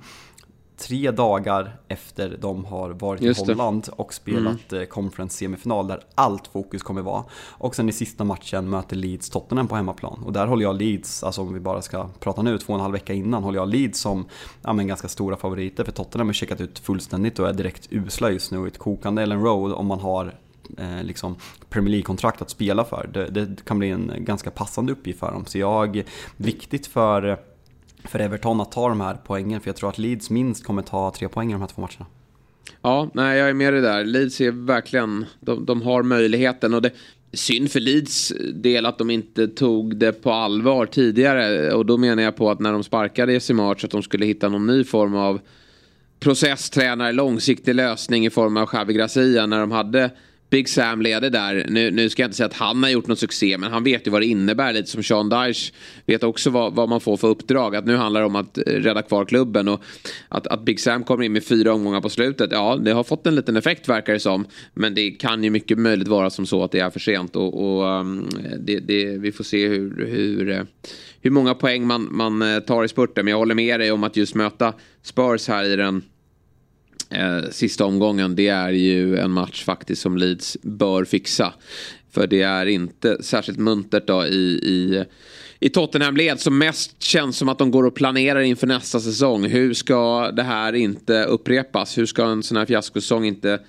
tre 0.77 1.11
dagar 1.11 1.75
efter 1.87 2.37
de 2.41 2.65
har 2.65 2.89
varit 2.89 3.21
i 3.21 3.33
Holland 3.37 3.89
och 3.91 4.13
spelat 4.13 4.71
mm. 4.73 4.87
Conference 4.87 5.37
semifinal 5.37 5.87
där 5.87 5.99
allt 6.15 6.47
fokus 6.47 6.83
kommer 6.83 7.01
vara. 7.01 7.23
Och 7.49 7.75
sen 7.75 7.89
i 7.89 7.91
sista 7.91 8.23
matchen 8.23 8.69
möter 8.69 8.95
Leeds 8.95 9.29
Tottenham 9.29 9.67
på 9.67 9.75
hemmaplan. 9.75 10.23
Och 10.25 10.33
där 10.33 10.47
håller 10.47 10.63
jag 10.63 10.75
Leeds, 10.75 11.23
alltså 11.23 11.41
om 11.41 11.53
vi 11.53 11.59
bara 11.59 11.81
ska 11.81 12.09
prata 12.19 12.41
nu, 12.41 12.57
två 12.57 12.73
och 12.73 12.79
en 12.79 12.81
halv 12.81 12.93
vecka 12.93 13.13
innan, 13.13 13.43
håller 13.43 13.59
jag 13.59 13.69
Leeds 13.69 13.99
som 13.99 14.25
ja, 14.61 14.73
men 14.73 14.87
ganska 14.87 15.07
stora 15.07 15.37
favoriter. 15.37 15.83
För 15.83 15.91
Tottenham 15.91 16.27
har 16.27 16.33
checkat 16.33 16.61
ut 16.61 16.79
fullständigt 16.79 17.39
och 17.39 17.49
är 17.49 17.53
direkt 17.53 17.87
usla 17.91 18.31
just 18.31 18.51
nu. 18.51 18.67
Ett 18.67 18.77
kokande 18.77 19.21
Ellen 19.21 19.43
Road 19.43 19.73
om 19.73 19.87
man 19.87 19.99
har 19.99 20.35
eh, 20.77 21.03
liksom 21.03 21.35
Premier 21.69 21.91
League-kontrakt 21.91 22.41
att 22.41 22.49
spela 22.49 22.85
för. 22.85 23.09
Det, 23.13 23.29
det, 23.29 23.65
kan 23.65 23.79
bli 23.79 23.89
en 23.89 24.11
ganska 24.17 24.51
passande 24.51 24.91
uppgift 24.91 25.19
för 25.19 25.31
dem. 25.31 25.45
Så 25.45 25.57
jag, 25.57 26.03
viktigt 26.37 26.87
för 26.87 27.39
för 28.03 28.19
Everton 28.19 28.61
att 28.61 28.71
ta 28.71 28.89
de 28.89 29.01
här 29.01 29.17
poängen. 29.25 29.61
För 29.61 29.69
jag 29.69 29.75
tror 29.75 29.89
att 29.89 29.97
Leeds 29.97 30.29
minst 30.29 30.63
kommer 30.63 30.81
ta 30.81 31.13
tre 31.17 31.29
poäng 31.29 31.49
i 31.49 31.53
de 31.53 31.61
här 31.61 31.67
två 31.67 31.81
matcherna. 31.81 32.05
Ja, 32.81 33.09
nej, 33.13 33.37
jag 33.39 33.49
är 33.49 33.53
med 33.53 33.73
dig 33.73 33.81
där. 33.81 34.05
Leeds 34.05 34.41
är 34.41 34.51
verkligen, 34.51 35.25
de, 35.39 35.65
de 35.65 35.81
har 35.81 36.03
möjligheten. 36.03 36.73
Och 36.73 36.81
det, 36.81 36.91
synd 37.33 37.71
för 37.71 37.79
Leeds 37.79 38.33
del 38.53 38.85
att 38.85 38.97
de 38.97 39.09
inte 39.09 39.47
tog 39.47 39.97
det 39.97 40.11
på 40.11 40.31
allvar 40.31 40.85
tidigare. 40.85 41.73
Och 41.73 41.85
då 41.85 41.97
menar 41.97 42.23
jag 42.23 42.35
på 42.35 42.51
att 42.51 42.59
när 42.59 42.71
de 42.71 42.83
sparkade 42.83 43.33
i 43.49 43.53
March 43.53 43.85
att 43.85 43.91
de 43.91 44.03
skulle 44.03 44.25
hitta 44.25 44.49
någon 44.49 44.67
ny 44.67 44.83
form 44.83 45.15
av 45.15 45.39
processtränare, 46.19 47.11
långsiktig 47.11 47.75
lösning 47.75 48.25
i 48.25 48.29
form 48.29 48.57
av 48.57 48.65
Xavi 48.65 48.93
Gracia 48.93 49.45
när 49.45 49.59
de 49.59 49.71
hade 49.71 50.11
Big 50.49 50.69
Sam 50.69 51.01
leder 51.01 51.29
där. 51.29 51.65
Nu, 51.69 51.91
nu 51.91 52.09
ska 52.09 52.21
jag 52.21 52.27
inte 52.27 52.37
säga 52.37 52.47
att 52.47 52.53
han 52.53 52.83
har 52.83 52.89
gjort 52.89 53.07
någon 53.07 53.17
succé, 53.17 53.57
men 53.57 53.71
han 53.71 53.83
vet 53.83 54.07
ju 54.07 54.11
vad 54.11 54.21
det 54.21 54.25
innebär. 54.25 54.73
Lite 54.73 54.89
som 54.89 55.03
Sean 55.03 55.29
Dyche 55.29 55.73
vet 56.05 56.23
också 56.23 56.49
vad, 56.49 56.73
vad 56.73 56.89
man 56.89 57.01
får 57.01 57.17
för 57.17 57.27
uppdrag. 57.27 57.75
Att 57.75 57.85
nu 57.85 57.95
handlar 57.95 58.21
det 58.21 58.27
om 58.27 58.35
att 58.35 58.57
eh, 58.57 58.61
rädda 58.61 59.01
kvar 59.01 59.25
klubben. 59.25 59.67
Och 59.67 59.83
att, 60.29 60.47
att 60.47 60.65
Big 60.65 60.79
Sam 60.79 61.03
kommer 61.03 61.23
in 61.23 61.33
med 61.33 61.43
fyra 61.43 61.73
omgångar 61.73 62.01
på 62.01 62.09
slutet, 62.09 62.51
ja, 62.51 62.75
det 62.81 62.91
har 62.91 63.03
fått 63.03 63.27
en 63.27 63.35
liten 63.35 63.57
effekt 63.57 63.89
verkar 63.89 64.13
det 64.13 64.19
som. 64.19 64.45
Men 64.73 64.95
det 64.95 65.11
kan 65.11 65.43
ju 65.43 65.49
mycket 65.49 65.79
möjligt 65.79 66.07
vara 66.07 66.29
som 66.29 66.45
så 66.45 66.63
att 66.63 66.71
det 66.71 66.79
är 66.79 66.89
för 66.89 66.99
sent. 66.99 67.35
Och, 67.35 67.63
och 67.63 67.99
um, 67.99 68.29
det, 68.59 68.79
det, 68.79 69.17
vi 69.17 69.31
får 69.31 69.43
se 69.43 69.67
hur, 69.67 70.05
hur, 70.05 70.49
eh, 70.49 70.61
hur 71.21 71.31
många 71.31 71.53
poäng 71.53 71.87
man, 71.87 72.07
man 72.11 72.41
eh, 72.41 72.59
tar 72.59 72.83
i 72.83 72.87
spurten. 72.87 73.25
Men 73.25 73.31
jag 73.31 73.37
håller 73.37 73.55
med 73.55 73.79
dig 73.79 73.91
om 73.91 74.03
att 74.03 74.17
just 74.17 74.35
möta 74.35 74.73
Spurs 75.03 75.47
här 75.47 75.63
i 75.63 75.75
den 75.75 76.03
eh, 77.09 77.49
sista 77.51 77.85
omgången, 77.85 78.35
det 78.35 78.47
är 78.47 78.71
ju 78.71 79.17
en 79.17 79.31
match 79.31 79.63
faktiskt 79.63 80.01
som 80.01 80.17
Leeds 80.17 80.57
bör 80.61 81.05
fixa. 81.05 81.53
För 82.11 82.27
det 82.27 82.41
är 82.41 82.65
inte 82.65 83.23
särskilt 83.23 83.59
muntert 83.59 84.07
då 84.07 84.25
i, 84.25 84.59
i, 84.63 85.05
i 85.59 85.69
Tottenham-led 85.69 86.39
som 86.39 86.57
mest 86.57 87.03
känns 87.03 87.37
som 87.37 87.49
att 87.49 87.57
de 87.57 87.71
går 87.71 87.83
och 87.83 87.95
planerar 87.95 88.39
inför 88.39 88.67
nästa 88.67 88.99
säsong. 88.99 89.45
Hur 89.45 89.73
ska 89.73 90.31
det 90.31 90.43
här 90.43 90.73
inte 90.73 91.23
upprepas? 91.23 91.97
Hur 91.97 92.05
ska 92.05 92.25
en 92.25 92.43
sån 92.43 92.57
här 92.57 92.65
fiaskosäsong 92.65 93.25
inte 93.25 93.59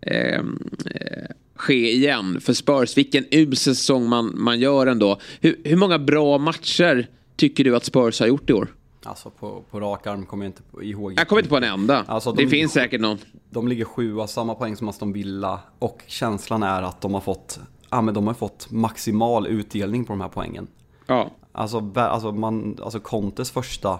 ehm, 0.00 0.58
eh, 0.90 1.24
ske 1.54 1.92
igen? 1.92 2.40
För 2.40 2.52
Spurs, 2.52 2.96
vilken 2.96 3.24
usel 3.30 3.76
säsong 3.76 4.08
man, 4.08 4.32
man 4.34 4.60
gör 4.60 4.86
ändå. 4.86 5.20
Hur, 5.40 5.56
hur 5.64 5.76
många 5.76 5.98
bra 5.98 6.38
matcher 6.38 7.08
tycker 7.36 7.64
du 7.64 7.76
att 7.76 7.84
Spurs 7.84 8.20
har 8.20 8.26
gjort 8.26 8.50
i 8.50 8.52
år? 8.52 8.68
Alltså 9.02 9.30
på, 9.30 9.62
på 9.70 9.80
rak 9.80 10.06
arm 10.06 10.26
kommer 10.26 10.44
jag 10.44 10.48
inte 10.48 10.86
ihåg. 10.86 11.12
Jag 11.16 11.28
kommer 11.28 11.42
inte 11.42 11.50
på 11.50 11.56
en 11.56 11.64
enda. 11.64 12.04
Alltså, 12.08 12.32
de, 12.32 12.44
det 12.44 12.50
finns 12.50 12.72
säkert 12.72 13.00
någon. 13.00 13.18
De 13.50 13.68
ligger 13.68 13.84
sjua, 13.84 14.26
samma 14.26 14.54
poäng 14.54 14.76
som 14.76 14.88
Aston 14.88 15.12
Villa. 15.12 15.60
Och 15.78 16.02
känslan 16.06 16.62
är 16.62 16.82
att 16.82 17.00
de 17.00 17.14
har 17.14 17.20
fått, 17.20 17.60
ja, 17.90 18.00
men 18.00 18.14
de 18.14 18.26
har 18.26 18.34
fått 18.34 18.70
maximal 18.70 19.46
utdelning 19.46 20.04
på 20.04 20.12
de 20.12 20.20
här 20.20 20.28
poängen. 20.28 20.66
Ja. 21.06 21.30
Alltså, 21.52 21.92
alltså, 21.94 22.32
man, 22.32 22.78
alltså 22.82 23.00
Contes 23.00 23.50
första 23.50 23.98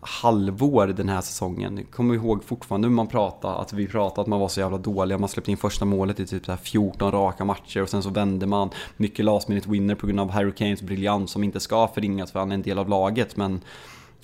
halvår 0.00 0.86
den 0.86 1.08
här 1.08 1.20
säsongen. 1.20 1.86
Kommer 1.90 2.14
ihåg 2.14 2.44
fortfarande 2.44 2.88
hur 2.88 2.94
man 2.94 3.06
pratade, 3.06 3.54
att 3.54 3.72
vi 3.72 3.86
pratade 3.86 4.20
att 4.20 4.26
man 4.26 4.40
var 4.40 4.48
så 4.48 4.60
jävla 4.60 4.78
dåliga. 4.78 5.18
Man 5.18 5.28
släppte 5.28 5.50
in 5.50 5.56
första 5.56 5.84
målet 5.84 6.20
i 6.20 6.26
typ 6.26 6.46
så 6.46 6.56
14 6.56 7.12
raka 7.12 7.44
matcher 7.44 7.82
och 7.82 7.88
sen 7.88 8.02
så 8.02 8.10
vände 8.10 8.46
man. 8.46 8.70
Mycket 8.96 9.24
last 9.24 9.48
minute 9.48 9.70
winner 9.70 9.94
på 9.94 10.06
grund 10.06 10.20
av 10.20 10.30
Harry 10.30 10.52
Kanes 10.52 10.82
briljans 10.82 11.30
som 11.30 11.44
inte 11.44 11.60
ska 11.60 11.88
förringas 11.88 12.32
för 12.32 12.38
han 12.38 12.50
är 12.50 12.54
en 12.54 12.62
del 12.62 12.78
av 12.78 12.88
laget. 12.88 13.36
Men 13.36 13.60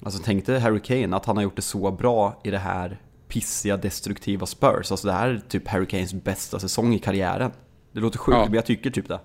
Alltså 0.02 0.22
tänk 0.24 0.46
dig 0.46 0.61
Harry 0.61 0.80
Kane, 0.80 1.16
att 1.16 1.26
han 1.26 1.37
har 1.37 1.42
gjort 1.42 1.57
det 1.57 1.62
så 1.62 1.90
bra 1.90 2.40
i 2.44 2.50
det 2.50 2.59
här 2.59 3.00
pissiga, 3.28 3.76
destruktiva 3.76 4.46
Spurs. 4.46 4.90
Alltså 4.90 5.07
det 5.07 5.12
här 5.12 5.28
är 5.28 5.42
typ 5.48 5.68
Harry 5.68 5.87
Kanes 5.87 6.14
bästa 6.14 6.59
säsong 6.59 6.94
i 6.94 6.98
karriären. 6.98 7.50
Det 7.92 8.00
låter 8.00 8.18
sjukt, 8.18 8.38
ja. 8.38 8.44
men 8.44 8.54
jag 8.54 8.66
tycker 8.66 8.90
typ 8.90 9.09
det. 9.09 9.20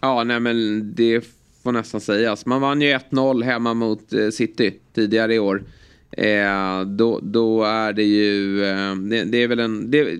Ja, 0.00 0.24
nej 0.24 0.40
men 0.40 0.92
det 0.94 1.24
får 1.62 1.72
nästan 1.72 2.00
sägas. 2.00 2.46
Man 2.46 2.60
vann 2.60 2.82
ju 2.82 2.88
1-0 2.88 3.44
hemma 3.44 3.74
mot 3.74 4.12
eh, 4.12 4.28
City 4.28 4.80
tidigare 4.94 5.34
i 5.34 5.38
år. 5.38 5.64
Eh, 6.10 6.80
då, 6.80 7.20
då 7.22 7.64
är 7.64 7.92
det 7.92 8.04
ju, 8.04 8.64
eh, 8.64 8.94
det, 8.94 9.24
det, 9.24 9.42
är 9.42 9.48
väl 9.48 9.58
en, 9.58 9.90
det, 9.90 10.18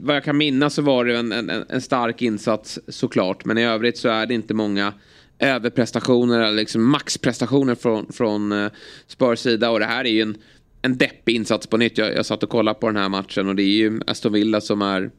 vad 0.00 0.16
jag 0.16 0.24
kan 0.24 0.36
minnas 0.36 0.74
så 0.74 0.82
var 0.82 1.04
det 1.04 1.18
en, 1.18 1.32
en, 1.32 1.50
en 1.68 1.80
stark 1.80 2.22
insats 2.22 2.78
såklart. 2.88 3.44
Men 3.44 3.58
i 3.58 3.64
övrigt 3.64 3.98
så 3.98 4.08
är 4.08 4.26
det 4.26 4.34
inte 4.34 4.54
många 4.54 4.92
överprestationer 5.38 6.40
eller 6.40 6.56
liksom 6.56 6.90
maxprestationer 6.90 7.74
från, 7.74 8.12
från 8.12 8.52
eh, 8.52 8.70
Spurs 9.06 9.38
sida. 9.38 9.70
Och 9.70 9.78
det 9.78 9.86
här 9.86 10.04
är 10.04 10.10
ju 10.10 10.22
en, 10.22 10.36
en 10.82 10.96
deppig 10.96 11.34
insats 11.34 11.66
på 11.66 11.76
nytt. 11.76 11.98
Jag, 11.98 12.14
jag 12.14 12.26
satt 12.26 12.42
och 12.42 12.50
kollade 12.50 12.80
på 12.80 12.86
den 12.86 12.96
här 12.96 13.08
matchen 13.08 13.48
och 13.48 13.56
det 13.56 13.62
är 13.62 13.76
ju 13.76 14.00
Aston 14.06 14.32
Villa 14.32 14.60
som 14.60 14.82
är 14.82 15.10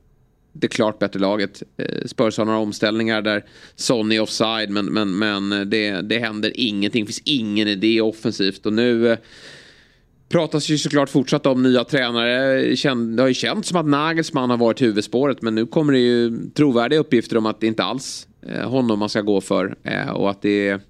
det 0.53 0.67
klart 0.67 0.99
bättre 0.99 1.19
laget. 1.19 1.63
Eh, 1.77 2.05
Spurs 2.05 2.37
har 2.37 2.45
några 2.45 2.59
omställningar 2.59 3.21
där 3.21 3.45
Sonny 3.75 4.15
är 4.15 4.21
offside 4.21 4.69
men, 4.69 4.85
men, 4.85 5.17
men 5.17 5.69
det, 5.69 6.01
det 6.01 6.19
händer 6.19 6.51
ingenting. 6.55 7.05
Det 7.05 7.07
finns 7.07 7.21
ingen 7.25 7.67
idé 7.67 8.01
offensivt 8.01 8.65
och 8.65 8.73
nu 8.73 9.11
eh, 9.11 9.17
pratas 10.29 10.69
ju 10.69 10.77
såklart 10.77 11.09
fortsatt 11.09 11.45
om 11.45 11.63
nya 11.63 11.83
tränare. 11.83 12.61
Det 13.15 13.21
har 13.21 13.27
ju 13.27 13.33
känts 13.33 13.69
som 13.69 13.77
att 13.77 13.85
Nagelsmann 13.85 14.49
har 14.49 14.57
varit 14.57 14.81
huvudspåret 14.81 15.41
men 15.41 15.55
nu 15.55 15.65
kommer 15.65 15.93
det 15.93 15.99
ju 15.99 16.49
trovärdiga 16.49 16.99
uppgifter 16.99 17.37
om 17.37 17.45
att 17.45 17.61
det 17.61 17.67
inte 17.67 17.83
alls 17.83 18.27
är 18.41 18.63
honom 18.63 18.99
man 18.99 19.09
ska 19.09 19.21
gå 19.21 19.41
för. 19.41 19.75
Och 20.13 20.29
att 20.29 20.41
det 20.41 20.67
är, 20.67 20.81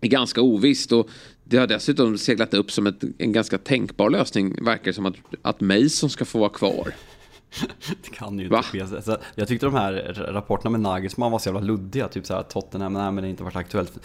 ganska 0.00 0.40
ovisst. 0.40 0.92
Och 0.92 1.08
Det 1.44 1.56
har 1.56 1.66
dessutom 1.66 2.18
seglat 2.18 2.54
upp 2.54 2.70
som 2.72 2.86
ett, 2.86 3.04
en 3.18 3.32
ganska 3.32 3.58
tänkbar 3.58 4.10
lösning. 4.10 4.64
Verkar 4.64 4.84
det 4.84 4.92
som 4.92 5.06
att, 5.06 5.14
att 5.42 5.60
Mason 5.60 6.10
ska 6.10 6.24
få 6.24 6.38
vara 6.38 6.50
kvar 6.50 6.92
det 8.02 8.10
kan 8.10 8.38
ju 8.38 8.44
inte 8.44 8.62
ske. 8.62 9.02
Så 9.02 9.16
jag 9.34 9.48
tyckte 9.48 9.66
de 9.66 9.74
här 9.74 9.92
rapporterna 10.28 10.70
med 10.70 10.80
Nagelsmann 10.80 11.32
var 11.32 11.38
så 11.38 11.48
jävla 11.48 11.60
luddiga. 11.60 12.08
Typ 12.08 12.26
så 12.26 12.34
här 12.34 12.42
Tottenham, 12.42 12.92
nej 12.92 13.02
men 13.02 13.16
det 13.16 13.22
har 13.22 13.28
inte 13.28 13.44
varit 13.44 13.56
aktuellt. 13.56 13.98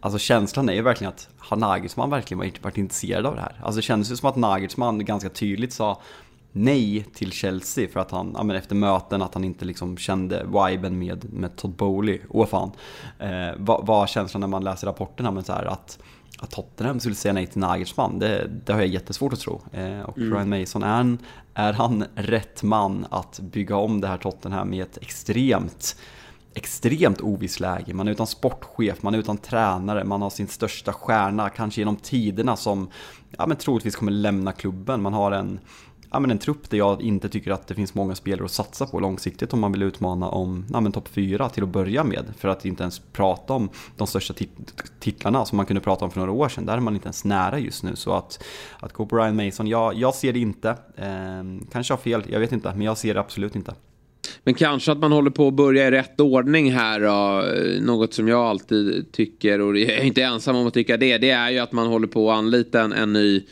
Alltså 0.00 0.18
känslan 0.18 0.68
är 0.68 0.72
ju 0.72 0.82
verkligen 0.82 1.12
att 1.12 1.28
har 1.38 1.56
Nagelsmann 1.56 2.10
verkligen 2.10 2.38
varit, 2.38 2.64
varit 2.64 2.78
intresserad 2.78 3.26
av 3.26 3.34
det 3.34 3.40
här? 3.40 3.60
Alltså 3.62 3.76
det 3.76 3.82
kändes 3.82 4.10
ju 4.12 4.16
som 4.16 4.28
att 4.28 4.36
Nagelsmann 4.36 5.04
ganska 5.04 5.28
tydligt 5.28 5.72
sa 5.72 6.02
nej 6.52 7.06
till 7.14 7.32
Chelsea 7.32 7.88
för 7.88 8.00
att 8.00 8.10
han, 8.10 8.32
ja, 8.36 8.42
men 8.42 8.56
efter 8.56 8.74
möten, 8.74 9.22
att 9.22 9.34
han 9.34 9.44
inte 9.44 9.64
liksom 9.64 9.96
kände 9.96 10.46
viben 10.46 10.98
med, 10.98 11.32
med 11.32 11.56
Todd 11.56 11.70
Bowley. 11.70 12.20
Åh 12.28 12.46
fan. 12.46 12.70
Eh, 13.18 13.54
vad 13.56 13.86
var 13.86 14.06
känslan 14.06 14.40
när 14.40 14.48
man 14.48 14.64
läser 14.64 14.86
rapporterna? 14.86 15.30
Men 15.30 15.44
så 15.44 15.52
här, 15.52 15.64
att, 15.64 15.98
att 16.38 16.50
Tottenham 16.50 17.00
skulle 17.00 17.14
säga 17.14 17.32
nej 17.32 17.46
till 17.46 17.60
Nagelsmann, 17.60 18.18
det, 18.18 18.50
det 18.64 18.72
har 18.72 18.80
jag 18.80 18.88
jättesvårt 18.88 19.32
att 19.32 19.40
tro. 19.40 19.60
Eh, 19.72 20.00
och 20.00 20.18
mm. 20.18 20.34
Ryan 20.34 20.60
Mason, 20.60 20.82
är 20.82 20.96
han, 20.96 21.18
är 21.60 21.72
han 21.72 22.04
rätt 22.14 22.62
man 22.62 23.06
att 23.10 23.40
bygga 23.40 23.76
om 23.76 24.00
det 24.00 24.08
här 24.08 24.18
Tottenham 24.18 24.74
i 24.74 24.80
ett 24.80 24.98
extremt 25.02 25.96
extremt 26.54 27.20
oviss 27.20 27.60
läge. 27.60 27.94
Man 27.94 28.08
är 28.08 28.12
utan 28.12 28.26
sportchef, 28.26 29.02
man 29.02 29.14
är 29.14 29.18
utan 29.18 29.38
tränare, 29.38 30.04
man 30.04 30.22
har 30.22 30.30
sin 30.30 30.48
största 30.48 30.92
stjärna, 30.92 31.48
kanske 31.48 31.80
genom 31.80 31.96
tiderna 31.96 32.56
som 32.56 32.90
ja, 33.38 33.46
men 33.46 33.56
troligtvis 33.56 33.96
kommer 33.96 34.12
lämna 34.12 34.52
klubben. 34.52 35.02
Man 35.02 35.12
har 35.12 35.32
en 35.32 35.60
ja, 36.10 36.20
men 36.20 36.30
en 36.30 36.38
trupp 36.38 36.70
där 36.70 36.78
jag 36.78 37.02
inte 37.02 37.28
tycker 37.28 37.50
att 37.50 37.66
det 37.66 37.74
finns 37.74 37.94
många 37.94 38.14
spelare 38.14 38.44
att 38.44 38.50
satsa 38.50 38.86
på 38.86 39.00
långsiktigt 39.00 39.52
om 39.52 39.60
man 39.60 39.72
vill 39.72 39.82
utmana 39.82 40.28
om 40.28 40.64
ja, 40.72 40.90
topp 40.90 41.08
4 41.08 41.48
till 41.48 41.62
att 41.62 41.68
börja 41.68 42.04
med. 42.04 42.24
För 42.38 42.48
att 42.48 42.64
inte 42.64 42.82
ens 42.82 42.98
prata 42.98 43.52
om 43.52 43.68
de 43.96 44.06
största 44.06 44.34
tit 44.34 44.50
titlarna 45.00 45.44
som 45.44 45.56
man 45.56 45.66
kunde 45.66 45.80
prata 45.80 46.04
om 46.04 46.10
för 46.10 46.20
några 46.20 46.32
år 46.32 46.48
sedan. 46.48 46.66
Där 46.66 46.76
är 46.76 46.80
man 46.80 46.94
inte 46.94 47.06
ens 47.06 47.24
nära 47.24 47.58
just 47.58 47.82
nu. 47.82 47.96
Så 47.96 48.12
att, 48.12 48.44
att 48.80 48.92
gå 48.92 49.06
på 49.06 49.16
Ryan 49.16 49.36
Mason, 49.36 49.66
jag, 49.66 49.94
jag 49.94 50.14
ser 50.14 50.32
det 50.32 50.38
inte. 50.38 50.68
Eh, 50.96 51.66
kanske 51.72 51.92
har 51.92 51.98
fel, 51.98 52.22
jag 52.28 52.40
vet 52.40 52.52
inte, 52.52 52.72
men 52.74 52.82
jag 52.82 52.98
ser 52.98 53.14
det 53.14 53.20
absolut 53.20 53.56
inte. 53.56 53.74
Men 54.44 54.54
kanske 54.54 54.92
att 54.92 54.98
man 54.98 55.12
håller 55.12 55.30
på 55.30 55.48
att 55.48 55.54
börja 55.54 55.88
i 55.88 55.90
rätt 55.90 56.20
ordning 56.20 56.72
här 56.72 57.00
då. 57.00 57.44
Något 57.86 58.14
som 58.14 58.28
jag 58.28 58.40
alltid 58.40 59.12
tycker, 59.12 59.60
och 59.60 59.78
jag 59.78 59.90
är 59.90 60.04
inte 60.04 60.22
ensam 60.22 60.56
om 60.56 60.66
att 60.66 60.74
tycka 60.74 60.96
det, 60.96 61.18
det 61.18 61.30
är 61.30 61.50
ju 61.50 61.58
att 61.58 61.72
man 61.72 61.86
håller 61.86 62.06
på 62.06 62.30
att 62.30 62.38
anlita 62.38 62.80
en, 62.80 62.92
en 62.92 63.12
ny 63.12 63.42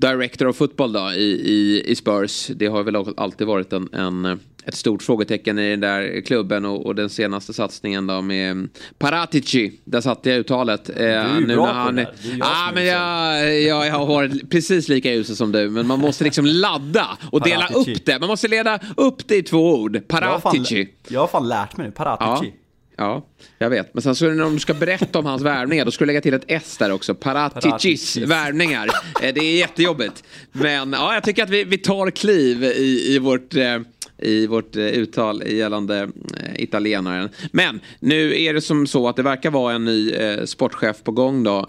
Director 0.00 0.46
of 0.46 0.56
Football 0.56 0.92
då 0.92 1.10
i, 1.10 1.50
i, 1.50 1.82
i 1.86 1.94
Spurs. 1.94 2.46
Det 2.46 2.66
har 2.66 2.82
väl 2.82 2.96
alltid 3.16 3.46
varit 3.46 3.72
en, 3.72 3.88
en 3.92 4.40
ett 4.68 4.74
stort 4.74 5.02
frågetecken 5.02 5.58
i 5.58 5.70
den 5.70 5.80
där 5.80 6.20
klubben 6.20 6.64
och, 6.64 6.86
och, 6.86 6.94
den 6.94 7.10
senaste 7.10 7.52
satsningen 7.52 8.06
då 8.06 8.22
med 8.22 8.68
Paratici. 8.98 9.80
Där 9.84 10.00
satte 10.00 10.30
jag 10.30 10.38
uttalet. 10.38 10.84
Du 10.84 10.92
är 10.92 11.40
ju 11.40 11.46
nu 11.46 11.54
bra 11.54 11.66
när 11.66 11.72
han, 11.72 11.86
på 11.86 11.92
det 11.92 12.08
Ja, 12.38 12.46
ah, 12.46 12.72
men 12.74 12.86
jag, 12.86 13.60
jag, 13.62 13.86
jag 13.86 13.92
har 13.92 14.06
varit 14.06 14.50
precis 14.50 14.88
lika 14.88 15.12
usel 15.12 15.36
som 15.36 15.52
du. 15.52 15.70
Men 15.70 15.86
man 15.86 15.98
måste 15.98 16.24
liksom 16.24 16.44
ladda 16.44 17.18
och 17.32 17.42
dela 17.42 17.68
upp 17.68 18.04
det. 18.04 18.18
Man 18.20 18.28
måste 18.28 18.48
leda 18.48 18.80
upp 18.96 19.28
det 19.28 19.36
i 19.36 19.42
två 19.42 19.74
ord. 19.74 20.08
Paratici. 20.08 20.28
Jag 20.28 20.30
har 20.30 20.40
fan, 20.40 20.96
jag 21.08 21.20
har 21.20 21.26
fan 21.26 21.48
lärt 21.48 21.76
mig 21.76 21.86
det. 21.86 21.92
Paratici. 21.92 22.52
Ja. 22.54 22.67
Ja, 22.98 23.26
jag 23.58 23.70
vet. 23.70 23.94
Men 23.94 24.02
sen 24.02 24.14
så 24.14 24.24
när 24.24 24.50
du 24.50 24.58
ska 24.58 24.74
berätta 24.74 25.18
om 25.18 25.26
hans 25.26 25.42
värvningar 25.42 25.84
då 25.84 25.90
ska 25.90 26.04
du 26.04 26.06
lägga 26.06 26.20
till 26.20 26.34
ett 26.34 26.44
S 26.46 26.76
där 26.78 26.92
också. 26.92 27.14
Paraticis 27.14 28.16
värvningar. 28.16 28.88
Eh, 29.22 29.34
det 29.34 29.40
är 29.40 29.56
jättejobbigt. 29.56 30.24
Men 30.52 30.92
ja, 30.92 31.14
jag 31.14 31.22
tycker 31.22 31.42
att 31.42 31.50
vi, 31.50 31.64
vi 31.64 31.78
tar 31.78 32.10
kliv 32.10 32.64
i, 32.64 33.14
i 33.14 33.18
vårt... 33.18 33.54
Eh, 33.54 33.78
i 34.20 34.46
vårt 34.46 34.76
eh, 34.76 34.82
uttal 34.82 35.42
gällande 35.46 36.08
italienaren. 36.56 37.28
Men 37.52 37.80
nu 38.00 38.42
är 38.42 38.54
det 38.54 38.60
som 38.60 38.86
så 38.86 39.08
att 39.08 39.16
det 39.16 39.22
verkar 39.22 39.50
vara 39.50 39.74
en 39.74 39.84
ny 39.84 40.14
sportchef 40.44 41.02
på 41.02 41.12
gång 41.12 41.42
då 41.42 41.68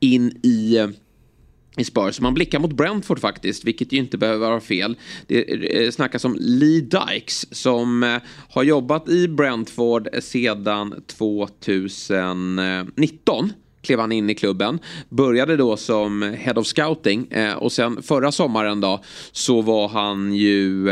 in 0.00 0.40
i 0.42 0.78
i 1.76 1.84
Spurs. 1.84 2.20
Man 2.20 2.34
blickar 2.34 2.58
mot 2.58 2.72
Brentford 2.72 3.20
faktiskt, 3.20 3.64
vilket 3.64 3.92
ju 3.92 3.98
inte 3.98 4.18
behöver 4.18 4.48
vara 4.48 4.60
fel. 4.60 4.96
Det 5.26 5.84
eh, 5.84 5.90
snackas 5.90 6.24
om 6.24 6.36
Lee 6.40 6.80
Dykes 6.80 7.54
som 7.54 8.02
eh, 8.02 8.16
har 8.50 8.62
jobbat 8.62 9.08
i 9.08 9.28
Brentford 9.28 10.08
sedan 10.22 11.02
2019 11.06 13.52
klev 13.82 14.00
han 14.00 14.12
in 14.12 14.30
i 14.30 14.34
klubben. 14.34 14.78
Började 15.08 15.56
då 15.56 15.76
som 15.76 16.22
Head 16.22 16.54
of 16.54 16.66
Scouting 16.66 17.26
eh, 17.30 17.54
och 17.54 17.72
sen 17.72 18.02
förra 18.02 18.32
sommaren 18.32 18.80
då 18.80 19.02
så 19.32 19.62
var 19.62 19.88
han 19.88 20.34
ju 20.34 20.88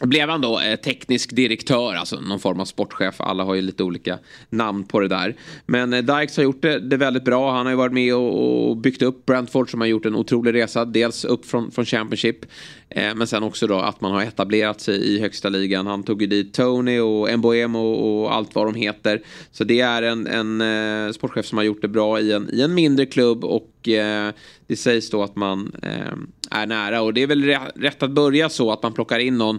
blev 0.00 0.28
han 0.28 0.40
då 0.40 0.60
eh, 0.60 0.76
teknisk 0.76 1.36
direktör, 1.36 1.94
alltså 1.94 2.20
någon 2.20 2.40
form 2.40 2.60
av 2.60 2.64
sportchef. 2.64 3.14
Alla 3.18 3.44
har 3.44 3.54
ju 3.54 3.62
lite 3.62 3.82
olika 3.82 4.18
namn 4.50 4.84
på 4.84 5.00
det 5.00 5.08
där. 5.08 5.36
Men 5.66 5.92
eh, 5.92 6.02
Dykes 6.02 6.36
har 6.36 6.44
gjort 6.44 6.62
det, 6.62 6.78
det 6.78 6.96
väldigt 6.96 7.24
bra. 7.24 7.52
Han 7.52 7.66
har 7.66 7.72
ju 7.72 7.76
varit 7.76 7.92
med 7.92 8.14
och, 8.14 8.68
och, 8.68 8.76
byggt 8.76 9.02
upp 9.02 9.26
Brentford 9.26 9.70
som 9.70 9.80
har 9.80 9.88
gjort 9.88 10.06
en 10.06 10.14
otrolig 10.14 10.54
resa. 10.54 10.84
Dels 10.84 11.24
upp 11.24 11.46
från, 11.46 11.70
från 11.70 11.84
Championship. 11.84 12.44
Eh, 12.88 13.14
men 13.14 13.26
sen 13.26 13.42
också 13.42 13.66
då 13.66 13.78
att 13.78 14.00
man 14.00 14.12
har 14.12 14.22
etablerat 14.22 14.80
sig 14.80 15.14
i 15.14 15.20
högsta 15.20 15.48
ligan. 15.48 15.86
Han 15.86 16.02
tog 16.02 16.22
ju 16.22 16.28
dit 16.28 16.54
Tony 16.54 17.00
och 17.00 17.38
Mboemo 17.38 17.78
och, 17.78 18.22
och 18.22 18.34
allt 18.34 18.54
vad 18.54 18.66
de 18.66 18.74
heter. 18.74 19.22
Så 19.52 19.64
det 19.64 19.80
är 19.80 20.02
en, 20.02 20.26
en 20.26 20.60
eh, 20.60 21.12
sportchef 21.12 21.46
som 21.46 21.58
har 21.58 21.64
gjort 21.64 21.82
det 21.82 21.88
bra 21.88 22.20
i 22.20 22.32
en, 22.32 22.50
i 22.52 22.62
en 22.62 22.74
mindre 22.74 23.06
klubb 23.06 23.44
och 23.44 23.88
eh, 23.88 24.32
det 24.66 24.76
sägs 24.76 25.10
då 25.10 25.22
att 25.22 25.36
man 25.36 25.72
eh, 25.82 26.58
är 26.60 26.66
nära. 26.66 27.02
Och 27.02 27.14
det 27.14 27.22
är 27.22 27.26
väl 27.26 27.44
rätt 27.74 28.02
att 28.02 28.10
börja 28.10 28.48
så 28.48 28.72
att 28.72 28.82
man 28.82 28.92
plockar 28.92 29.18
in 29.18 29.38
någon 29.38 29.58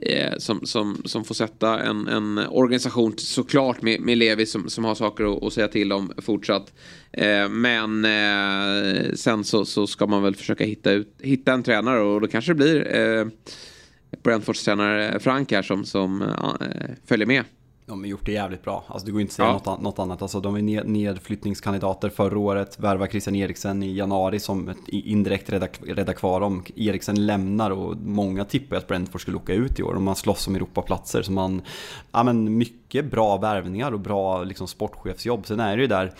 Eh, 0.00 0.32
som, 0.38 0.66
som, 0.66 1.02
som 1.04 1.24
får 1.24 1.34
sätta 1.34 1.80
en, 1.82 2.08
en 2.08 2.38
organisation 2.38 3.14
såklart 3.18 3.82
med, 3.82 4.00
med 4.00 4.18
Levi 4.18 4.46
som, 4.46 4.68
som 4.68 4.84
har 4.84 4.94
saker 4.94 5.36
att, 5.36 5.42
att 5.42 5.52
säga 5.52 5.68
till 5.68 5.92
om 5.92 6.12
fortsatt. 6.18 6.72
Eh, 7.12 7.48
men 7.48 8.04
eh, 8.04 9.12
sen 9.14 9.44
så, 9.44 9.64
så 9.64 9.86
ska 9.86 10.06
man 10.06 10.22
väl 10.22 10.34
försöka 10.34 10.64
hitta, 10.64 10.90
ut, 10.90 11.18
hitta 11.22 11.52
en 11.52 11.62
tränare 11.62 12.00
och 12.00 12.20
då 12.20 12.26
kanske 12.26 12.50
det 12.50 12.54
blir 12.54 12.96
eh, 12.96 13.26
Brentfords 14.22 14.64
tränare 14.64 15.20
Frank 15.20 15.52
här 15.52 15.62
som, 15.62 15.84
som 15.84 16.22
eh, 16.22 16.28
följer 17.06 17.26
med. 17.26 17.44
De 17.88 18.00
har 18.00 18.06
gjort 18.06 18.26
det 18.26 18.32
jävligt 18.32 18.62
bra. 18.62 18.84
Alltså 18.86 19.06
det 19.06 19.12
går 19.12 19.20
inte 19.20 19.30
att 19.30 19.34
säga 19.34 19.48
ja. 19.48 19.52
något, 19.52 19.80
något, 19.80 19.98
annat. 19.98 20.22
Alltså 20.22 20.40
de 20.40 20.56
är 20.56 20.84
nedflyttningskandidater 20.84 22.08
förra 22.08 22.38
året. 22.38 22.78
Värvar 22.78 23.06
Christian 23.06 23.34
Eriksen 23.34 23.82
i 23.82 23.96
januari 23.96 24.40
som 24.40 24.68
ett 24.68 24.88
indirekt 24.88 25.50
rädda, 25.50 25.68
rädda 25.86 26.12
kvar 26.12 26.40
dem. 26.40 26.64
Eriksen 26.76 27.26
lämnar 27.26 27.70
och 27.70 27.96
många 27.96 28.44
tippar 28.44 28.76
att 28.76 28.88
Brentford 28.88 29.20
skulle 29.20 29.36
åka 29.36 29.54
ut 29.54 29.78
i 29.78 29.82
år. 29.82 29.94
Och 29.94 30.02
man 30.02 30.16
slåss 30.16 30.48
om 30.48 30.54
Europaplatser. 30.54 31.22
Så 31.22 31.32
man, 31.32 31.62
ja 32.12 32.22
men 32.22 32.58
mycket 32.58 33.10
bra 33.10 33.36
värvningar 33.36 33.92
och 33.92 34.00
bra 34.00 34.44
liksom, 34.44 34.68
sportchefsjobb. 34.68 35.46
Sen 35.46 35.60
är 35.60 35.76
det 35.76 35.82
ju 35.82 35.88
där 35.88 36.14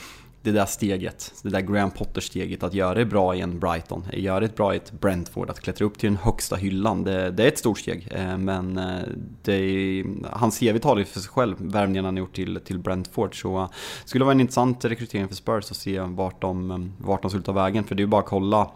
det 0.46 0.52
där 0.52 0.66
steget, 0.66 1.34
det 1.42 1.48
där 1.48 1.60
Graham 1.60 1.90
Potter-steget, 1.90 2.62
att 2.62 2.74
göra 2.74 2.94
det 2.94 3.04
bra 3.04 3.34
i 3.34 3.40
en 3.40 3.58
Brighton, 3.58 4.04
göra 4.12 4.40
det 4.40 4.56
bra 4.56 4.74
i 4.74 4.76
ett 4.76 4.92
Brentford, 5.00 5.50
att 5.50 5.60
klättra 5.60 5.84
upp 5.84 5.98
till 5.98 6.08
den 6.08 6.16
högsta 6.16 6.56
hyllan, 6.56 7.04
det, 7.04 7.30
det 7.30 7.44
är 7.44 7.48
ett 7.48 7.58
stort 7.58 7.78
steg. 7.78 8.08
Eh, 8.10 8.38
men 8.38 8.78
eh, 8.78 9.02
det 9.42 9.52
är, 9.52 10.04
hans 10.30 10.58
CV 10.58 10.78
talar 10.78 10.98
ju 10.98 11.04
för 11.04 11.20
sig 11.20 11.30
själv, 11.30 11.56
värvningarna 11.58 12.08
han 12.08 12.16
gjort 12.16 12.34
till, 12.34 12.60
till 12.64 12.78
Brentford. 12.78 13.40
Så 13.40 13.68
det 14.02 14.08
skulle 14.08 14.24
vara 14.24 14.34
en 14.34 14.40
intressant 14.40 14.84
rekrytering 14.84 15.28
för 15.28 15.34
Spurs 15.34 15.70
att 15.70 15.76
se 15.76 16.00
vart 16.00 16.40
de, 16.40 16.92
vart 16.98 17.22
de 17.22 17.30
skulle 17.30 17.44
ta 17.44 17.52
vägen, 17.52 17.84
för 17.84 17.94
det 17.94 18.00
är 18.00 18.04
ju 18.04 18.10
bara 18.10 18.20
att 18.20 18.28
kolla 18.28 18.70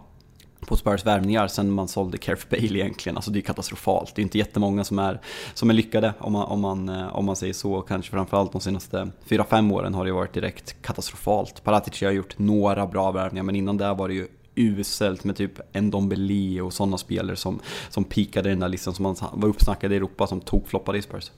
på 0.67 0.75
Spurs 0.75 1.05
värvningar 1.05 1.47
sen 1.47 1.71
man 1.71 1.87
sålde 1.87 2.17
Caref 2.17 2.49
Bale 2.49 2.79
egentligen. 2.79 3.15
Alltså 3.15 3.31
det 3.31 3.39
är 3.39 3.41
katastrofalt. 3.41 4.15
Det 4.15 4.21
är 4.21 4.23
inte 4.23 4.37
jättemånga 4.37 4.83
som 4.83 4.99
är, 4.99 5.21
som 5.53 5.69
är 5.69 5.73
lyckade 5.73 6.13
om 6.19 6.33
man, 6.33 6.43
om, 6.43 6.61
man, 6.61 6.89
eh, 6.89 7.15
om 7.15 7.25
man 7.25 7.35
säger 7.35 7.53
så. 7.53 7.81
Kanske 7.81 8.11
framförallt 8.11 8.51
de 8.51 8.61
senaste 8.61 9.11
4-5 9.27 9.73
åren 9.73 9.93
har 9.93 10.05
det 10.05 10.11
varit 10.11 10.33
direkt 10.33 10.81
katastrofalt. 10.81 11.63
Paratici 11.63 12.05
har 12.05 12.11
gjort 12.11 12.39
några 12.39 12.87
bra 12.87 13.11
värvningar 13.11 13.43
men 13.43 13.55
innan 13.55 13.77
det 13.77 13.93
var 13.93 14.07
det 14.07 14.13
ju 14.13 14.27
uselt 14.55 15.23
med 15.23 15.35
typ 15.35 15.73
Ndombele 15.73 16.61
och 16.61 16.73
sådana 16.73 16.97
spelare 16.97 17.35
som, 17.35 17.59
som 17.89 18.03
pikade 18.03 18.49
i 18.49 18.51
den 18.51 18.59
där 18.59 18.69
listan 18.69 18.93
som 18.93 19.03
man 19.03 19.15
var 19.33 19.49
uppsnackade 19.49 19.93
i 19.93 19.97
Europa 19.97 20.27
som 20.27 20.41
tokfloppade 20.41 20.97
i 20.97 21.01
Spurs. 21.01 21.31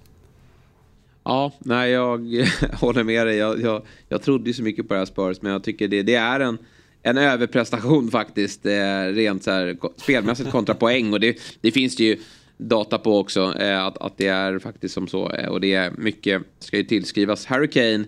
Ja, 1.23 1.51
nej 1.59 1.91
jag 1.91 2.19
håller 2.73 3.03
med 3.03 3.27
dig. 3.27 3.35
Jag, 3.35 3.61
jag, 3.61 3.81
jag 4.09 4.21
trodde 4.21 4.49
ju 4.49 4.53
så 4.53 4.63
mycket 4.63 4.87
på 4.87 4.93
det 4.93 4.99
här 4.99 5.05
Spurs 5.05 5.41
men 5.41 5.51
jag 5.51 5.63
tycker 5.63 5.87
det, 5.87 6.03
det 6.03 6.15
är 6.15 6.39
en 6.39 6.57
en 7.03 7.17
överprestation 7.17 8.11
faktiskt. 8.11 8.65
Eh, 8.65 9.03
rent 9.13 9.43
så 9.43 9.51
här, 9.51 9.77
spelmässigt 9.97 10.51
kontra 10.51 10.75
poäng. 10.75 11.13
Och 11.13 11.19
det, 11.19 11.37
det 11.61 11.71
finns 11.71 11.95
det 11.95 12.03
ju 12.03 12.17
data 12.57 12.97
på 12.97 13.19
också. 13.19 13.53
Eh, 13.59 13.85
att, 13.85 13.97
att 13.97 14.17
det 14.17 14.27
är 14.27 14.59
faktiskt 14.59 14.93
som 14.93 15.07
så. 15.07 15.31
Eh, 15.31 15.49
och 15.49 15.61
det 15.61 15.73
är 15.73 15.91
mycket, 15.97 16.41
ska 16.59 16.77
ju 16.77 16.83
tillskrivas 16.83 17.45
Harry 17.45 17.67
Kane. 17.67 18.05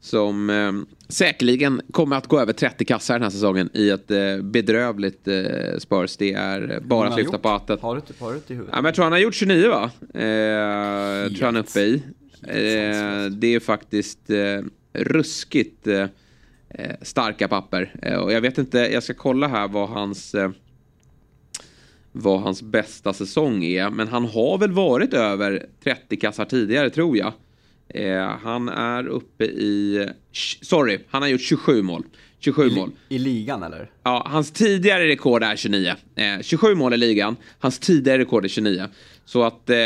Som 0.00 0.50
eh, 0.50 0.72
säkerligen 1.08 1.80
kommer 1.90 2.16
att 2.16 2.26
gå 2.26 2.40
över 2.40 2.52
30 2.52 2.84
kassar 2.84 3.14
den 3.14 3.22
här 3.22 3.30
säsongen 3.30 3.70
i 3.74 3.90
ett 3.90 4.06
bedrövligt 4.42 5.28
Spurs. 5.78 6.16
Det 6.16 6.32
är 6.32 6.80
bara 6.84 7.08
att 7.08 7.18
lyfta 7.18 7.38
på 7.38 7.48
hatten. 7.48 7.78
Har 7.80 7.94
du, 7.94 8.24
har 8.24 8.32
du 8.32 8.38
i 8.38 8.42
huvudet? 8.48 8.70
Ja, 8.72 8.76
men 8.76 8.84
jag 8.84 8.94
tror 8.94 9.02
han 9.02 9.12
har 9.12 9.18
gjort 9.18 9.34
29 9.34 9.68
va? 9.68 9.90
Eh, 10.00 11.32
tror 11.32 11.44
han 11.44 11.56
är 11.56 11.60
uppe 11.60 11.80
i. 11.80 12.02
Det 13.30 13.54
är 13.54 13.60
faktiskt 13.60 14.30
eh, 14.30 14.62
ruskigt 14.92 15.88
starka 17.02 17.48
papper. 17.48 17.94
Eh, 18.02 18.16
och 18.16 18.32
jag 18.32 18.40
vet 18.40 18.58
inte, 18.58 18.78
jag 18.78 19.02
ska 19.02 19.14
kolla 19.14 19.48
här 19.48 19.68
vad 19.68 19.88
hans 19.88 20.34
eh, 20.34 20.50
vad 22.12 22.40
hans 22.40 22.62
bästa 22.62 23.12
säsong 23.12 23.64
är. 23.64 23.90
Men 23.90 24.08
han 24.08 24.24
har 24.24 24.58
väl 24.58 24.72
varit 24.72 25.14
över 25.14 25.66
30 25.84 26.16
kassar 26.16 26.44
tidigare 26.44 26.90
tror 26.90 27.16
jag. 27.16 27.32
Eh, 27.88 28.28
han 28.42 28.68
är 28.68 29.06
uppe 29.06 29.44
i... 29.44 30.08
Sorry, 30.62 30.98
han 31.08 31.22
har 31.22 31.28
gjort 31.28 31.40
27 31.40 31.82
mål. 31.82 32.04
27 32.38 32.68
I, 32.68 32.74
mål. 32.74 32.90
I 33.08 33.18
ligan 33.18 33.62
eller? 33.62 33.90
Ja, 34.02 34.26
hans 34.30 34.50
tidigare 34.50 35.08
rekord 35.08 35.42
är 35.42 35.56
29. 35.56 35.94
Eh, 36.14 36.40
27 36.40 36.74
mål 36.74 36.94
i 36.94 36.96
ligan. 36.96 37.36
Hans 37.58 37.78
tidigare 37.78 38.18
rekord 38.18 38.44
är 38.44 38.48
29. 38.48 38.88
Så 39.24 39.42
att 39.42 39.70
eh, 39.70 39.76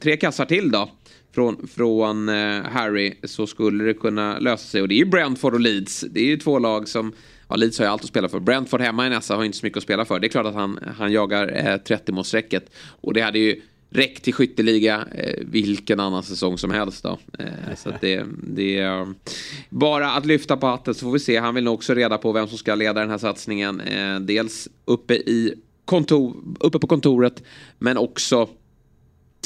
tre 0.00 0.16
kassar 0.16 0.44
till 0.44 0.70
då. 0.70 0.90
Från, 1.32 1.68
från 1.68 2.28
eh, 2.28 2.62
Harry 2.62 3.14
så 3.24 3.46
skulle 3.46 3.84
det 3.84 3.94
kunna 3.94 4.38
lösa 4.38 4.66
sig. 4.66 4.82
Och 4.82 4.88
det 4.88 4.94
är 4.94 4.98
ju 4.98 5.04
Brentford 5.04 5.54
och 5.54 5.60
Leeds. 5.60 6.04
Det 6.10 6.20
är 6.20 6.24
ju 6.24 6.36
två 6.36 6.58
lag 6.58 6.88
som 6.88 7.12
Ja, 7.50 7.56
Leeds 7.56 7.78
har 7.78 7.86
ju 7.86 7.92
allt 7.92 8.02
att 8.02 8.08
spela 8.08 8.28
för. 8.28 8.40
Brentford 8.40 8.80
hemma 8.80 9.06
i 9.06 9.10
nästa 9.10 9.36
har 9.36 9.44
inte 9.44 9.58
så 9.58 9.66
mycket 9.66 9.76
att 9.76 9.82
spela 9.82 10.04
för. 10.04 10.20
Det 10.20 10.26
är 10.26 10.28
klart 10.28 10.46
att 10.46 10.54
han, 10.54 10.78
han 10.98 11.12
jagar 11.12 11.52
eh, 11.56 11.96
30-målsstrecket. 11.96 12.60
Och 13.00 13.14
det 13.14 13.20
hade 13.20 13.38
ju 13.38 13.62
räckt 13.90 14.24
till 14.24 14.34
skytteliga 14.34 15.04
eh, 15.14 15.34
vilken 15.46 16.00
annan 16.00 16.22
säsong 16.22 16.58
som 16.58 16.70
helst 16.70 17.02
då. 17.02 17.18
Eh, 17.38 17.74
så 17.76 17.88
att 17.88 18.00
det, 18.00 18.24
det 18.42 18.78
är 18.78 19.00
eh, 19.00 19.08
bara 19.68 20.12
att 20.12 20.26
lyfta 20.26 20.56
på 20.56 20.66
hatten 20.66 20.94
så 20.94 21.00
får 21.00 21.12
vi 21.12 21.18
se. 21.18 21.38
Han 21.38 21.54
vill 21.54 21.64
nog 21.64 21.74
också 21.74 21.94
reda 21.94 22.18
på 22.18 22.32
vem 22.32 22.48
som 22.48 22.58
ska 22.58 22.74
leda 22.74 23.00
den 23.00 23.10
här 23.10 23.18
satsningen. 23.18 23.80
Eh, 23.80 24.20
dels 24.20 24.68
uppe, 24.84 25.14
i 25.14 25.54
kontor, 25.84 26.36
uppe 26.60 26.78
på 26.78 26.86
kontoret 26.86 27.42
men 27.78 27.96
också 27.96 28.48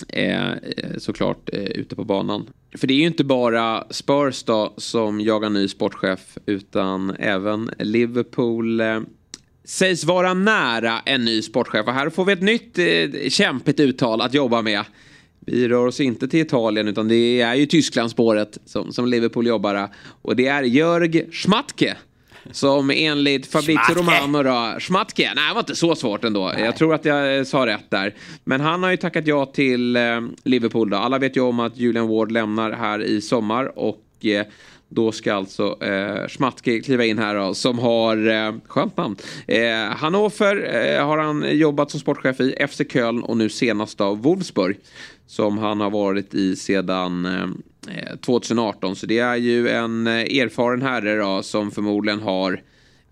eh, 0.08 0.52
såklart 0.98 1.50
eh, 1.52 1.62
ute 1.62 1.96
på 1.96 2.04
banan. 2.04 2.46
För 2.76 2.86
det 2.86 2.94
är 2.94 2.98
ju 2.98 3.06
inte 3.06 3.24
bara 3.24 3.84
Spurs 3.90 4.42
då 4.42 4.74
som 4.76 5.20
jagar 5.20 5.50
ny 5.50 5.68
sportchef 5.68 6.38
utan 6.46 7.16
även 7.18 7.70
Liverpool 7.78 8.80
eh, 8.80 9.00
sägs 9.64 10.04
vara 10.04 10.34
nära 10.34 11.00
en 11.00 11.24
ny 11.24 11.42
sportchef. 11.42 11.86
Och 11.86 11.92
här 11.92 12.10
får 12.10 12.24
vi 12.24 12.32
ett 12.32 12.42
nytt 12.42 12.78
eh, 12.78 13.28
kämpigt 13.28 13.80
uttal 13.80 14.20
att 14.20 14.34
jobba 14.34 14.62
med. 14.62 14.84
Vi 15.46 15.68
rör 15.68 15.86
oss 15.86 16.00
inte 16.00 16.28
till 16.28 16.40
Italien 16.40 16.88
utan 16.88 17.08
det 17.08 17.40
är 17.40 17.54
ju 17.54 17.66
Tysklandsspåret 17.66 18.58
som, 18.64 18.92
som 18.92 19.06
Liverpool 19.06 19.46
jobbar. 19.46 19.88
Och 20.22 20.36
det 20.36 20.46
är 20.46 20.62
Jörg 20.62 21.32
Schmatke. 21.32 21.96
Som 22.50 22.90
enligt 22.90 23.46
Fabrizio 23.46 23.94
Romano 23.94 24.42
då, 24.42 24.80
Schmatke, 24.80 25.32
nej 25.36 25.48
det 25.48 25.54
var 25.54 25.60
inte 25.60 25.76
så 25.76 25.94
svårt 25.94 26.24
ändå. 26.24 26.52
Nej. 26.54 26.64
Jag 26.64 26.76
tror 26.76 26.94
att 26.94 27.04
jag 27.04 27.46
sa 27.46 27.66
rätt 27.66 27.90
där. 27.90 28.14
Men 28.44 28.60
han 28.60 28.82
har 28.82 28.90
ju 28.90 28.96
tackat 28.96 29.26
ja 29.26 29.46
till 29.46 29.96
eh, 29.96 30.20
Liverpool 30.44 30.90
då. 30.90 30.96
Alla 30.96 31.18
vet 31.18 31.36
ju 31.36 31.40
om 31.40 31.60
att 31.60 31.76
Julian 31.76 32.08
Ward 32.08 32.32
lämnar 32.32 32.72
här 32.72 33.02
i 33.02 33.20
sommar 33.20 33.78
och 33.78 34.24
eh, 34.24 34.46
då 34.88 35.12
ska 35.12 35.34
alltså 35.34 35.82
eh, 35.82 36.28
Schmatke 36.28 36.80
kliva 36.80 37.04
in 37.04 37.18
här 37.18 37.34
då, 37.34 37.54
som 37.54 37.78
har, 37.78 38.28
eh, 38.28 38.54
skönt 38.66 38.96
namn. 38.96 39.16
Eh, 39.46 39.96
Hannover 39.96 40.74
eh, 40.74 41.06
har 41.06 41.18
han 41.18 41.58
jobbat 41.58 41.90
som 41.90 42.00
sportchef 42.00 42.40
i, 42.40 42.66
FC 42.68 42.80
Köln 42.92 43.22
och 43.22 43.36
nu 43.36 43.48
senast 43.48 44.00
av 44.00 44.22
Wolfsburg. 44.22 44.76
Som 45.26 45.58
han 45.58 45.80
har 45.80 45.90
varit 45.90 46.34
i 46.34 46.56
sedan 46.56 47.26
eh, 47.26 47.46
2018. 48.20 48.96
Så 48.96 49.06
det 49.06 49.18
är 49.18 49.36
ju 49.36 49.68
en 49.68 50.06
eh, 50.06 50.12
erfaren 50.12 50.82
herre 50.82 51.16
då, 51.16 51.42
som 51.42 51.70
förmodligen 51.70 52.20
har 52.20 52.60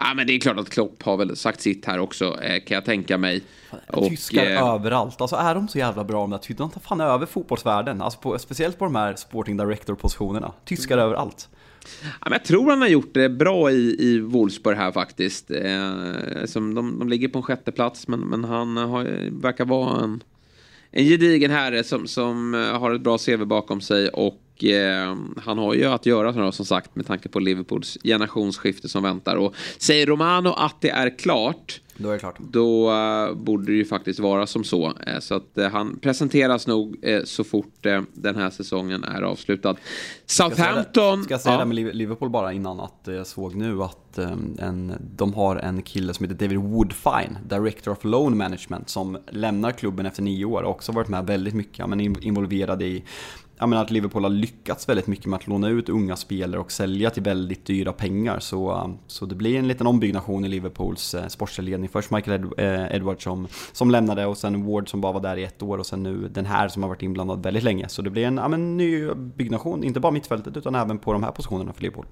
Ja 0.04 0.14
men 0.14 0.26
det 0.26 0.32
är 0.32 0.40
klart 0.40 0.58
att 0.58 0.70
Klopp 0.70 1.02
har 1.02 1.16
väl 1.16 1.36
sagt 1.36 1.60
sitt 1.60 1.86
här 1.86 1.98
också 1.98 2.42
eh, 2.42 2.64
kan 2.64 2.74
jag 2.74 2.84
tänka 2.84 3.18
mig. 3.18 3.42
Och, 3.86 4.08
Tyskar 4.08 4.46
eh, 4.46 4.74
överallt. 4.74 5.20
Alltså 5.20 5.36
är 5.36 5.54
de 5.54 5.68
så 5.68 5.78
jävla 5.78 6.04
bra 6.04 6.20
de 6.20 6.30
där 6.30 6.40
De 6.48 6.70
tar 6.70 6.80
fan 6.80 7.00
över 7.00 7.26
fotbollsvärlden. 7.26 8.00
Alltså 8.00 8.20
på, 8.20 8.38
speciellt 8.38 8.78
på 8.78 8.84
de 8.84 8.94
här 8.94 9.14
sporting 9.14 9.56
director 9.56 9.94
positionerna. 9.94 10.52
Tyskar 10.64 10.94
mm. 10.94 11.06
överallt. 11.06 11.48
Ja, 12.02 12.08
men 12.20 12.32
jag 12.32 12.44
tror 12.44 12.70
han 12.70 12.80
har 12.80 12.88
gjort 12.88 13.14
det 13.14 13.28
bra 13.28 13.70
i, 13.70 13.96
i 13.98 14.20
Wolfsburg 14.20 14.76
här 14.76 14.92
faktiskt. 14.92 15.50
Eh, 15.50 16.44
som 16.44 16.74
de, 16.74 16.98
de 16.98 17.08
ligger 17.08 17.28
på 17.28 17.38
en 17.38 17.42
sjätte 17.42 17.72
plats 17.72 18.08
men, 18.08 18.20
men 18.20 18.44
han 18.44 18.76
har, 18.76 19.30
verkar 19.42 19.64
vara 19.64 20.04
en, 20.04 20.22
en 20.90 21.04
gedigen 21.04 21.50
herre 21.50 21.84
som, 21.84 22.06
som 22.06 22.54
har 22.80 22.94
ett 22.94 23.00
bra 23.00 23.18
CV 23.18 23.44
bakom 23.44 23.80
sig 23.80 24.08
och 24.08 24.42
eh, 24.64 25.16
han 25.44 25.58
har 25.58 25.74
ju 25.74 25.84
att 25.84 26.06
göra 26.06 26.52
som 26.52 26.66
sagt 26.66 26.96
med 26.96 27.06
tanke 27.06 27.28
på 27.28 27.40
Liverpools 27.40 27.98
generationsskifte 28.04 28.88
som 28.88 29.02
väntar. 29.02 29.36
Och 29.36 29.54
säger 29.78 30.06
Romano 30.06 30.48
att 30.48 30.80
det 30.80 30.90
är 30.90 31.18
klart 31.18 31.80
då 31.96 32.08
är 32.08 32.12
det 32.12 32.18
klart. 32.18 32.36
Då 32.38 32.90
uh, 32.90 33.34
borde 33.34 33.66
det 33.66 33.72
ju 33.72 33.84
faktiskt 33.84 34.20
vara 34.20 34.46
som 34.46 34.64
så. 34.64 34.88
Uh, 34.88 35.18
så 35.20 35.34
att 35.34 35.58
uh, 35.58 35.68
han 35.68 35.98
presenteras 35.98 36.66
nog 36.66 36.96
så 37.24 37.44
fort 37.44 37.86
den 38.12 38.36
här 38.36 38.50
säsongen 38.50 39.04
är 39.04 39.22
avslutad. 39.22 39.76
Southampton... 40.26 41.24
Ska 41.24 41.34
jag 41.34 41.40
säga, 41.40 41.58
det, 41.58 41.64
med 41.64 41.96
Liverpool 41.96 42.30
bara 42.30 42.52
innan 42.52 42.80
att 42.80 43.00
jag 43.04 43.26
såg 43.26 43.54
nu 43.54 43.82
att 43.82 44.18
um, 44.18 44.56
en, 44.58 44.94
de 45.16 45.34
har 45.34 45.56
en 45.56 45.82
kille 45.82 46.14
som 46.14 46.26
heter 46.26 46.46
David 46.46 46.58
Woodfine, 46.58 47.38
Director 47.48 47.92
of 47.92 48.04
Loan 48.04 48.36
Management, 48.36 48.88
som 48.88 49.18
lämnar 49.30 49.72
klubben 49.72 50.06
efter 50.06 50.22
nio 50.22 50.44
år 50.44 50.62
och 50.62 50.70
också 50.70 50.92
varit 50.92 51.08
med 51.08 51.26
väldigt 51.26 51.54
mycket, 51.54 51.88
men 51.88 52.00
involverad 52.00 52.82
i 52.82 53.02
menar 53.68 53.82
att 53.82 53.90
Liverpool 53.90 54.22
har 54.22 54.30
lyckats 54.30 54.88
väldigt 54.88 55.06
mycket 55.06 55.26
med 55.26 55.36
att 55.36 55.46
låna 55.46 55.68
ut 55.68 55.88
unga 55.88 56.16
spelare 56.16 56.60
och 56.60 56.72
sälja 56.72 57.10
till 57.10 57.22
väldigt 57.22 57.66
dyra 57.66 57.92
pengar. 57.92 58.38
Så, 58.38 58.72
um, 58.72 58.98
så 59.06 59.26
det 59.26 59.34
blir 59.34 59.58
en 59.58 59.68
liten 59.68 59.86
ombyggnation 59.86 60.44
i 60.44 60.48
Liverpools 60.48 61.14
eh, 61.14 61.26
sportsliga 61.26 61.70
ledning. 61.70 61.88
Först 61.88 62.10
Michael 62.10 62.44
Ed 62.44 62.52
eh, 62.58 62.96
Edwards 62.96 63.24
som, 63.24 63.48
som 63.72 63.90
lämnade 63.90 64.26
och 64.26 64.38
sen 64.38 64.66
Ward 64.66 64.90
som 64.90 65.00
bara 65.00 65.12
var 65.12 65.20
där 65.20 65.36
i 65.36 65.44
ett 65.44 65.62
år 65.62 65.78
och 65.78 65.86
sen 65.86 66.02
nu 66.02 66.28
den 66.28 66.46
här 66.46 66.68
som 66.68 66.82
har 66.82 66.90
varit 66.90 67.02
inblandad 67.02 67.42
väldigt 67.42 67.62
länge. 67.62 67.88
Så 67.88 68.02
det 68.02 68.10
blir 68.10 68.24
en 68.24 68.36
ja, 68.36 68.48
men, 68.48 68.76
ny 68.76 69.14
byggnation, 69.14 69.84
inte 69.84 70.00
bara 70.00 70.12
mittfältet 70.12 70.56
utan 70.56 70.74
även 70.74 70.98
på 70.98 71.12
de 71.12 71.22
här 71.22 71.30
positionerna 71.30 71.72
för 71.72 71.82
Liverpool. 71.82 72.06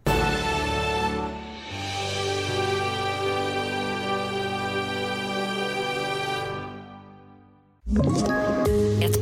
Ett 8.07 8.50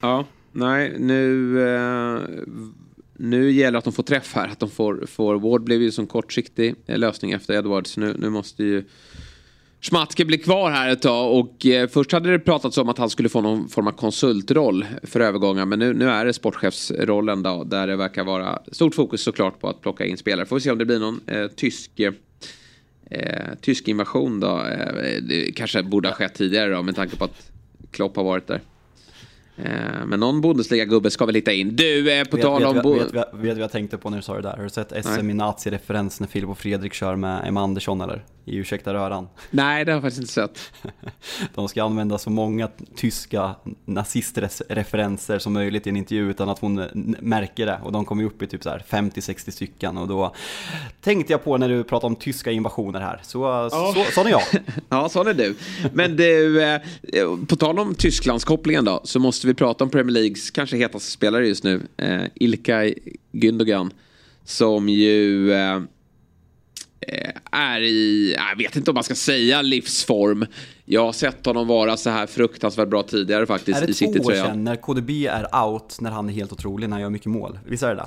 Ja, 0.00 0.24
nej, 0.52 0.94
nu, 0.98 1.60
eh, 1.68 2.20
nu 3.16 3.50
gäller 3.50 3.72
det 3.72 3.78
att 3.78 3.84
de 3.84 3.92
får 3.92 4.02
träff 4.02 4.34
här. 4.34 4.48
Att 4.48 4.60
de 4.60 4.70
får, 4.70 5.06
får 5.06 5.38
Ward 5.38 5.64
blev 5.64 5.82
ju 5.82 5.90
som 5.90 6.06
kortsiktig 6.06 6.74
lösning 6.86 7.32
efter 7.32 7.54
Edwards. 7.54 7.96
Nu, 7.96 8.16
nu 8.18 8.30
måste 8.30 8.64
ju 8.64 8.84
Schmatke 9.80 10.24
bli 10.24 10.38
kvar 10.38 10.70
här 10.70 10.90
ett 10.90 11.02
tag 11.02 11.38
och 11.38 11.66
eh, 11.66 11.88
först 11.88 12.12
hade 12.12 12.30
det 12.30 12.38
pratats 12.38 12.78
om 12.78 12.88
att 12.88 12.98
han 12.98 13.10
skulle 13.10 13.28
få 13.28 13.40
någon 13.40 13.68
form 13.68 13.86
av 13.86 13.92
konsultroll 13.92 14.86
för 15.02 15.20
övergångar 15.20 15.66
men 15.66 15.78
nu, 15.78 15.94
nu 15.94 16.08
är 16.08 16.24
det 16.24 16.32
sportchefsrollen 16.32 17.42
då 17.42 17.64
där 17.64 17.86
det 17.86 17.96
verkar 17.96 18.24
vara 18.24 18.58
stort 18.72 18.94
fokus 18.94 19.22
såklart 19.22 19.60
på 19.60 19.68
att 19.68 19.80
plocka 19.80 20.04
in 20.04 20.16
spelare. 20.16 20.46
Får 20.46 20.56
vi 20.56 20.62
se 20.62 20.70
om 20.70 20.78
det 20.78 20.84
blir 20.84 20.98
någon 20.98 21.20
eh, 21.26 21.46
tysk 21.46 22.00
eh, 22.00 22.12
tysk 23.60 23.88
invasion 23.88 24.40
då. 24.40 24.58
Eh, 24.58 25.22
det 25.22 25.52
kanske 25.56 25.82
borde 25.82 26.08
ha 26.08 26.14
skett 26.14 26.34
tidigare 26.34 26.74
då 26.74 26.82
med 26.82 26.96
tanke 26.96 27.16
på 27.16 27.24
att 27.24 27.50
Klopp 27.90 28.16
har 28.16 28.24
varit 28.24 28.46
där. 28.46 28.60
Eh, 29.64 30.06
men 30.06 30.20
någon 30.20 30.40
Bundesliga-gubbe 30.40 31.10
ska 31.10 31.26
väl 31.26 31.34
hitta 31.34 31.52
in. 31.52 31.76
Du, 31.76 32.12
eh, 32.12 32.24
på 32.24 32.36
vet, 32.36 32.44
tal 32.44 32.64
om... 32.64 32.74
Vet, 32.74 32.84
vet, 32.84 33.14
vet, 33.14 33.28
vet 33.32 33.54
vad 33.54 33.58
jag 33.58 33.72
tänkte 33.72 33.98
på 33.98 34.10
när 34.10 34.16
du 34.16 34.22
sa 34.22 34.34
det 34.34 34.42
där? 34.42 34.56
Har 34.56 34.62
du 34.62 34.70
sett 34.70 35.04
SM 35.04 35.30
i 35.30 35.34
nazi-referens 35.34 36.20
när 36.20 36.26
Filip 36.26 36.48
och 36.48 36.58
Fredrik 36.58 36.92
kör 36.92 37.16
med 37.16 37.48
Emma 37.48 37.62
Andersson 37.62 38.00
eller? 38.00 38.24
I 38.44 38.56
Ursäkta 38.56 38.94
röran. 38.94 39.28
Nej, 39.50 39.84
det 39.84 39.92
har 39.92 39.96
jag 39.96 40.02
faktiskt 40.02 40.20
inte 40.20 40.32
sett. 40.32 40.72
De 41.54 41.68
ska 41.68 41.84
använda 41.84 42.18
så 42.18 42.30
många 42.30 42.68
tyska 42.96 43.54
nazistreferenser 43.84 45.38
som 45.38 45.52
möjligt 45.52 45.86
i 45.86 45.90
en 45.90 45.96
intervju 45.96 46.30
utan 46.30 46.48
att 46.48 46.58
hon 46.58 46.74
märker 47.20 47.66
det. 47.66 47.80
Och 47.84 47.92
de 47.92 48.04
kommer 48.04 48.24
upp 48.24 48.42
i 48.42 48.46
typ 48.46 48.62
50-60 48.62 49.50
stycken. 49.50 49.98
Och 49.98 50.08
då 50.08 50.34
tänkte 51.00 51.32
jag 51.32 51.44
på 51.44 51.58
när 51.58 51.68
du 51.68 51.84
pratade 51.84 52.06
om 52.06 52.16
tyska 52.16 52.50
invasioner 52.50 53.00
här. 53.00 53.20
Så, 53.22 53.38
ja. 53.38 53.70
så, 53.70 54.04
sån 54.12 54.26
är 54.26 54.30
jag. 54.30 54.42
ja, 54.88 55.08
sån 55.08 55.26
är 55.26 55.34
du. 55.34 55.56
Men 55.92 56.16
du, 56.16 56.62
eh, 56.62 56.80
på 57.48 57.56
tal 57.56 57.78
om 57.78 57.94
Tysklandskopplingen 57.94 58.84
då, 58.84 59.00
så 59.04 59.18
måste 59.18 59.46
vi 59.46 59.54
prata 59.54 59.84
om 59.84 59.90
Premier 59.90 60.14
Leagues 60.14 60.50
kanske 60.50 60.76
hetaste 60.76 61.10
spelare 61.10 61.48
just 61.48 61.64
nu. 61.64 61.82
Eh, 61.96 62.22
Ilkay 62.34 62.94
Gündogan. 63.32 63.90
Som 64.44 64.88
ju 64.88 65.40
Eh, 65.52 65.80
är 67.50 67.80
i, 67.80 68.34
jag 68.50 68.56
vet 68.58 68.76
inte 68.76 68.90
om 68.90 68.94
man 68.94 69.04
ska 69.04 69.14
säga 69.14 69.62
livsform. 69.62 70.46
Jag 70.84 71.04
har 71.04 71.12
sett 71.12 71.46
honom 71.46 71.66
vara 71.66 71.96
så 71.96 72.10
här 72.10 72.26
fruktansvärt 72.26 72.88
bra 72.88 73.02
tidigare 73.02 73.46
faktiskt 73.46 73.88
i 73.88 73.94
City-tröjan. 73.94 74.14
Är 74.14 74.18
det 74.18 74.24
två 74.24 74.48
år 74.48 74.52
sedan 74.52 74.64
när 74.64 74.76
KDB 74.76 75.10
är 75.10 75.64
out 75.64 76.00
när 76.00 76.10
han 76.10 76.28
är 76.28 76.32
helt 76.32 76.52
otrolig, 76.52 76.88
när 76.88 76.94
han 76.94 77.02
gör 77.02 77.10
mycket 77.10 77.26
mål? 77.26 77.58
Visst 77.66 77.82
är 77.82 77.88
det 77.88 77.94
det? 77.94 78.06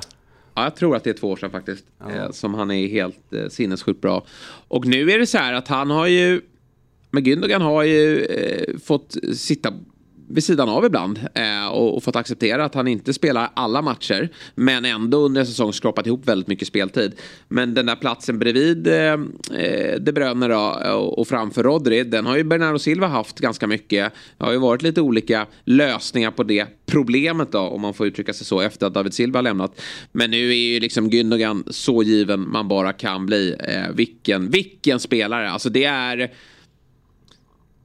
Ja, 0.53 0.63
jag 0.63 0.75
tror 0.75 0.95
att 0.95 1.03
det 1.03 1.09
är 1.09 1.13
två 1.13 1.31
år 1.31 1.35
sedan 1.35 1.51
faktiskt. 1.51 1.85
Ja. 1.99 2.11
Eh, 2.11 2.31
som 2.31 2.53
han 2.53 2.71
är 2.71 2.87
helt 2.87 3.33
eh, 3.33 3.47
sinnessjukt 3.49 4.01
bra. 4.01 4.25
Och 4.67 4.85
nu 4.85 5.11
är 5.11 5.19
det 5.19 5.27
så 5.27 5.37
här 5.37 5.53
att 5.53 5.67
han 5.67 5.89
har 5.89 6.07
ju, 6.07 6.41
men 7.11 7.23
Gündogan 7.23 7.61
har 7.61 7.83
ju 7.83 8.19
eh, 8.19 8.77
fått 8.83 9.15
sitta 9.35 9.73
vid 10.33 10.43
sidan 10.43 10.69
av 10.69 10.85
ibland 10.85 11.19
eh, 11.33 11.67
och, 11.67 11.95
och 11.95 12.03
fått 12.03 12.15
acceptera 12.15 12.65
att 12.65 12.75
han 12.75 12.87
inte 12.87 13.13
spelar 13.13 13.49
alla 13.53 13.81
matcher. 13.81 14.29
Men 14.55 14.85
ändå 14.85 15.17
under 15.17 15.41
en 15.41 15.47
säsong 15.47 15.73
skrapat 15.73 16.07
ihop 16.07 16.27
väldigt 16.27 16.47
mycket 16.47 16.67
speltid. 16.67 17.13
Men 17.47 17.73
den 17.73 17.85
där 17.85 17.95
platsen 17.95 18.39
bredvid 18.39 18.87
eh, 18.87 19.13
eh, 19.59 19.99
De 19.99 20.11
Bruyne 20.11 20.47
då, 20.47 20.91
och, 20.93 21.19
och 21.19 21.27
framför 21.27 21.63
Rodri, 21.63 22.03
den 22.03 22.25
har 22.25 22.37
ju 22.37 22.43
Bernardo 22.43 22.79
Silva 22.79 23.07
haft 23.07 23.39
ganska 23.39 23.67
mycket. 23.67 24.13
Det 24.37 24.45
har 24.45 24.51
ju 24.51 24.57
varit 24.57 24.81
lite 24.81 25.01
olika 25.01 25.47
lösningar 25.63 26.31
på 26.31 26.43
det 26.43 26.67
problemet 26.85 27.51
då, 27.51 27.59
om 27.59 27.81
man 27.81 27.93
får 27.93 28.07
uttrycka 28.07 28.33
sig 28.33 28.45
så, 28.45 28.61
efter 28.61 28.87
att 28.87 28.93
David 28.93 29.13
Silva 29.13 29.37
har 29.37 29.43
lämnat. 29.43 29.81
Men 30.11 30.31
nu 30.31 30.49
är 30.49 30.73
ju 30.73 30.79
liksom 30.79 31.09
Gündogan 31.09 31.63
så 31.67 32.03
given 32.03 32.51
man 32.51 32.67
bara 32.67 32.93
kan 32.93 33.25
bli. 33.25 33.55
Eh, 33.59 33.95
vilken, 33.95 34.49
vilken 34.49 34.99
spelare, 34.99 35.49
alltså 35.49 35.69
det 35.69 35.85
är 35.85 36.31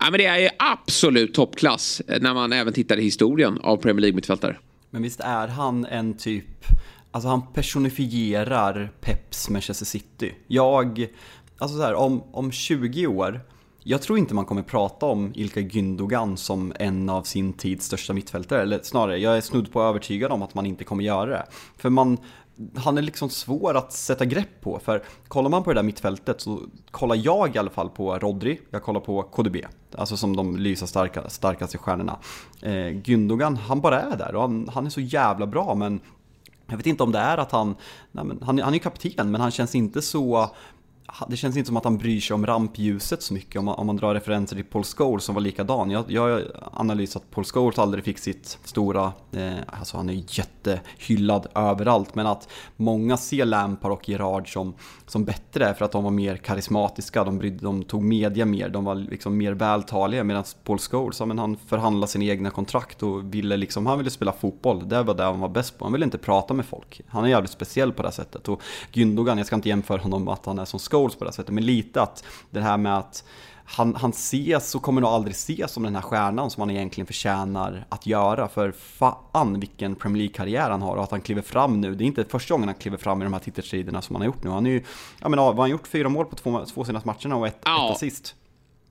Ja, 0.00 0.10
men 0.10 0.18
det 0.18 0.26
är 0.26 0.38
ju 0.38 0.48
absolut 0.58 1.34
toppklass 1.34 2.02
eh, 2.08 2.20
när 2.22 2.34
man 2.34 2.52
även 2.52 2.72
tittar 2.72 2.96
i 2.96 3.02
historien 3.02 3.58
av 3.62 3.76
Premier 3.76 4.00
League-mittfältare. 4.00 4.56
Men 4.90 5.02
visst 5.02 5.20
är 5.20 5.48
han 5.48 5.84
en 5.84 6.16
typ, 6.16 6.64
alltså 7.10 7.28
han 7.28 7.52
personifierar 7.52 8.92
Peps 9.00 9.50
Manchester 9.50 9.86
City. 9.86 10.34
Jag, 10.46 11.06
alltså 11.58 11.76
så 11.76 11.82
här, 11.82 11.94
om, 11.94 12.22
om 12.32 12.52
20 12.52 13.06
år, 13.06 13.40
jag 13.82 14.02
tror 14.02 14.18
inte 14.18 14.34
man 14.34 14.44
kommer 14.44 14.62
prata 14.62 15.06
om 15.06 15.32
Ilka 15.34 15.60
Gündogan 15.60 16.36
som 16.36 16.72
en 16.78 17.08
av 17.08 17.22
sin 17.22 17.52
tids 17.52 17.86
största 17.86 18.12
mittfältare. 18.12 18.62
Eller 18.62 18.80
snarare, 18.82 19.18
jag 19.18 19.36
är 19.36 19.40
snudd 19.40 19.72
på 19.72 19.82
övertygad 19.82 20.32
om 20.32 20.42
att 20.42 20.54
man 20.54 20.66
inte 20.66 20.84
kommer 20.84 21.04
göra 21.04 21.30
det. 21.30 21.46
För 21.76 21.90
man, 21.90 22.18
han 22.76 22.98
är 22.98 23.02
liksom 23.02 23.30
svår 23.30 23.76
att 23.76 23.92
sätta 23.92 24.24
grepp 24.24 24.60
på. 24.60 24.78
För 24.78 25.02
kollar 25.28 25.50
man 25.50 25.62
på 25.62 25.70
det 25.70 25.74
där 25.74 25.82
mittfältet 25.82 26.40
så 26.40 26.60
kollar 26.90 27.16
jag 27.16 27.56
i 27.56 27.58
alla 27.58 27.70
fall 27.70 27.90
på 27.90 28.18
Rodri, 28.18 28.60
jag 28.70 28.82
kollar 28.82 29.00
på 29.00 29.22
KDB. 29.22 29.56
Alltså 29.96 30.16
som 30.16 30.36
de 30.36 30.56
lysa 30.56 30.86
starka, 30.86 31.28
starkaste 31.28 31.78
stjärnorna. 31.78 32.18
Eh, 32.62 33.02
Gündogan, 33.04 33.56
han 33.56 33.80
bara 33.80 34.00
är 34.00 34.16
där 34.16 34.34
och 34.34 34.42
han, 34.42 34.68
han 34.74 34.86
är 34.86 34.90
så 34.90 35.00
jävla 35.00 35.46
bra 35.46 35.74
men 35.74 36.00
jag 36.66 36.76
vet 36.76 36.86
inte 36.86 37.02
om 37.02 37.12
det 37.12 37.18
är 37.18 37.38
att 37.38 37.52
han, 37.52 37.74
nej 38.12 38.24
men, 38.24 38.42
han, 38.42 38.58
han 38.58 38.74
är 38.74 38.78
kapten 38.78 39.30
men 39.30 39.40
han 39.40 39.50
känns 39.50 39.74
inte 39.74 40.02
så 40.02 40.50
det 41.28 41.36
känns 41.36 41.56
inte 41.56 41.66
som 41.66 41.76
att 41.76 41.84
han 41.84 41.98
bryr 41.98 42.20
sig 42.20 42.34
om 42.34 42.46
rampljuset 42.46 43.22
så 43.22 43.34
mycket. 43.34 43.56
Om 43.56 43.64
man, 43.64 43.74
om 43.74 43.86
man 43.86 43.96
drar 43.96 44.14
referenser 44.14 44.56
till 44.56 44.64
Paul 44.64 44.84
Scholes 44.84 45.24
som 45.24 45.34
var 45.34 45.42
likadan. 45.42 45.90
Jag, 45.90 46.04
jag 46.08 46.22
har 46.22 46.44
analyserat 46.72 47.22
att 47.22 47.30
Paul 47.30 47.44
Scholes 47.44 47.78
aldrig 47.78 48.04
fick 48.04 48.18
sitt 48.18 48.58
stora, 48.64 49.12
eh, 49.32 49.52
alltså 49.66 49.96
han 49.96 50.10
är 50.10 50.24
jättehyllad 50.28 51.46
överallt, 51.54 52.14
men 52.14 52.26
att 52.26 52.48
många 52.76 53.16
ser 53.16 53.44
Lampard 53.44 53.92
och 53.92 54.08
Gerard 54.08 54.52
som, 54.52 54.74
som 55.06 55.24
bättre 55.24 55.74
för 55.74 55.84
att 55.84 55.92
de 55.92 56.04
var 56.04 56.10
mer 56.10 56.36
karismatiska, 56.36 57.24
de, 57.24 57.38
brydde, 57.38 57.64
de 57.64 57.82
tog 57.82 58.02
media 58.02 58.44
mer, 58.44 58.68
de 58.68 58.84
var 58.84 58.94
liksom 58.94 59.36
mer 59.36 59.52
vältaliga. 59.52 60.24
Medan 60.24 60.44
Paul 60.64 60.78
Scholes, 60.78 61.20
ja, 61.20 61.26
men 61.26 61.38
han 61.38 61.56
förhandlade 61.66 62.12
sina 62.12 62.24
egna 62.24 62.50
kontrakt 62.50 63.02
och 63.02 63.34
ville 63.34 63.56
liksom, 63.56 63.86
han 63.86 63.98
ville 63.98 64.10
spela 64.10 64.32
fotboll, 64.32 64.88
det 64.88 65.02
var 65.02 65.14
det 65.14 65.24
han 65.24 65.40
var 65.40 65.48
bäst 65.48 65.78
på, 65.78 65.84
han 65.84 65.92
ville 65.92 66.04
inte 66.04 66.18
prata 66.18 66.54
med 66.54 66.66
folk. 66.66 67.00
Han 67.08 67.24
är 67.24 67.28
jävligt 67.28 67.50
speciell 67.50 67.92
på 67.92 68.02
det 68.02 68.08
här 68.08 68.14
sättet. 68.14 68.48
Och 68.48 68.62
Gündogan, 68.92 69.36
jag 69.36 69.46
ska 69.46 69.56
inte 69.56 69.68
jämföra 69.68 70.00
honom 70.00 70.24
med 70.24 70.34
att 70.34 70.46
han 70.46 70.58
är 70.58 70.64
som 70.64 70.78
Scholes 70.78 70.97
Scholes 70.98 71.16
på 71.16 71.24
det 71.24 71.32
sättet. 71.32 71.54
Men 71.54 71.66
lite 71.66 72.02
att 72.02 72.24
det 72.50 72.60
här 72.60 72.76
med 72.76 72.98
att 72.98 73.24
han, 73.64 73.94
han 73.94 74.10
ses 74.10 74.74
och 74.74 74.82
kommer 74.82 75.00
nog 75.00 75.10
aldrig 75.10 75.34
ses 75.34 75.72
som 75.72 75.82
den 75.82 75.94
här 75.94 76.02
stjärnan 76.02 76.50
som 76.50 76.60
han 76.60 76.70
egentligen 76.70 77.06
förtjänar 77.06 77.86
att 77.88 78.06
göra. 78.06 78.48
För 78.48 78.72
fan 78.72 79.60
vilken 79.60 79.94
Premier 79.94 80.18
League-karriär 80.18 80.70
han 80.70 80.82
har 80.82 80.96
och 80.96 81.02
att 81.02 81.10
han 81.10 81.20
kliver 81.20 81.42
fram 81.42 81.80
nu. 81.80 81.94
Det 81.94 82.04
är 82.04 82.06
inte 82.06 82.24
första 82.24 82.54
gången 82.54 82.68
han 82.68 82.74
kliver 82.74 82.96
fram 82.96 83.22
i 83.22 83.24
de 83.24 83.32
här 83.32 83.40
titelstriderna 83.40 84.02
som 84.02 84.16
han 84.16 84.22
har 84.22 84.26
gjort 84.26 84.44
nu. 84.44 84.50
Han 84.50 84.66
är 84.66 84.70
ju, 84.70 84.84
ja 85.20 85.28
men 85.28 85.38
vad 85.38 85.54
har 85.54 85.62
han 85.62 85.70
gjort? 85.70 85.86
Fyra 85.86 86.08
mål 86.08 86.26
på 86.26 86.36
två, 86.36 86.64
två 86.64 86.84
senaste 86.84 87.08
matcherna 87.08 87.36
och 87.36 87.46
ett, 87.46 87.58
ja. 87.64 87.86
ett 87.86 87.96
assist. 87.96 88.34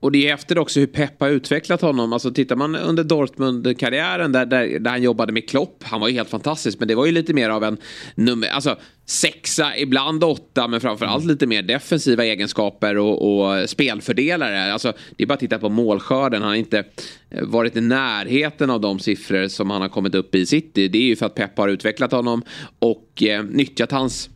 Och 0.00 0.12
det 0.12 0.28
är 0.28 0.34
efter 0.34 0.58
också 0.58 0.80
hur 0.80 0.86
Pep 0.86 1.20
har 1.20 1.28
utvecklat 1.28 1.80
honom. 1.80 2.12
Alltså 2.12 2.30
tittar 2.30 2.56
man 2.56 2.76
under 2.76 3.04
Dortmund-karriären 3.04 4.32
där, 4.32 4.46
där, 4.46 4.78
där, 4.78 4.90
han 4.90 5.02
jobbade 5.02 5.32
med 5.32 5.48
Klopp. 5.48 5.84
Han 5.84 6.00
var 6.00 6.08
ju 6.08 6.14
helt 6.14 6.30
fantastisk. 6.30 6.78
Men 6.78 6.88
det 6.88 6.94
var 6.94 7.06
ju 7.06 7.12
lite 7.12 7.34
mer 7.34 7.50
av 7.50 7.64
en 7.64 7.76
nummer, 8.14 8.48
alltså 8.48 8.76
sexa, 9.06 9.76
ibland 9.76 10.24
åtta. 10.24 10.68
Men 10.68 10.80
framförallt 10.80 11.24
lite 11.24 11.46
mer 11.46 11.62
defensiva 11.62 12.24
egenskaper 12.24 12.96
och, 12.96 13.40
och 13.40 13.70
spelfördelare. 13.70 14.72
Alltså 14.72 14.92
det 15.16 15.22
är 15.22 15.26
bara 15.26 15.34
att 15.34 15.40
titta 15.40 15.58
på 15.58 15.68
målskörden. 15.68 16.42
Han 16.42 16.48
har 16.48 16.56
inte 16.56 16.84
eh, 17.30 17.42
varit 17.42 17.76
i 17.76 17.80
närheten 17.80 18.70
av 18.70 18.80
de 18.80 18.98
siffror 18.98 19.48
som 19.48 19.70
han 19.70 19.80
har 19.80 19.88
kommit 19.88 20.14
upp 20.14 20.34
i 20.34 20.46
City. 20.46 20.88
Det 20.88 20.98
är 20.98 21.02
ju 21.02 21.16
för 21.16 21.26
att 21.26 21.34
Pep 21.34 21.58
har 21.58 21.68
utvecklat 21.68 22.12
honom 22.12 22.42
och 22.78 23.22
eh, 23.22 23.44
nyttjat 23.44 23.92
hans 23.92 24.30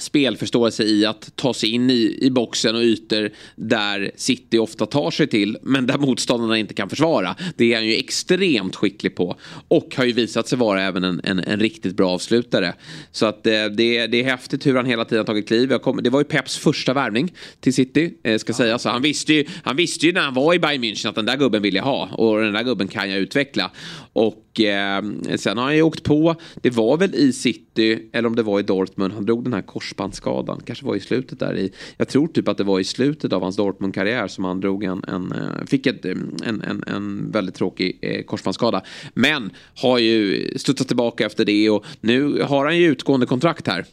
spelförståelse 0.00 0.84
i 0.84 1.06
att 1.06 1.36
ta 1.36 1.54
sig 1.54 1.70
in 1.70 1.90
i, 1.90 2.18
i 2.20 2.30
boxen 2.30 2.76
och 2.76 2.82
ytor 2.82 3.30
där 3.56 4.10
City 4.16 4.58
ofta 4.58 4.86
tar 4.86 5.10
sig 5.10 5.26
till 5.26 5.58
men 5.62 5.86
där 5.86 5.98
motståndarna 5.98 6.58
inte 6.58 6.74
kan 6.74 6.88
försvara. 6.88 7.36
Det 7.56 7.72
är 7.72 7.76
han 7.76 7.86
ju 7.86 7.94
extremt 7.94 8.76
skicklig 8.76 9.14
på 9.14 9.36
och 9.68 9.94
har 9.96 10.04
ju 10.04 10.12
visat 10.12 10.48
sig 10.48 10.58
vara 10.58 10.82
även 10.82 11.04
en, 11.04 11.20
en, 11.24 11.38
en 11.38 11.60
riktigt 11.60 11.96
bra 11.96 12.10
avslutare. 12.10 12.74
Så 13.12 13.26
att 13.26 13.46
eh, 13.46 13.52
det, 13.52 14.06
det 14.06 14.20
är 14.20 14.24
häftigt 14.24 14.66
hur 14.66 14.76
han 14.76 14.86
hela 14.86 15.04
tiden 15.04 15.24
tagit 15.24 15.48
kliv. 15.48 15.78
Kom, 15.78 16.02
det 16.02 16.10
var 16.10 16.20
ju 16.20 16.24
Peps 16.24 16.58
första 16.58 16.94
värvning 16.94 17.32
till 17.60 17.74
City 17.74 18.14
eh, 18.22 18.38
ska 18.38 18.50
ja. 18.50 18.56
sägas. 18.56 18.84
Han 18.84 19.02
visste, 19.02 19.32
ju, 19.32 19.44
han 19.62 19.76
visste 19.76 20.06
ju 20.06 20.12
när 20.12 20.20
han 20.20 20.34
var 20.34 20.54
i 20.54 20.58
Bayern 20.58 20.84
München 20.84 21.08
att 21.08 21.14
den 21.14 21.26
där 21.26 21.36
gubben 21.36 21.62
vill 21.62 21.74
jag 21.74 21.84
ha 21.84 22.08
och 22.12 22.40
den 22.40 22.52
där 22.52 22.62
gubben 22.62 22.88
kan 22.88 23.10
jag 23.10 23.18
utveckla. 23.18 23.70
Och 24.12 24.49
eh, 24.58 25.02
sen 25.36 25.58
har 25.58 25.64
han 25.64 25.76
ju 25.76 25.82
åkt 25.82 26.02
på, 26.02 26.34
det 26.62 26.70
var 26.70 26.96
väl 26.96 27.14
i 27.14 27.32
City 27.32 28.08
eller 28.12 28.28
om 28.28 28.36
det 28.36 28.42
var 28.42 28.60
i 28.60 28.62
Dortmund, 28.62 29.12
han 29.12 29.26
drog 29.26 29.44
den 29.44 29.52
här 29.52 29.62
korsbandsskadan. 29.62 30.60
Kanske 30.66 30.86
var 30.86 30.96
i 30.96 31.00
slutet 31.00 31.38
där 31.38 31.56
i, 31.56 31.72
jag 31.96 32.08
tror 32.08 32.26
typ 32.26 32.48
att 32.48 32.58
det 32.58 32.64
var 32.64 32.80
i 32.80 32.84
slutet 32.84 33.32
av 33.32 33.42
hans 33.42 33.56
Dortmund-karriär 33.56 34.28
som 34.28 34.44
han 34.44 34.60
drog 34.60 34.84
en, 34.84 35.04
en 35.08 35.32
eh, 35.32 35.64
fick 35.66 35.86
ett, 35.86 36.04
eh, 36.04 36.10
en, 36.44 36.62
en, 36.62 36.84
en 36.86 37.30
väldigt 37.30 37.54
tråkig 37.54 37.98
eh, 38.02 38.22
korsbandsskada. 38.22 38.82
Men 39.14 39.50
har 39.74 39.98
ju 39.98 40.48
studsat 40.58 40.86
tillbaka 40.86 41.26
efter 41.26 41.44
det 41.44 41.70
och 41.70 41.84
nu 42.00 42.42
har 42.42 42.64
han 42.64 42.78
ju 42.78 42.86
utgående 42.86 43.26
kontrakt 43.26 43.66
här. 43.66 43.84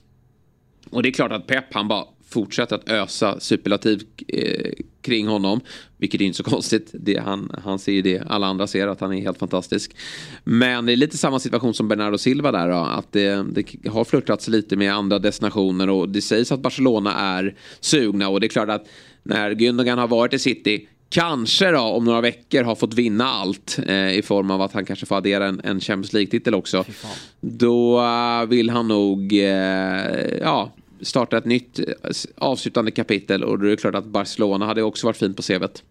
Och 0.90 1.04
det 1.04 1.10
är 1.10 1.14
klart 1.14 1.32
att 1.32 1.48
Pep 1.48 1.74
han 1.74 1.88
bara 1.88 2.06
fortsätter 2.30 2.76
att 2.76 2.90
ösa 2.90 3.40
superlativ 3.40 4.04
eh, 4.28 4.72
kring 5.02 5.28
honom. 5.28 5.62
Vilket 5.98 6.22
är 6.22 6.26
inte 6.26 6.38
så 6.38 6.44
konstigt. 6.44 6.90
Det, 6.94 7.18
han, 7.18 7.52
han 7.64 7.80
ser 7.80 7.92
ju 7.92 8.02
det. 8.02 8.24
Alla 8.28 8.48
andra 8.48 8.68
ser 8.68 8.88
att 8.88 9.02
han 9.02 9.14
är 9.14 9.22
helt 9.22 9.38
fantastisk. 9.38 9.96
Men 10.44 10.86
det 10.86 10.92
är 10.92 10.96
lite 10.96 11.18
samma 11.18 11.40
situation 11.40 11.74
som 11.74 11.88
Bernardo 11.88 12.18
Silva 12.18 12.52
där. 12.52 12.70
Då, 12.70 12.76
att 12.76 13.12
det, 13.12 13.46
det 13.54 13.90
har 13.90 14.04
flörtats 14.04 14.48
lite 14.48 14.76
med 14.76 14.94
andra 14.94 15.20
destinationer. 15.20 15.90
Och 15.90 16.10
det 16.10 16.22
sägs 16.22 16.52
att 16.52 16.60
Barcelona 16.60 17.14
är 17.14 17.56
sugna. 17.80 18.30
Och 18.30 18.40
det 18.40 18.48
är 18.48 18.50
klart 18.50 18.70
att 18.70 18.88
när 19.24 19.52
Gündogan 19.52 19.98
har 19.98 20.08
varit 20.08 20.34
i 20.34 20.40
City 20.40 20.88
kanske 21.10 21.72
då 21.72 21.80
om 21.80 22.06
några 22.06 22.22
veckor 22.22 22.64
har 22.64 22.76
fått 22.76 22.94
vinna 22.94 23.26
allt 23.26 23.80
eh, 23.88 24.18
i 24.18 24.22
form 24.22 24.52
av 24.52 24.62
att 24.62 24.74
han 24.74 24.86
kanske 24.86 25.06
får 25.06 25.16
addera 25.16 25.46
en, 25.46 25.62
en 25.64 25.80
Champions 25.80 26.14
League-titel 26.14 26.54
också. 26.54 26.86
Då 27.40 28.00
uh, 28.00 28.46
vill 28.50 28.70
han 28.70 28.88
nog, 28.88 29.34
uh, 29.34 29.40
ja, 30.42 30.72
starta 31.02 31.38
ett 31.38 31.46
nytt 31.46 31.80
eh, 31.80 31.86
avslutande 32.38 32.92
kapitel 32.92 33.44
och 33.44 33.60
då 33.60 33.66
är 33.66 33.70
det 33.70 33.78
klart 33.78 33.96
att 33.96 34.06
Barcelona 34.06 34.66
hade 34.66 34.84
också 34.84 35.08
varit 35.08 35.18
fint 35.18 35.36
på 35.36 35.42
CVt. 35.42 35.84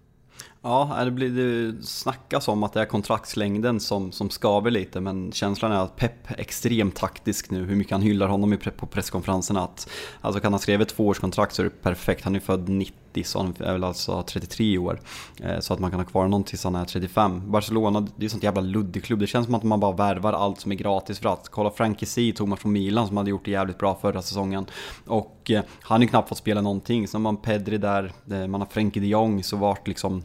Ja, 0.63 0.97
eh, 0.99 1.05
det, 1.05 1.11
blir, 1.11 1.31
det 1.31 1.83
snackas 1.83 2.49
om 2.49 2.63
att 2.63 2.73
det 2.73 2.81
är 2.81 2.85
kontraktslängden 2.85 3.81
som, 3.81 4.13
som 4.13 4.31
skaver 4.31 4.71
lite 4.71 5.01
men 5.01 5.33
känslan 5.33 5.73
är 5.73 5.77
att 5.77 5.97
Pep 5.97 6.31
är 6.31 6.41
extremt 6.41 6.97
taktisk 6.97 7.51
nu, 7.51 7.65
hur 7.65 7.77
mycket 7.77 7.93
han 7.93 8.03
hyllar 8.03 8.29
honom 8.29 8.59
på 8.77 8.87
presskonferenserna. 8.87 9.61
Att, 9.61 9.91
alltså 10.21 10.41
kan 10.41 10.53
han 10.53 10.61
skriva 10.61 10.83
ett 10.83 10.89
tvåårskontrakt 10.89 11.55
så 11.55 11.63
är 11.63 11.65
det 11.65 11.83
perfekt, 11.83 12.25
han 12.25 12.37
är 12.37 12.41
född 12.41 12.69
90 12.69 12.95
Disson 13.17 13.55
är 13.59 13.73
väl 13.73 13.85
alltså 13.85 14.23
33 14.23 14.79
år. 14.79 15.01
Eh, 15.43 15.61
så 15.61 15.75
att 15.75 15.81
man 15.81 15.91
kan 15.91 16.01
ha 16.01 16.05
kvar 16.05 16.23
honom 16.23 16.45
tills 16.45 16.64
han 16.64 16.75
är 16.75 16.85
35. 16.85 17.43
Barcelona, 17.51 18.01
det 18.01 18.11
är 18.19 18.23
ju 18.23 18.29
sånt 18.29 18.43
jävla 18.43 18.61
luddig 18.61 19.05
klubb, 19.05 19.19
det 19.19 19.27
känns 19.27 19.47
som 19.47 19.55
att 19.55 19.62
man 19.62 19.81
bara 19.81 19.93
värvar 19.93 20.33
allt 20.33 20.61
som 20.61 20.73
är 20.73 20.77
gratis 20.77 21.19
för 21.19 21.29
att. 21.29 21.49
Kolla 21.49 21.71
Frankie 21.71 22.09
C 22.09 22.33
tog 22.37 22.49
man 22.49 22.59
från 22.59 22.73
Milan 22.73 23.09
som 23.09 23.17
hade 23.17 23.31
gjort 23.31 23.45
det 23.45 23.51
jävligt 23.51 23.79
bra 23.79 23.95
förra 23.95 24.23
säsongen. 24.23 24.67
Och 25.07 25.51
eh, 25.51 25.62
han 25.81 25.97
har 25.97 26.03
ju 26.03 26.09
knappt 26.09 26.29
fått 26.29 26.39
spela 26.39 26.61
någonting, 26.61 27.09
så 27.09 27.19
man 27.19 27.37
Pedri 27.37 27.79
där, 27.79 28.12
eh, 28.31 28.47
man 28.47 28.61
har 28.61 28.69
Frenkie 28.69 29.03
de 29.03 29.09
Jong 29.09 29.43
så 29.43 29.57
vart 29.57 29.89
liksom 29.89 30.23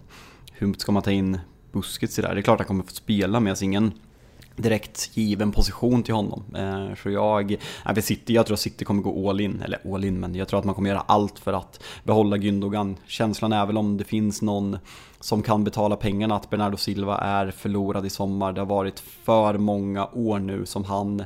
hur 0.51 0.73
ska 0.73 0.91
man 0.91 1.03
ta 1.03 1.11
in 1.11 1.39
Busquets 1.71 2.19
i 2.19 2.21
det 2.21 2.27
där? 2.27 2.35
Det 2.35 2.41
är 2.41 2.43
klart 2.43 2.61
att 2.61 2.67
han 2.67 2.67
kommer 2.67 2.83
få 2.83 2.95
spela 2.95 3.39
men 3.39 3.47
jag 3.47 3.63
ingen 3.63 3.91
direkt 4.55 5.17
given 5.17 5.51
position 5.51 6.03
till 6.03 6.13
honom. 6.13 6.43
Eh, 6.55 6.95
så 7.03 7.09
jag, 7.09 7.57
jag, 7.85 8.03
City, 8.03 8.33
jag 8.33 8.45
tror 8.45 8.53
att 8.53 8.59
City 8.59 8.85
kommer 8.85 9.01
gå 9.01 9.29
all 9.29 9.41
in, 9.41 9.61
eller 9.61 9.93
all 9.93 10.03
in, 10.03 10.19
men 10.19 10.35
jag 10.35 10.47
tror 10.47 10.59
att 10.59 10.65
man 10.65 10.75
kommer 10.75 10.89
göra 10.89 11.03
allt 11.05 11.39
för 11.39 11.53
att 11.53 11.83
behålla 12.03 12.37
Gündogan. 12.37 12.97
Känslan 13.05 13.53
är 13.53 13.65
väl 13.65 13.77
om 13.77 13.97
det 13.97 14.03
finns 14.03 14.41
någon 14.41 14.77
som 15.19 15.43
kan 15.43 15.63
betala 15.63 15.95
pengarna 15.95 16.35
att 16.35 16.49
Bernardo 16.49 16.77
Silva 16.77 17.17
är 17.17 17.51
förlorad 17.51 18.05
i 18.05 18.09
sommar. 18.09 18.53
Det 18.53 18.61
har 18.61 18.65
varit 18.65 18.99
för 18.99 19.57
många 19.57 20.05
år 20.05 20.39
nu 20.39 20.65
som 20.65 20.83
han 20.83 21.23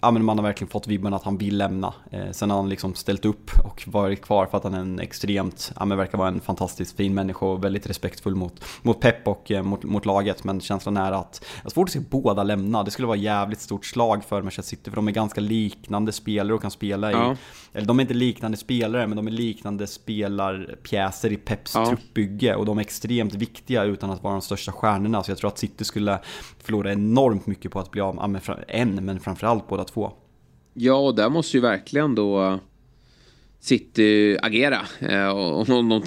ja, 0.00 0.10
men 0.10 0.24
man 0.24 0.38
har 0.38 0.42
verkligen 0.42 0.70
fått 0.70 0.86
vibben 0.86 1.14
att 1.14 1.22
han 1.22 1.38
vill 1.38 1.58
lämna. 1.58 1.94
Eh, 2.10 2.30
sen 2.30 2.50
har 2.50 2.56
han 2.56 2.68
liksom 2.68 2.94
ställt 2.94 3.24
upp 3.24 3.50
och 3.64 3.82
varit 3.86 4.22
kvar 4.22 4.46
för 4.46 4.56
att 4.56 4.64
han 4.64 4.74
är 4.74 4.80
en 4.80 5.00
extremt, 5.00 5.72
ja, 5.76 5.84
men 5.84 5.98
verkar 5.98 6.18
vara 6.18 6.28
en 6.28 6.40
fantastiskt 6.40 6.96
fin 6.96 7.14
människa 7.14 7.46
och 7.46 7.64
väldigt 7.64 7.86
respektfull 7.86 8.34
mot, 8.34 8.64
mot 8.82 9.00
Pep 9.00 9.28
och 9.28 9.50
eh, 9.50 9.62
mot, 9.62 9.84
mot 9.84 10.06
laget. 10.06 10.44
Men 10.44 10.60
känslan 10.60 10.96
är 10.96 11.12
att, 11.12 11.44
jag 11.56 11.62
har 11.62 11.70
svårt 11.70 11.88
att 11.88 11.92
se 11.92 12.00
båda 12.00 12.42
lämna. 12.42 12.82
Det 12.82 12.90
skulle 12.90 13.08
vara 13.08 13.16
jävligt 13.16 13.60
stort 13.60 13.86
slag 13.86 14.24
för 14.24 14.42
Manchester 14.42 14.76
City 14.76 14.90
för 14.90 14.96
de 14.96 15.08
är 15.08 15.12
ganska 15.12 15.40
liknande 15.40 16.12
spelare 16.12 16.54
och 16.54 16.62
kan 16.62 16.70
spela 16.70 17.10
i, 17.10 17.14
ja. 17.14 17.36
eller 17.72 17.86
de 17.86 17.98
är 17.98 18.02
inte 18.02 18.14
liknande 18.14 18.56
spelare 18.56 19.06
men 19.06 19.16
de 19.16 19.26
är 19.26 19.30
liknande 19.30 19.86
spelarpjäser 19.86 21.32
i 21.32 21.36
Peps 21.36 21.74
ja. 21.74 21.86
truppbygge 21.86 22.54
och 22.54 22.66
de 22.66 22.78
är 22.78 22.82
extremt 22.82 23.34
viktiga 23.34 23.84
utan 23.84 24.10
att 24.10 24.22
vara 24.22 24.32
de 24.32 24.42
största 24.42 24.72
stjärnorna. 24.72 25.22
Så 25.22 25.30
jag 25.30 25.38
tror 25.38 25.48
att 25.48 25.58
City 25.58 25.84
skulle 25.84 26.18
förlora 26.58 26.92
enormt 26.92 27.46
mycket 27.46 27.72
på 27.72 27.80
att 27.80 27.90
bli 27.90 28.00
av 28.00 28.30
med 28.30 28.40
en, 28.68 29.04
men 29.04 29.20
framförallt 29.20 29.68
båda 29.68 29.82
att 29.82 29.87
2. 29.88 30.12
Ja, 30.74 30.94
och 30.94 31.14
där 31.14 31.28
måste 31.28 31.56
ju 31.56 31.60
verkligen 31.60 32.14
då 32.14 32.42
eh, 32.42 32.56
City 33.60 34.38
agera. 34.42 34.80
Eh, 34.98 35.28
och 35.28 35.68
om 35.70 35.88
de 35.88 36.02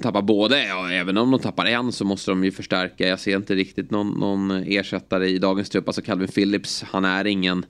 tappar 0.00 0.22
både, 0.22 0.64
ja, 0.66 0.90
även 0.90 1.16
om 1.16 1.30
de 1.30 1.40
tappar 1.40 1.66
en, 1.66 1.92
så 1.92 2.04
måste 2.04 2.30
de 2.30 2.44
ju 2.44 2.52
förstärka. 2.52 3.08
Jag 3.08 3.20
ser 3.20 3.36
inte 3.36 3.54
riktigt 3.54 3.90
någon, 3.90 4.10
någon 4.10 4.50
ersättare 4.50 5.28
i 5.28 5.38
dagens 5.38 5.70
trupp. 5.70 5.88
Alltså 5.88 6.02
Calvin 6.02 6.28
Phillips, 6.28 6.84
han 6.90 7.04
är 7.04 7.26
ingen... 7.26 7.66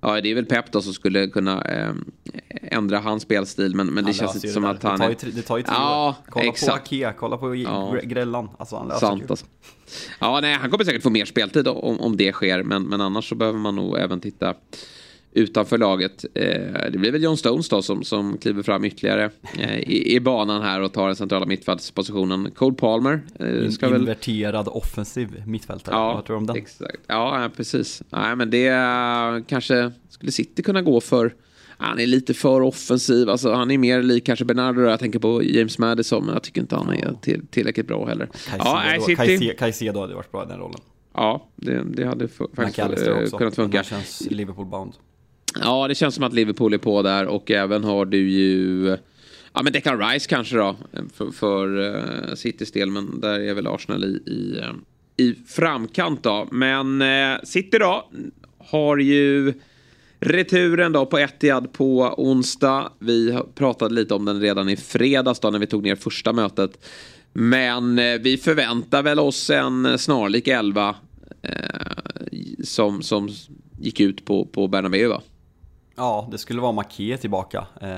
Ja, 0.00 0.20
det 0.20 0.30
är 0.30 0.34
väl 0.34 0.46
Pep 0.46 0.72
då 0.72 0.82
som 0.82 0.92
skulle 0.94 1.26
kunna 1.26 1.62
eh, 1.62 1.92
ändra 2.62 2.98
hans 2.98 3.22
spelstil. 3.22 3.74
Men, 3.74 3.86
men 3.86 4.04
det 4.04 4.12
känns 4.12 4.34
inte 4.34 4.48
som 4.48 4.62
där. 4.62 4.70
att 4.70 4.82
han... 4.82 4.98
Det 4.98 5.04
tar 5.04 5.08
ju, 5.08 5.14
tre, 5.14 5.30
det 5.30 5.42
tar 5.42 5.56
ju 5.56 5.62
tre 5.62 5.74
ja, 5.76 6.08
år. 6.08 6.30
Kolla 6.30 6.46
exakt. 6.46 6.90
på 6.90 6.96
Ake, 6.96 7.14
kolla 7.18 7.36
på 7.36 7.54
ja. 7.54 7.96
Grällan. 8.02 8.48
Alltså, 8.58 8.76
han 8.76 8.88
löser 8.88 9.00
Sant. 9.06 9.30
Alltså. 9.30 9.46
Ja, 10.20 10.40
nej, 10.42 10.54
han 10.54 10.70
kommer 10.70 10.84
säkert 10.84 11.02
få 11.02 11.10
mer 11.10 11.24
speltid 11.24 11.68
om, 11.68 12.00
om 12.00 12.16
det 12.16 12.32
sker. 12.32 12.62
Men, 12.62 12.82
men 12.82 13.00
annars 13.00 13.28
så 13.28 13.34
behöver 13.34 13.58
man 13.58 13.76
nog 13.76 13.98
även 13.98 14.20
titta 14.20 14.54
utanför 15.34 15.78
laget. 15.78 16.24
Eh, 16.34 16.90
det 16.92 16.98
blir 16.98 17.12
väl 17.12 17.22
John 17.22 17.36
Stones 17.36 17.68
då 17.68 17.82
som, 17.82 18.04
som 18.04 18.38
kliver 18.38 18.62
fram 18.62 18.84
ytterligare 18.84 19.30
eh, 19.58 19.78
i, 19.78 20.14
i, 20.14 20.20
banan 20.20 20.62
här 20.62 20.80
och 20.80 20.92
tar 20.92 21.06
den 21.06 21.16
centrala 21.16 21.46
mittfältspositionen. 21.46 22.50
Cole 22.50 22.76
Palmer. 22.76 23.20
Eh, 23.40 23.70
ska 23.70 23.86
In, 23.86 23.94
inverterad 23.94 24.64
väl... 24.64 24.74
offensiv 24.74 25.42
mittfältare. 25.46 25.94
Ja, 25.94 26.14
Vad 26.14 26.24
tror 26.24 26.36
du 26.36 26.38
om 26.38 26.46
den? 26.46 26.56
Exakt. 26.56 27.00
Ja, 27.06 27.50
precis. 27.56 28.02
Nej, 28.10 28.36
men 28.36 28.50
det 28.50 28.70
kanske 29.46 29.92
skulle 30.08 30.32
City 30.32 30.62
kunna 30.62 30.82
gå 30.82 31.00
för. 31.00 31.34
Han 31.76 32.00
är 32.00 32.06
lite 32.06 32.34
för 32.34 32.60
offensiv. 32.60 33.28
Alltså, 33.28 33.52
han 33.52 33.70
är 33.70 33.78
mer 33.78 34.02
lik 34.02 34.26
kanske 34.26 34.44
Bernardo. 34.44 34.80
Jag 34.80 35.00
tänker 35.00 35.18
på 35.18 35.42
James 35.42 35.78
Madison, 35.78 36.24
men 36.24 36.34
jag 36.34 36.42
tycker 36.42 36.60
inte 36.60 36.76
han 36.76 36.90
är 36.90 37.14
till, 37.22 37.46
tillräckligt 37.46 37.86
bra 37.86 38.06
heller. 38.06 38.28
Caicedo, 39.06 39.44
ja, 39.44 39.54
Caicedo 39.58 40.00
hade 40.00 40.14
varit 40.14 40.32
bra 40.32 40.44
i 40.44 40.46
den 40.48 40.58
rollen. 40.58 40.80
Ja, 41.14 41.48
det, 41.56 41.82
det 41.84 42.06
hade 42.06 42.28
faktiskt 42.28 43.36
kunnat 43.36 43.54
funka. 43.54 43.78
Han 43.78 43.84
känns 43.84 44.28
Liverpool-bound. 44.30 44.92
Ja, 45.60 45.88
det 45.88 45.94
känns 45.94 46.14
som 46.14 46.24
att 46.24 46.32
Liverpool 46.32 46.74
är 46.74 46.78
på 46.78 47.02
där 47.02 47.26
och 47.26 47.50
även 47.50 47.84
har 47.84 48.04
du 48.04 48.30
ju 48.30 48.96
Ja 49.56 49.62
men 49.62 49.72
Declan 49.72 49.98
Rice 49.98 50.28
kanske 50.28 50.56
då 50.56 50.76
för, 51.14 51.30
för 51.30 51.78
uh, 51.78 52.34
Citys 52.34 52.72
del 52.72 52.90
men 52.90 53.20
där 53.20 53.40
är 53.40 53.54
väl 53.54 53.66
Arsenal 53.66 54.04
i, 54.04 54.22
i, 54.26 54.58
uh, 54.58 54.74
i 55.16 55.34
framkant 55.46 56.22
då. 56.22 56.48
Men 56.50 57.02
uh, 57.02 57.38
City 57.44 57.78
då 57.78 58.10
har 58.58 58.96
ju 58.96 59.54
returen 60.20 60.92
då 60.92 61.06
på 61.06 61.18
Etihad 61.18 61.72
på 61.72 62.14
onsdag. 62.16 62.92
Vi 62.98 63.38
pratade 63.54 63.94
lite 63.94 64.14
om 64.14 64.24
den 64.24 64.40
redan 64.40 64.68
i 64.68 64.76
fredags 64.76 65.40
då 65.40 65.50
när 65.50 65.58
vi 65.58 65.66
tog 65.66 65.82
ner 65.82 65.96
första 65.96 66.32
mötet. 66.32 66.86
Men 67.32 67.96
vi 67.96 68.36
förväntar 68.36 69.02
väl 69.02 69.18
oss 69.18 69.50
en 69.50 69.98
snarlik 69.98 70.48
elva 70.48 70.96
som, 72.64 73.02
som 73.02 73.28
gick 73.80 74.00
ut 74.00 74.24
på, 74.24 74.44
på 74.44 74.68
Bernabéu 74.68 75.08
va? 75.08 75.22
Ja, 75.96 76.28
det 76.30 76.38
skulle 76.38 76.60
vara 76.60 76.72
Maké 76.72 77.16
tillbaka. 77.16 77.66
Eh, 77.80 77.88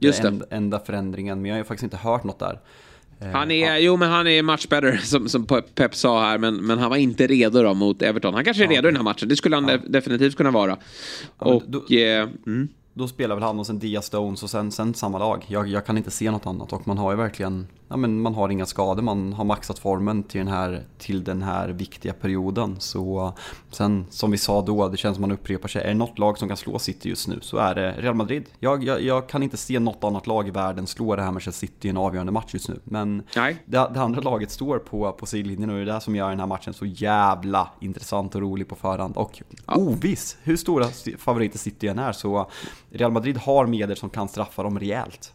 Just 0.00 0.22
det. 0.22 0.28
Enda, 0.28 0.46
enda 0.50 0.78
förändringen, 0.78 1.42
men 1.42 1.50
jag 1.50 1.58
har 1.58 1.64
faktiskt 1.64 1.84
inte 1.84 1.96
hört 1.96 2.24
något 2.24 2.38
där. 2.38 2.60
Eh, 3.20 3.28
han 3.28 3.50
är, 3.50 3.66
ja. 3.66 3.78
jo 3.78 3.96
men 3.96 4.10
han 4.10 4.26
är 4.26 4.42
much 4.42 4.68
better 4.68 4.96
som, 5.04 5.28
som 5.28 5.46
Pep 5.74 5.94
sa 5.94 6.20
här 6.20 6.38
men, 6.38 6.56
men 6.56 6.78
han 6.78 6.90
var 6.90 6.96
inte 6.96 7.26
redo 7.26 7.62
då 7.62 7.74
mot 7.74 8.02
Everton. 8.02 8.34
Han 8.34 8.44
kanske 8.44 8.62
är 8.62 8.64
ja. 8.64 8.70
redo 8.70 8.88
i 8.88 8.90
den 8.90 8.96
här 8.96 9.04
matchen, 9.04 9.28
det 9.28 9.36
skulle 9.36 9.56
han 9.56 9.68
ja. 9.68 9.78
definitivt 9.86 10.36
kunna 10.36 10.50
vara. 10.50 10.78
och, 11.38 11.62
då, 11.66 11.78
eh, 11.96 12.28
mm. 12.46 12.68
Då 12.98 13.08
spelar 13.08 13.34
väl 13.34 13.44
han 13.44 13.58
och 13.58 13.66
sen 13.66 13.78
Dia 13.78 14.02
Stones 14.02 14.42
och 14.42 14.50
sen, 14.50 14.72
sen 14.72 14.94
samma 14.94 15.18
lag. 15.18 15.44
Jag, 15.48 15.68
jag 15.68 15.86
kan 15.86 15.96
inte 15.96 16.10
se 16.10 16.30
något 16.30 16.46
annat 16.46 16.72
och 16.72 16.88
man 16.88 16.98
har 16.98 17.10
ju 17.10 17.16
verkligen 17.16 17.66
ja, 17.88 17.96
men 17.96 18.20
man 18.20 18.34
har 18.34 18.48
inga 18.48 18.66
skador, 18.66 19.02
man 19.02 19.32
har 19.32 19.44
maxat 19.44 19.78
formen 19.78 20.22
till 20.22 20.38
den 20.38 20.48
här, 20.48 20.84
till 20.98 21.24
den 21.24 21.42
här 21.42 21.68
viktiga 21.68 22.12
perioden. 22.12 22.76
Så 22.80 23.32
sen 23.70 24.06
som 24.10 24.30
vi 24.30 24.38
sa 24.38 24.62
då, 24.62 24.88
det 24.88 24.96
känns 24.96 25.16
som 25.16 25.20
man 25.20 25.32
upprepar 25.32 25.68
sig. 25.68 25.82
Är 25.82 25.88
det 25.88 25.94
något 25.94 26.18
lag 26.18 26.38
som 26.38 26.48
kan 26.48 26.56
slå 26.56 26.78
City 26.78 27.08
just 27.08 27.28
nu 27.28 27.38
så 27.42 27.56
är 27.56 27.74
det 27.74 27.92
Real 27.92 28.14
Madrid. 28.14 28.44
Jag, 28.58 28.84
jag, 28.84 29.02
jag 29.02 29.28
kan 29.28 29.42
inte 29.42 29.56
se 29.56 29.78
något 29.78 30.04
annat 30.04 30.26
lag 30.26 30.48
i 30.48 30.50
världen 30.50 30.86
slå 30.86 31.16
det 31.16 31.22
här 31.22 31.32
Manchester 31.32 31.66
City 31.66 31.88
i 31.88 31.90
en 31.90 31.96
avgörande 31.96 32.32
match 32.32 32.54
just 32.54 32.68
nu. 32.68 32.80
Men 32.84 33.22
det, 33.64 33.90
det, 33.94 34.00
andra 34.00 34.20
laget 34.20 34.50
står 34.50 34.78
på, 34.78 35.12
på 35.12 35.26
sidlinjen 35.26 35.70
och 35.70 35.76
det 35.76 35.82
är 35.82 35.94
det 35.94 36.00
som 36.00 36.16
gör 36.16 36.30
den 36.30 36.40
här 36.40 36.46
matchen 36.46 36.74
så 36.74 36.86
jävla 36.86 37.68
intressant 37.80 38.34
och 38.34 38.40
rolig 38.40 38.68
på 38.68 38.74
förhand. 38.74 39.16
Och 39.16 39.42
ja. 39.66 39.74
oviss, 39.74 40.36
hur 40.42 40.56
stora 40.56 40.86
favoriter 41.18 41.58
City 41.58 41.88
än 41.88 41.98
är 41.98 42.12
så 42.12 42.50
Real 42.90 43.12
Madrid 43.12 43.36
har 43.36 43.66
medel 43.66 43.96
som 43.96 44.10
kan 44.10 44.28
straffa 44.28 44.62
dem 44.62 44.78
rejält. 44.78 45.32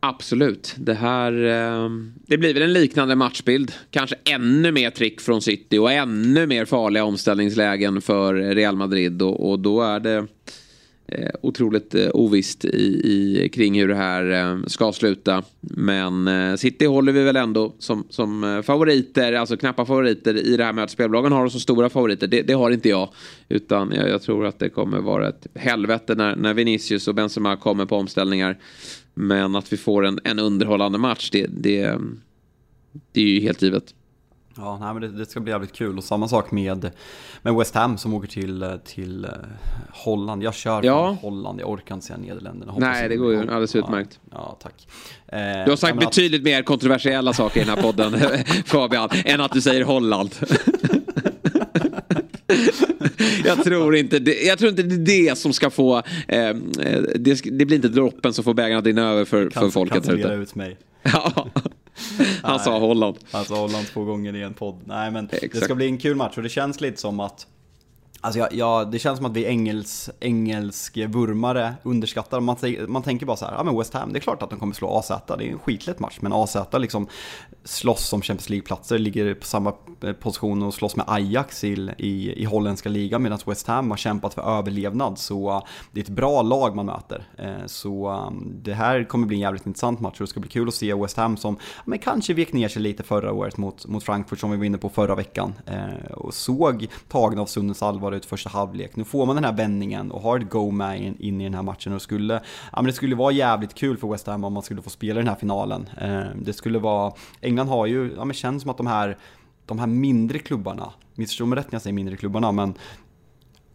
Absolut. 0.00 0.74
Det 0.78 0.94
här 0.94 1.32
ehm, 1.32 2.14
det 2.26 2.38
blir 2.38 2.54
väl 2.54 2.62
en 2.62 2.72
liknande 2.72 3.16
matchbild. 3.16 3.72
Kanske 3.90 4.16
ännu 4.24 4.72
mer 4.72 4.90
trick 4.90 5.20
från 5.20 5.42
City 5.42 5.78
och 5.78 5.92
ännu 5.92 6.46
mer 6.46 6.64
farliga 6.64 7.04
omställningslägen 7.04 8.00
för 8.00 8.34
Real 8.34 8.76
Madrid. 8.76 9.22
Och, 9.22 9.50
och 9.50 9.58
då 9.58 9.82
är 9.82 10.00
det 10.00 10.26
Eh, 11.12 11.30
otroligt 11.40 11.94
eh, 11.94 12.08
ovisst 12.14 12.64
i, 12.64 13.00
i, 13.04 13.48
kring 13.52 13.80
hur 13.80 13.88
det 13.88 13.94
här 13.94 14.30
eh, 14.30 14.66
ska 14.66 14.92
sluta. 14.92 15.42
Men 15.60 16.28
eh, 16.28 16.56
City 16.56 16.86
håller 16.86 17.12
vi 17.12 17.22
väl 17.22 17.36
ändå 17.36 17.74
som, 17.78 18.04
som 18.10 18.44
eh, 18.44 18.62
favoriter, 18.62 19.32
alltså 19.32 19.56
knappa 19.56 19.86
favoriter 19.86 20.46
i 20.46 20.56
det 20.56 20.64
här 20.64 20.72
mötet. 20.72 20.90
Spelbolagen 20.90 21.32
har 21.32 21.46
så 21.46 21.50
som 21.50 21.60
stora 21.60 21.88
favoriter. 21.88 22.26
Det, 22.26 22.42
det 22.42 22.52
har 22.52 22.70
inte 22.70 22.88
jag. 22.88 23.08
Utan 23.48 23.92
jag, 23.94 24.08
jag, 24.08 24.22
tror 24.22 24.46
att 24.46 24.58
det 24.58 24.68
kommer 24.68 25.00
vara 25.00 25.28
ett 25.28 25.46
helvete 25.54 26.14
när, 26.14 26.36
när 26.36 26.54
Vinicius 26.54 27.08
och 27.08 27.14
Benzema 27.14 27.56
kommer 27.56 27.86
på 27.86 27.96
omställningar. 27.96 28.58
Men 29.14 29.56
att 29.56 29.72
vi 29.72 29.76
får 29.76 30.06
en, 30.06 30.18
en 30.24 30.38
underhållande 30.38 30.98
match, 30.98 31.30
det, 31.30 31.46
det, 31.50 31.98
det 33.12 33.20
är 33.20 33.28
ju 33.28 33.40
helt 33.40 33.62
givet. 33.62 33.94
Ja, 34.60 34.78
nej, 34.80 34.92
men 34.92 35.02
det, 35.02 35.18
det, 35.18 35.26
ska 35.26 35.40
bli 35.40 35.52
jävligt 35.52 35.72
kul 35.72 35.98
och 35.98 36.04
samma 36.04 36.28
sak 36.28 36.50
med, 36.50 36.90
med 37.42 37.54
West 37.54 37.74
Ham 37.74 37.98
som 37.98 38.14
åker 38.14 38.28
till, 38.28 38.78
till 38.84 39.24
uh, 39.24 39.30
Holland. 39.90 40.42
Jag 40.42 40.54
kör 40.54 40.82
ja. 40.82 41.16
Holland, 41.22 41.60
jag 41.60 41.70
orkar 41.70 41.94
inte 41.94 42.06
säga 42.06 42.18
Nederländerna. 42.18 42.74
Nej, 42.78 43.08
det 43.08 43.16
går 43.16 43.32
ju 43.32 43.40
alldeles 43.40 43.76
utmärkt. 43.76 44.20
Ja, 44.30 44.58
tack. 44.62 44.88
Eh, 45.26 45.38
du 45.64 45.70
har 45.70 45.76
sagt 45.76 45.98
betydligt 45.98 46.40
att... 46.40 46.44
mer 46.44 46.62
kontroversiella 46.62 47.32
saker 47.32 47.60
i 47.60 47.64
den 47.64 47.76
här 47.76 47.82
podden, 47.82 48.20
Fabian, 48.64 49.08
än 49.24 49.40
att 49.40 49.52
du 49.52 49.60
säger 49.60 49.84
Holland. 49.84 50.30
jag, 53.44 53.64
tror 53.64 53.96
inte 53.96 54.18
det, 54.18 54.42
jag 54.42 54.58
tror 54.58 54.70
inte 54.70 54.82
det 54.82 54.94
är 54.94 55.30
det 55.30 55.38
som 55.38 55.52
ska 55.52 55.70
få... 55.70 55.96
Eh, 56.28 56.54
det, 57.14 57.42
det, 57.44 57.64
blir 57.64 57.74
inte 57.74 57.88
droppen 57.88 58.32
som 58.32 58.44
får 58.44 58.54
bägaren 58.54 58.78
att 58.78 58.86
rinna 58.86 59.10
över 59.10 59.24
för, 59.24 59.50
för 59.50 59.70
folket. 59.70 59.94
Cancellera 59.94 60.34
ut 60.34 60.54
mig. 60.54 60.78
Ja. 61.02 61.46
Han 62.42 62.58
sa 62.58 62.78
Holland. 62.78 63.18
Han 63.32 63.44
sa 63.44 63.56
Holland 63.56 63.86
två 63.86 64.04
gånger 64.04 64.36
i 64.36 64.42
en 64.42 64.54
podd. 64.54 64.80
Nej 64.84 65.10
men 65.10 65.28
Exakt. 65.32 65.52
det 65.52 65.60
ska 65.60 65.74
bli 65.74 65.86
en 65.86 65.98
kul 65.98 66.16
match 66.16 66.36
och 66.36 66.42
det 66.42 66.48
känns 66.48 66.80
lite 66.80 67.00
som 67.00 67.20
att 67.20 67.46
Alltså 68.22 68.38
jag, 68.38 68.52
jag, 68.52 68.90
det 68.90 68.98
känns 68.98 69.16
som 69.16 69.26
att 69.26 69.32
vi 69.32 69.46
engels, 69.46 70.10
engelsk 70.20 70.96
vurmare 70.96 71.74
underskattar, 71.82 72.40
man, 72.40 72.56
man 72.88 73.02
tänker 73.02 73.26
bara 73.26 73.36
så 73.36 73.44
här, 73.44 73.52
ja 73.52 73.64
men 73.64 73.78
West 73.78 73.94
Ham, 73.94 74.12
det 74.12 74.18
är 74.18 74.20
klart 74.20 74.42
att 74.42 74.50
de 74.50 74.58
kommer 74.58 74.74
slå 74.74 74.88
AZ, 74.88 75.08
det 75.08 75.34
är 75.34 75.40
en 75.52 75.58
skitlätt 75.58 75.98
match, 75.98 76.18
men 76.20 76.32
AZ 76.32 76.56
liksom 76.72 77.06
slåss 77.64 78.12
om 78.12 78.22
Champions 78.22 78.48
League-platser, 78.48 78.98
ligger 78.98 79.34
på 79.34 79.46
samma 79.46 79.72
eh, 80.02 80.12
position 80.12 80.62
och 80.62 80.74
slåss 80.74 80.96
med 80.96 81.04
Ajax 81.08 81.64
i, 81.64 81.90
i, 81.98 82.42
i 82.42 82.44
holländska 82.44 82.88
ligan, 82.88 83.22
medan 83.22 83.38
West 83.46 83.66
Ham 83.66 83.90
har 83.90 83.96
kämpat 83.96 84.34
för 84.34 84.58
överlevnad, 84.58 85.18
så 85.18 85.66
det 85.92 86.00
är 86.00 86.04
ett 86.04 86.10
bra 86.10 86.42
lag 86.42 86.76
man 86.76 86.86
möter. 86.86 87.28
Eh, 87.38 87.66
så 87.66 88.10
um, 88.10 88.52
det 88.62 88.74
här 88.74 89.04
kommer 89.04 89.26
bli 89.26 89.36
en 89.36 89.40
jävligt 89.40 89.66
intressant 89.66 90.00
match 90.00 90.20
och 90.20 90.26
det 90.26 90.30
ska 90.30 90.40
bli 90.40 90.50
kul 90.50 90.68
att 90.68 90.74
se 90.74 90.94
West 90.94 91.16
Ham 91.16 91.36
som, 91.36 91.56
men 91.84 91.98
kanske 91.98 92.34
vek 92.34 92.52
ner 92.52 92.68
sig 92.68 92.82
lite 92.82 93.02
förra 93.02 93.32
året 93.32 93.56
mot, 93.56 93.86
mot 93.86 94.04
Frankfurt 94.04 94.38
som 94.38 94.50
vi 94.50 94.56
var 94.56 94.64
inne 94.64 94.78
på 94.78 94.88
förra 94.88 95.14
veckan, 95.14 95.54
eh, 95.66 96.12
och 96.12 96.34
såg 96.34 96.86
tagna 97.08 97.42
av 97.42 97.46
Sundens 97.46 97.82
allvar 97.82 98.09
allvar 98.10 98.16
ut 98.16 98.26
första 98.26 98.50
halvlek. 98.50 98.96
Nu 98.96 99.04
får 99.04 99.26
man 99.26 99.36
den 99.36 99.44
här 99.44 99.52
vändningen 99.52 100.10
och 100.10 100.22
har 100.22 100.38
ett 100.38 100.50
go 100.50 100.70
med 100.70 101.00
in, 101.00 101.16
in 101.20 101.40
i 101.40 101.44
den 101.44 101.54
här 101.54 101.62
matchen 101.62 101.92
och 101.92 102.02
skulle, 102.02 102.34
ja 102.72 102.76
men 102.76 102.84
det 102.84 102.92
skulle 102.92 103.16
vara 103.16 103.32
jävligt 103.32 103.74
kul 103.74 103.96
för 103.96 104.08
West 104.08 104.26
Ham 104.26 104.44
om 104.44 104.52
man 104.52 104.62
skulle 104.62 104.82
få 104.82 104.90
spela 104.90 105.18
den 105.18 105.28
här 105.28 105.36
finalen. 105.36 105.88
Eh, 106.00 106.24
det 106.42 106.52
skulle 106.52 106.78
vara, 106.78 107.12
England 107.40 107.68
har 107.68 107.86
ju, 107.86 108.14
ja 108.16 108.24
men 108.24 108.34
känns 108.34 108.62
som 108.62 108.70
att 108.70 108.76
de 108.76 108.86
här, 108.86 109.16
de 109.66 109.78
här 109.78 109.86
mindre 109.86 110.38
klubbarna, 110.38 110.92
missförstå 111.14 111.46
mig 111.46 111.58
rätt 111.58 111.72
när 111.72 111.76
jag 111.76 111.82
säger 111.82 111.94
mindre 111.94 112.16
klubbarna, 112.16 112.52
men 112.52 112.74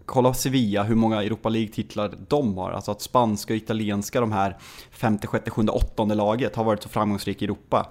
kolla 0.05 0.33
Sevilla, 0.33 0.83
hur 0.83 0.95
många 0.95 1.23
Europa 1.23 1.49
League-titlar 1.49 2.13
de 2.27 2.57
har. 2.57 2.71
Alltså 2.71 2.91
att 2.91 3.01
spanska 3.01 3.53
och 3.53 3.57
italienska, 3.57 4.21
de 4.21 4.31
här 4.31 4.57
femte, 4.91 5.27
sjätte, 5.27 5.51
sjunde, 5.51 5.71
åttonde 5.71 6.15
laget 6.15 6.55
har 6.55 6.63
varit 6.63 6.83
så 6.83 6.89
framgångsrika 6.89 7.45
i 7.45 7.47
Europa. 7.47 7.88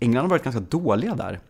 England 0.00 0.22
har 0.22 0.30
varit 0.30 0.44
ganska 0.44 0.60
dåliga 0.60 1.14
där 1.14 1.40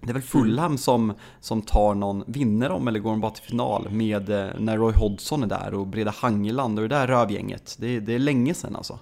det 0.00 0.10
är 0.10 0.12
väl 0.12 0.22
Fulham 0.22 0.78
som, 0.78 1.12
som 1.40 1.62
tar 1.62 1.94
någon, 1.94 2.24
vinner 2.26 2.68
de 2.68 2.88
eller 2.88 3.00
går 3.00 3.10
de 3.10 3.20
bara 3.20 3.30
till 3.30 3.44
final 3.44 3.90
med 3.90 4.30
eh, 4.30 4.48
när 4.58 4.76
Roy 4.76 4.92
Hodgson 4.92 5.42
är 5.42 5.46
där 5.46 5.74
och 5.74 5.86
Breda 5.86 6.10
Hangeland 6.10 6.78
och 6.78 6.88
det 6.88 6.94
där 6.94 7.06
rövgänget. 7.06 7.76
Det, 7.78 8.00
det 8.00 8.14
är 8.14 8.18
länge 8.18 8.54
sedan 8.54 8.76
alltså. 8.76 8.98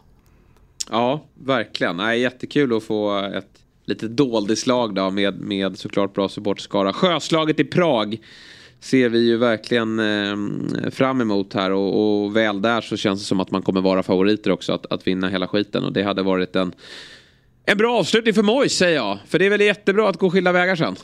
Ja, 0.91 1.25
verkligen. 1.35 1.97
Nej, 1.97 2.21
jättekul 2.21 2.77
att 2.77 2.83
få 2.83 3.19
ett 3.19 3.63
litet 3.85 4.17
doldislag 4.17 4.95
då 4.95 5.11
med, 5.11 5.41
med 5.41 5.79
såklart 5.79 6.15
bra 6.15 6.29
supporterskara. 6.29 6.93
Sjöslaget 6.93 7.61
i 7.61 7.65
Prag 7.65 8.19
ser 8.81 9.09
vi 9.09 9.19
ju 9.19 9.37
verkligen 9.37 9.99
eh, 9.99 10.91
fram 10.91 11.21
emot 11.21 11.55
här 11.55 11.71
och, 11.71 12.25
och, 12.25 12.37
väl 12.37 12.63
där 12.63 12.81
så 12.81 12.97
känns 12.97 13.21
det 13.21 13.27
som 13.27 13.41
att 13.41 13.51
man 13.51 13.63
kommer 13.63 13.81
vara 13.81 14.03
favoriter 14.03 14.51
också 14.51 14.73
att, 14.73 14.93
att 14.93 15.07
vinna 15.07 15.29
hela 15.29 15.49
skiten 15.49 15.85
och 15.85 15.93
det 15.93 16.03
hade 16.03 16.23
varit 16.23 16.57
en 16.57 16.73
en 17.71 17.79
bra 17.79 17.99
avslutning 17.99 18.35
för 18.35 18.43
Mois 18.43 18.77
säger 18.77 18.97
jag. 18.97 19.19
För 19.27 19.39
det 19.39 19.47
är 19.47 19.51
väl 19.51 19.61
jättebra 19.61 20.09
att 20.09 20.17
gå 20.17 20.31
skilda 20.31 20.53
vägar 20.53 20.77
sen. 20.77 20.97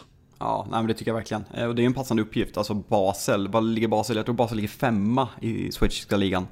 Ja, 0.45 0.67
nej, 0.71 0.81
men 0.81 0.87
det 0.87 0.95
tycker 0.95 1.11
jag 1.11 1.17
verkligen. 1.17 1.45
Eh, 1.55 1.67
och 1.67 1.75
det 1.75 1.83
är 1.83 1.87
en 1.87 1.95
passande 1.95 2.23
uppgift. 2.23 2.57
Alltså 2.57 2.75
Basel, 2.75 3.49
vad 3.49 3.65
ligger 3.65 3.89
Basel? 3.89 4.17
Jag 4.17 4.25
tror 4.25 4.35
Basel 4.35 4.57
ligger 4.57 4.69
femma 4.69 5.29
i 5.41 5.73
schweiziska 5.73 6.17
ligan. 6.17 6.47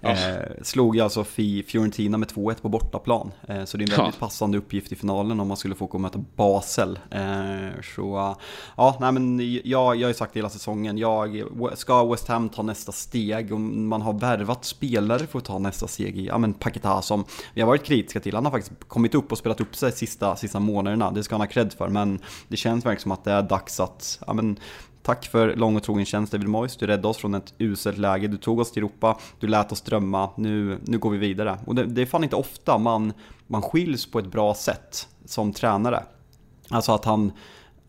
Eh, 0.00 0.62
slog 0.62 0.96
ju 0.96 1.02
alltså 1.02 1.24
Fiorentina 1.24 2.18
med 2.18 2.28
2-1 2.28 2.62
på 2.62 2.68
bortaplan. 2.68 3.32
Eh, 3.48 3.64
så 3.64 3.76
det 3.76 3.84
är 3.84 3.90
en 3.90 3.96
väldigt 3.96 4.14
ja. 4.14 4.26
passande 4.26 4.58
uppgift 4.58 4.92
i 4.92 4.96
finalen 4.96 5.40
om 5.40 5.48
man 5.48 5.56
skulle 5.56 5.74
få 5.74 5.86
gå 5.86 5.92
och 5.92 6.00
möta 6.00 6.24
Basel. 6.36 6.98
Eh, 7.10 7.80
så 7.94 8.36
ja, 8.76 8.96
nej 9.00 9.12
men 9.12 9.40
jag, 9.64 9.96
jag 9.96 10.06
har 10.06 10.08
ju 10.08 10.14
sagt 10.14 10.36
hela 10.36 10.50
säsongen, 10.50 10.98
jag, 10.98 11.42
ska 11.74 12.04
West 12.04 12.28
Ham 12.28 12.48
ta 12.48 12.62
nästa 12.62 12.92
steg 12.92 13.52
och 13.52 13.60
man 13.60 14.02
har 14.02 14.12
värvat 14.12 14.64
spelare 14.64 15.26
för 15.26 15.38
att 15.38 15.44
ta 15.44 15.58
nästa 15.58 15.86
steg 15.86 16.18
i, 16.18 16.26
ja 16.26 16.38
men 16.38 16.54
Paketa 16.54 17.02
som 17.02 17.24
vi 17.54 17.60
har 17.60 17.68
varit 17.68 17.84
kritiska 17.84 18.20
till, 18.20 18.34
han 18.34 18.44
har 18.44 18.52
faktiskt 18.52 18.88
kommit 18.88 19.14
upp 19.14 19.32
och 19.32 19.38
spelat 19.38 19.60
upp 19.60 19.76
sig 19.76 19.92
sista, 19.92 20.36
sista 20.36 20.60
månaderna, 20.60 21.10
det 21.10 21.22
ska 21.22 21.34
han 21.34 21.40
ha 21.40 21.48
cred 21.48 21.72
för, 21.72 21.88
men 21.88 22.18
det 22.48 22.56
känns 22.56 22.84
verkligen 22.84 23.02
som 23.02 23.12
att 23.12 23.24
det 23.28 23.34
är 23.34 23.42
dags 23.42 23.80
att, 23.80 24.20
ja 24.26 24.32
men 24.32 24.58
Tack 25.02 25.26
för 25.26 25.56
lång 25.56 25.76
och 25.76 25.82
trogen 25.82 26.06
tjänst 26.06 26.32
David 26.32 26.48
Moyes. 26.48 26.76
Du 26.76 26.86
räddade 26.86 27.08
oss 27.08 27.16
från 27.16 27.34
ett 27.34 27.54
uselt 27.58 27.98
läge. 27.98 28.28
Du 28.28 28.36
tog 28.36 28.58
oss 28.58 28.72
till 28.72 28.82
Europa. 28.82 29.18
Du 29.40 29.46
lät 29.46 29.72
oss 29.72 29.80
drömma. 29.80 30.30
Nu, 30.36 30.78
nu 30.84 30.98
går 30.98 31.10
vi 31.10 31.18
vidare. 31.18 31.58
Och 31.66 31.74
det, 31.74 31.84
det 31.84 32.02
är 32.02 32.06
fan 32.06 32.24
inte 32.24 32.36
ofta 32.36 32.78
man, 32.78 33.12
man 33.46 33.62
skiljs 33.62 34.10
på 34.10 34.18
ett 34.18 34.26
bra 34.26 34.54
sätt 34.54 35.08
som 35.24 35.52
tränare. 35.52 36.02
Alltså 36.68 36.92
att 36.92 37.04
han 37.04 37.32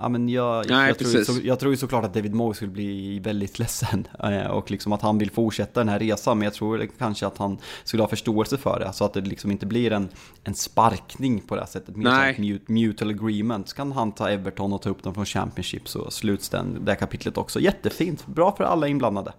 Ja, 0.01 0.09
men 0.09 0.29
jag, 0.29 0.69
Nej, 0.69 0.87
jag, 0.87 0.97
tror, 0.97 1.23
så, 1.23 1.39
jag 1.43 1.59
tror 1.59 1.71
ju 1.71 1.77
såklart 1.77 2.05
att 2.05 2.13
David 2.13 2.33
Moyes 2.33 2.55
skulle 2.55 2.71
bli 2.71 3.19
väldigt 3.19 3.59
ledsen 3.59 4.07
eh, 4.23 4.45
och 4.45 4.71
liksom 4.71 4.93
att 4.93 5.01
han 5.01 5.17
vill 5.17 5.31
fortsätta 5.31 5.79
den 5.79 5.89
här 5.89 5.99
resan 5.99 6.37
men 6.37 6.45
jag 6.45 6.53
tror 6.53 6.89
kanske 6.97 7.27
att 7.27 7.37
han 7.37 7.57
skulle 7.83 8.03
ha 8.03 8.07
förståelse 8.07 8.57
för 8.57 8.79
det 8.79 8.93
så 8.93 9.05
att 9.05 9.13
det 9.13 9.21
liksom 9.21 9.51
inte 9.51 9.65
blir 9.65 9.91
en, 9.91 10.09
en 10.43 10.55
sparkning 10.55 11.41
på 11.41 11.55
det 11.55 11.61
här 11.61 11.67
sättet. 11.67 11.95
Mer 11.95 12.35
Nej. 12.37 12.61
mutual 12.67 13.09
agreement 13.09 13.69
så 13.69 13.75
kan 13.75 13.91
han 13.91 14.11
ta 14.11 14.29
Everton 14.29 14.73
och 14.73 14.81
ta 14.81 14.89
upp 14.89 15.03
dem 15.03 15.13
från 15.13 15.25
Championship 15.25 15.87
så 15.87 16.11
sluts 16.11 16.49
den, 16.49 16.85
det 16.85 16.91
här 16.91 16.99
kapitlet 16.99 17.37
också. 17.37 17.59
Jättefint, 17.59 18.27
bra 18.27 18.55
för 18.55 18.63
alla 18.63 18.87
inblandade. 18.87 19.33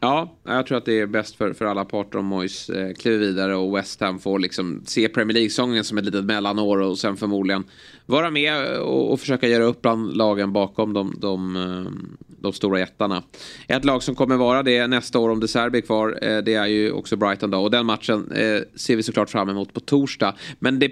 Ja, 0.00 0.36
jag 0.44 0.66
tror 0.66 0.78
att 0.78 0.84
det 0.84 1.00
är 1.00 1.06
bäst 1.06 1.36
för, 1.36 1.52
för 1.52 1.64
alla 1.64 1.84
parter 1.84 2.18
om 2.18 2.26
Moyes 2.26 2.68
eh, 2.68 2.94
kliver 2.94 3.18
vidare 3.18 3.56
och 3.56 3.76
West 3.76 4.00
Ham 4.00 4.18
får 4.18 4.38
liksom 4.38 4.82
se 4.86 5.08
Premier 5.08 5.34
League-säsongen 5.34 5.84
som 5.84 5.98
ett 5.98 6.04
litet 6.04 6.24
mellanår 6.24 6.78
och 6.78 6.98
sen 6.98 7.16
förmodligen 7.16 7.64
vara 8.06 8.30
med 8.30 8.80
och, 8.80 9.12
och 9.12 9.20
försöka 9.20 9.48
göra 9.48 9.64
upp 9.64 9.82
bland 9.82 10.16
lagen 10.16 10.52
bakom 10.52 10.92
de, 10.92 11.14
de, 11.18 11.56
eh, 11.56 11.92
de, 12.26 12.52
stora 12.52 12.78
jättarna. 12.78 13.22
Ett 13.68 13.84
lag 13.84 14.02
som 14.02 14.14
kommer 14.14 14.36
vara 14.36 14.62
det 14.62 14.86
nästa 14.86 15.18
år 15.18 15.30
om 15.30 15.40
De 15.40 15.48
Serbi 15.48 15.78
är 15.78 15.82
kvar, 15.82 16.18
eh, 16.22 16.38
det 16.38 16.54
är 16.54 16.66
ju 16.66 16.92
också 16.92 17.16
Brighton 17.16 17.50
då. 17.50 17.58
Och 17.58 17.70
den 17.70 17.86
matchen 17.86 18.32
eh, 18.32 18.60
ser 18.74 18.96
vi 18.96 19.02
såklart 19.02 19.30
fram 19.30 19.48
emot 19.48 19.74
på 19.74 19.80
torsdag. 19.80 20.34
Men 20.58 20.78
det 20.78 20.88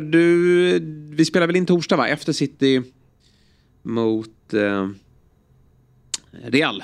du, 0.00 0.78
vi 1.10 1.24
spelar 1.24 1.46
väl 1.46 1.56
in 1.56 1.66
torsdag 1.66 1.96
va? 1.96 2.08
Efter 2.08 2.32
City 2.32 2.82
mot 3.82 4.54
eh, 4.54 4.88
Real. 6.42 6.82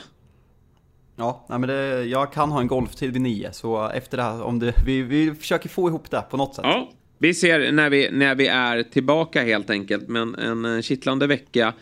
Ja, 1.17 1.47
nej 1.49 1.59
men 1.59 1.69
det, 1.69 2.05
jag 2.05 2.33
kan 2.33 2.53
ha 2.53 2.61
en 2.61 2.67
golftid 2.67 3.13
vid 3.13 3.23
nio, 3.23 3.53
så 3.53 3.89
efter 3.89 4.17
det 4.17 4.23
här, 4.23 4.43
om 4.43 4.59
det, 4.59 4.75
vi, 4.87 5.03
vi 5.03 5.35
försöker 5.35 5.69
få 5.69 5.89
ihop 5.89 6.11
det 6.11 6.23
på 6.31 6.37
något 6.37 6.55
sätt. 6.55 6.65
Ja, 6.65 6.91
vi 7.23 7.35
ser 7.35 7.73
när 7.73 7.91
vi, 7.91 8.09
när 8.13 8.35
vi 8.35 8.47
är 8.47 8.83
tillbaka 8.83 9.43
helt 9.43 9.71
enkelt, 9.71 10.09
men 10.09 10.35
en 10.35 10.65
eh, 10.65 10.81
kittlande 10.81 11.27
vecka 11.27 11.75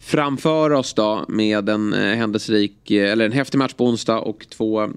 framför 0.00 0.72
oss 0.72 0.94
då 0.94 1.24
med 1.28 1.68
en 1.68 1.92
eh, 1.92 2.16
händelserik, 2.16 2.90
eh, 2.90 3.12
eller 3.12 3.26
en 3.26 3.32
häftig 3.32 3.58
match 3.58 3.72
på 3.72 3.86
onsdag 3.86 4.18
och 4.18 4.46
två 4.48 4.82
eh, 4.82 4.88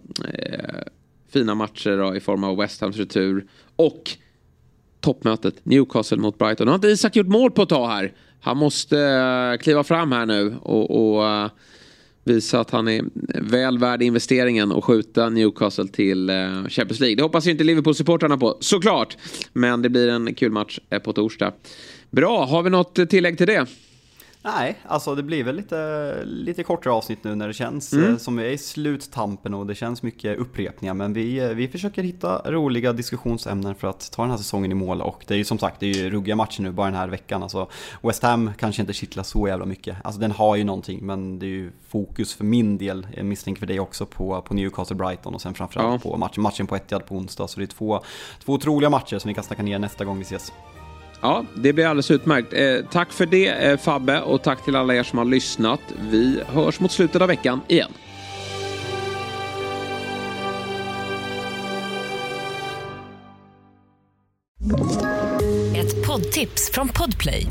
fina 1.30 1.56
matcher 1.56 1.98
då, 1.98 2.16
i 2.16 2.20
form 2.20 2.44
av 2.44 2.58
West 2.58 2.82
Hams 2.82 2.98
retur 2.98 3.46
och 3.76 4.12
toppmötet 5.00 5.66
Newcastle 5.66 6.18
mot 6.18 6.38
Brighton. 6.38 6.66
Nu 6.66 6.72
har 6.72 6.76
inte 6.76 6.88
Isak 6.88 7.16
gjort 7.16 7.28
mål 7.28 7.52
på 7.52 7.62
ett 7.62 7.70
tag 7.70 7.88
här. 7.88 8.14
Han 8.42 8.58
måste 8.58 9.00
eh, 9.00 9.58
kliva 9.58 9.84
fram 9.84 10.12
här 10.12 10.26
nu 10.26 10.56
och, 10.62 11.16
och 11.16 11.50
visa 12.24 12.60
att 12.60 12.72
han 12.72 12.88
är 12.88 13.04
väl 13.42 13.78
värd 13.78 14.02
investeringen 14.02 14.72
och 14.72 14.86
skjuta 14.86 15.30
Newcastle 15.30 15.88
till 15.88 16.30
eh, 16.30 16.36
Champions 16.70 17.00
League. 17.00 17.16
Det 17.16 17.24
hoppas 17.24 17.48
ju 17.48 17.52
inte 17.52 17.64
Liverpool-supportrarna 17.64 18.38
på, 18.38 18.58
såklart. 18.60 19.18
Men 19.54 19.82
det 19.82 19.90
blir 19.90 20.08
en 20.08 20.36
kul 20.36 20.52
match 20.52 20.80
eh, 20.90 21.00
på 21.00 21.14
torsdag. 21.14 21.54
Bra, 22.12 22.46
har 22.46 22.64
vi 22.64 22.70
något 22.70 23.10
tillägg 23.10 23.38
till 23.38 23.48
det? 23.48 23.66
Nej, 24.42 24.78
alltså 24.88 25.16
det 25.16 25.24
blir 25.24 25.44
väl 25.44 25.56
lite, 25.56 26.22
lite 26.26 26.64
kortare 26.64 26.94
avsnitt 26.94 27.24
nu 27.24 27.36
när 27.36 27.48
det 27.48 27.54
känns 27.54 27.94
mm. 27.94 28.12
Eh, 28.12 28.18
som 28.18 28.38
vi 28.38 28.46
är 28.46 28.50
i 28.52 28.58
sluttampen 28.58 29.54
och 29.54 29.68
det 29.68 29.76
känns 29.76 30.04
mycket 30.04 30.38
upprepningar. 30.38 30.94
Men 30.94 31.14
vi, 31.14 31.40
eh, 31.40 31.50
vi 31.50 31.68
försöker 31.68 32.04
hitta 32.04 32.52
roliga 32.52 32.94
diskussionsämnen 32.94 33.76
för 33.76 33.88
att 33.88 34.12
ta 34.12 34.22
den 34.22 34.32
här 34.32 34.38
säsongen 34.38 34.72
i 34.72 34.76
mål. 34.76 35.02
Och 35.02 35.24
det 35.28 35.34
är 35.34 35.38
ju 35.38 35.44
som 35.44 35.60
sagt, 35.60 35.80
det 35.80 35.86
är 35.86 35.94
ju 35.94 36.10
ruggiga 36.10 36.36
matcher 36.36 36.62
nu 36.62 36.72
bara 36.72 36.88
den 36.88 36.96
här 36.96 37.08
veckan. 37.08 37.44
Alltså 37.44 37.68
West 38.02 38.24
Ham 38.24 38.52
kanske 38.58 38.82
inte 38.82 38.94
kittlar 38.94 39.24
så 39.24 39.48
jävla 39.48 39.66
mycket. 39.66 39.98
Alltså 40.04 40.22
den 40.22 40.32
har 40.32 40.56
ju 40.56 40.64
någonting, 40.64 41.06
men 41.06 41.40
det 41.40 41.46
är 41.46 41.48
ju 41.48 41.72
fokus 41.88 42.34
för 42.34 42.44
min 42.44 42.78
del, 42.78 43.08
jag 43.16 43.26
misstänker 43.26 43.60
för 43.60 43.68
dig 43.68 43.80
också, 43.80 44.06
på, 44.06 44.42
på 44.42 44.54
Newcastle 44.54 44.96
Brighton 44.96 45.36
och 45.36 45.42
sen 45.42 45.54
framförallt 45.54 46.06
ja. 46.06 46.12
på 46.12 46.18
matchen, 46.18 46.44
matchen 46.44 46.68
på 46.68 46.76
Etihad 46.76 47.06
på 47.06 47.16
onsdag. 47.16 47.48
Så 47.48 47.60
det 47.60 47.66
är 47.66 47.68
två, 47.68 48.04
två 48.44 48.54
otroliga 48.54 48.90
matcher 48.90 49.20
som 49.20 49.30
vi 49.30 49.36
kan 49.36 49.44
snacka 49.44 49.64
ner 49.64 49.80
nästa 49.80 50.06
gång 50.06 50.18
vi 50.18 50.24
ses. 50.24 50.52
Ja, 51.22 51.46
det 51.54 51.74
blir 51.74 51.86
alldeles 51.86 52.12
utmärkt. 52.12 52.54
Eh, 52.54 52.92
tack 52.92 53.12
för 53.12 53.26
det 53.26 53.48
eh, 53.48 53.78
Fabbe 53.78 54.22
och 54.22 54.44
tack 54.44 54.66
till 54.66 54.76
alla 54.76 54.96
er 54.96 55.04
som 55.04 55.18
har 55.18 55.26
lyssnat. 55.26 55.82
Vi 56.12 56.42
hörs 56.48 56.80
mot 56.80 56.92
slutet 56.92 57.22
av 57.22 57.28
veckan 57.28 57.62
igen. 57.68 57.92
Ett 65.76 66.08
poddtips 66.08 66.72
från 66.74 66.88
Podplay. 66.88 67.46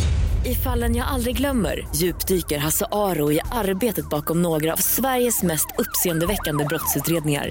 I 0.46 0.54
fallen 0.54 0.96
jag 0.96 1.08
aldrig 1.08 1.36
glömmer 1.36 1.88
djupdyker 1.94 2.58
Hasse 2.58 2.86
Aro 2.92 3.32
i 3.32 3.40
arbetet 3.52 4.10
bakom 4.10 4.42
några 4.42 4.72
av 4.72 4.76
Sveriges 4.76 5.42
mest 5.42 5.66
uppseendeväckande 5.78 6.64
brottsutredningar 6.64 7.50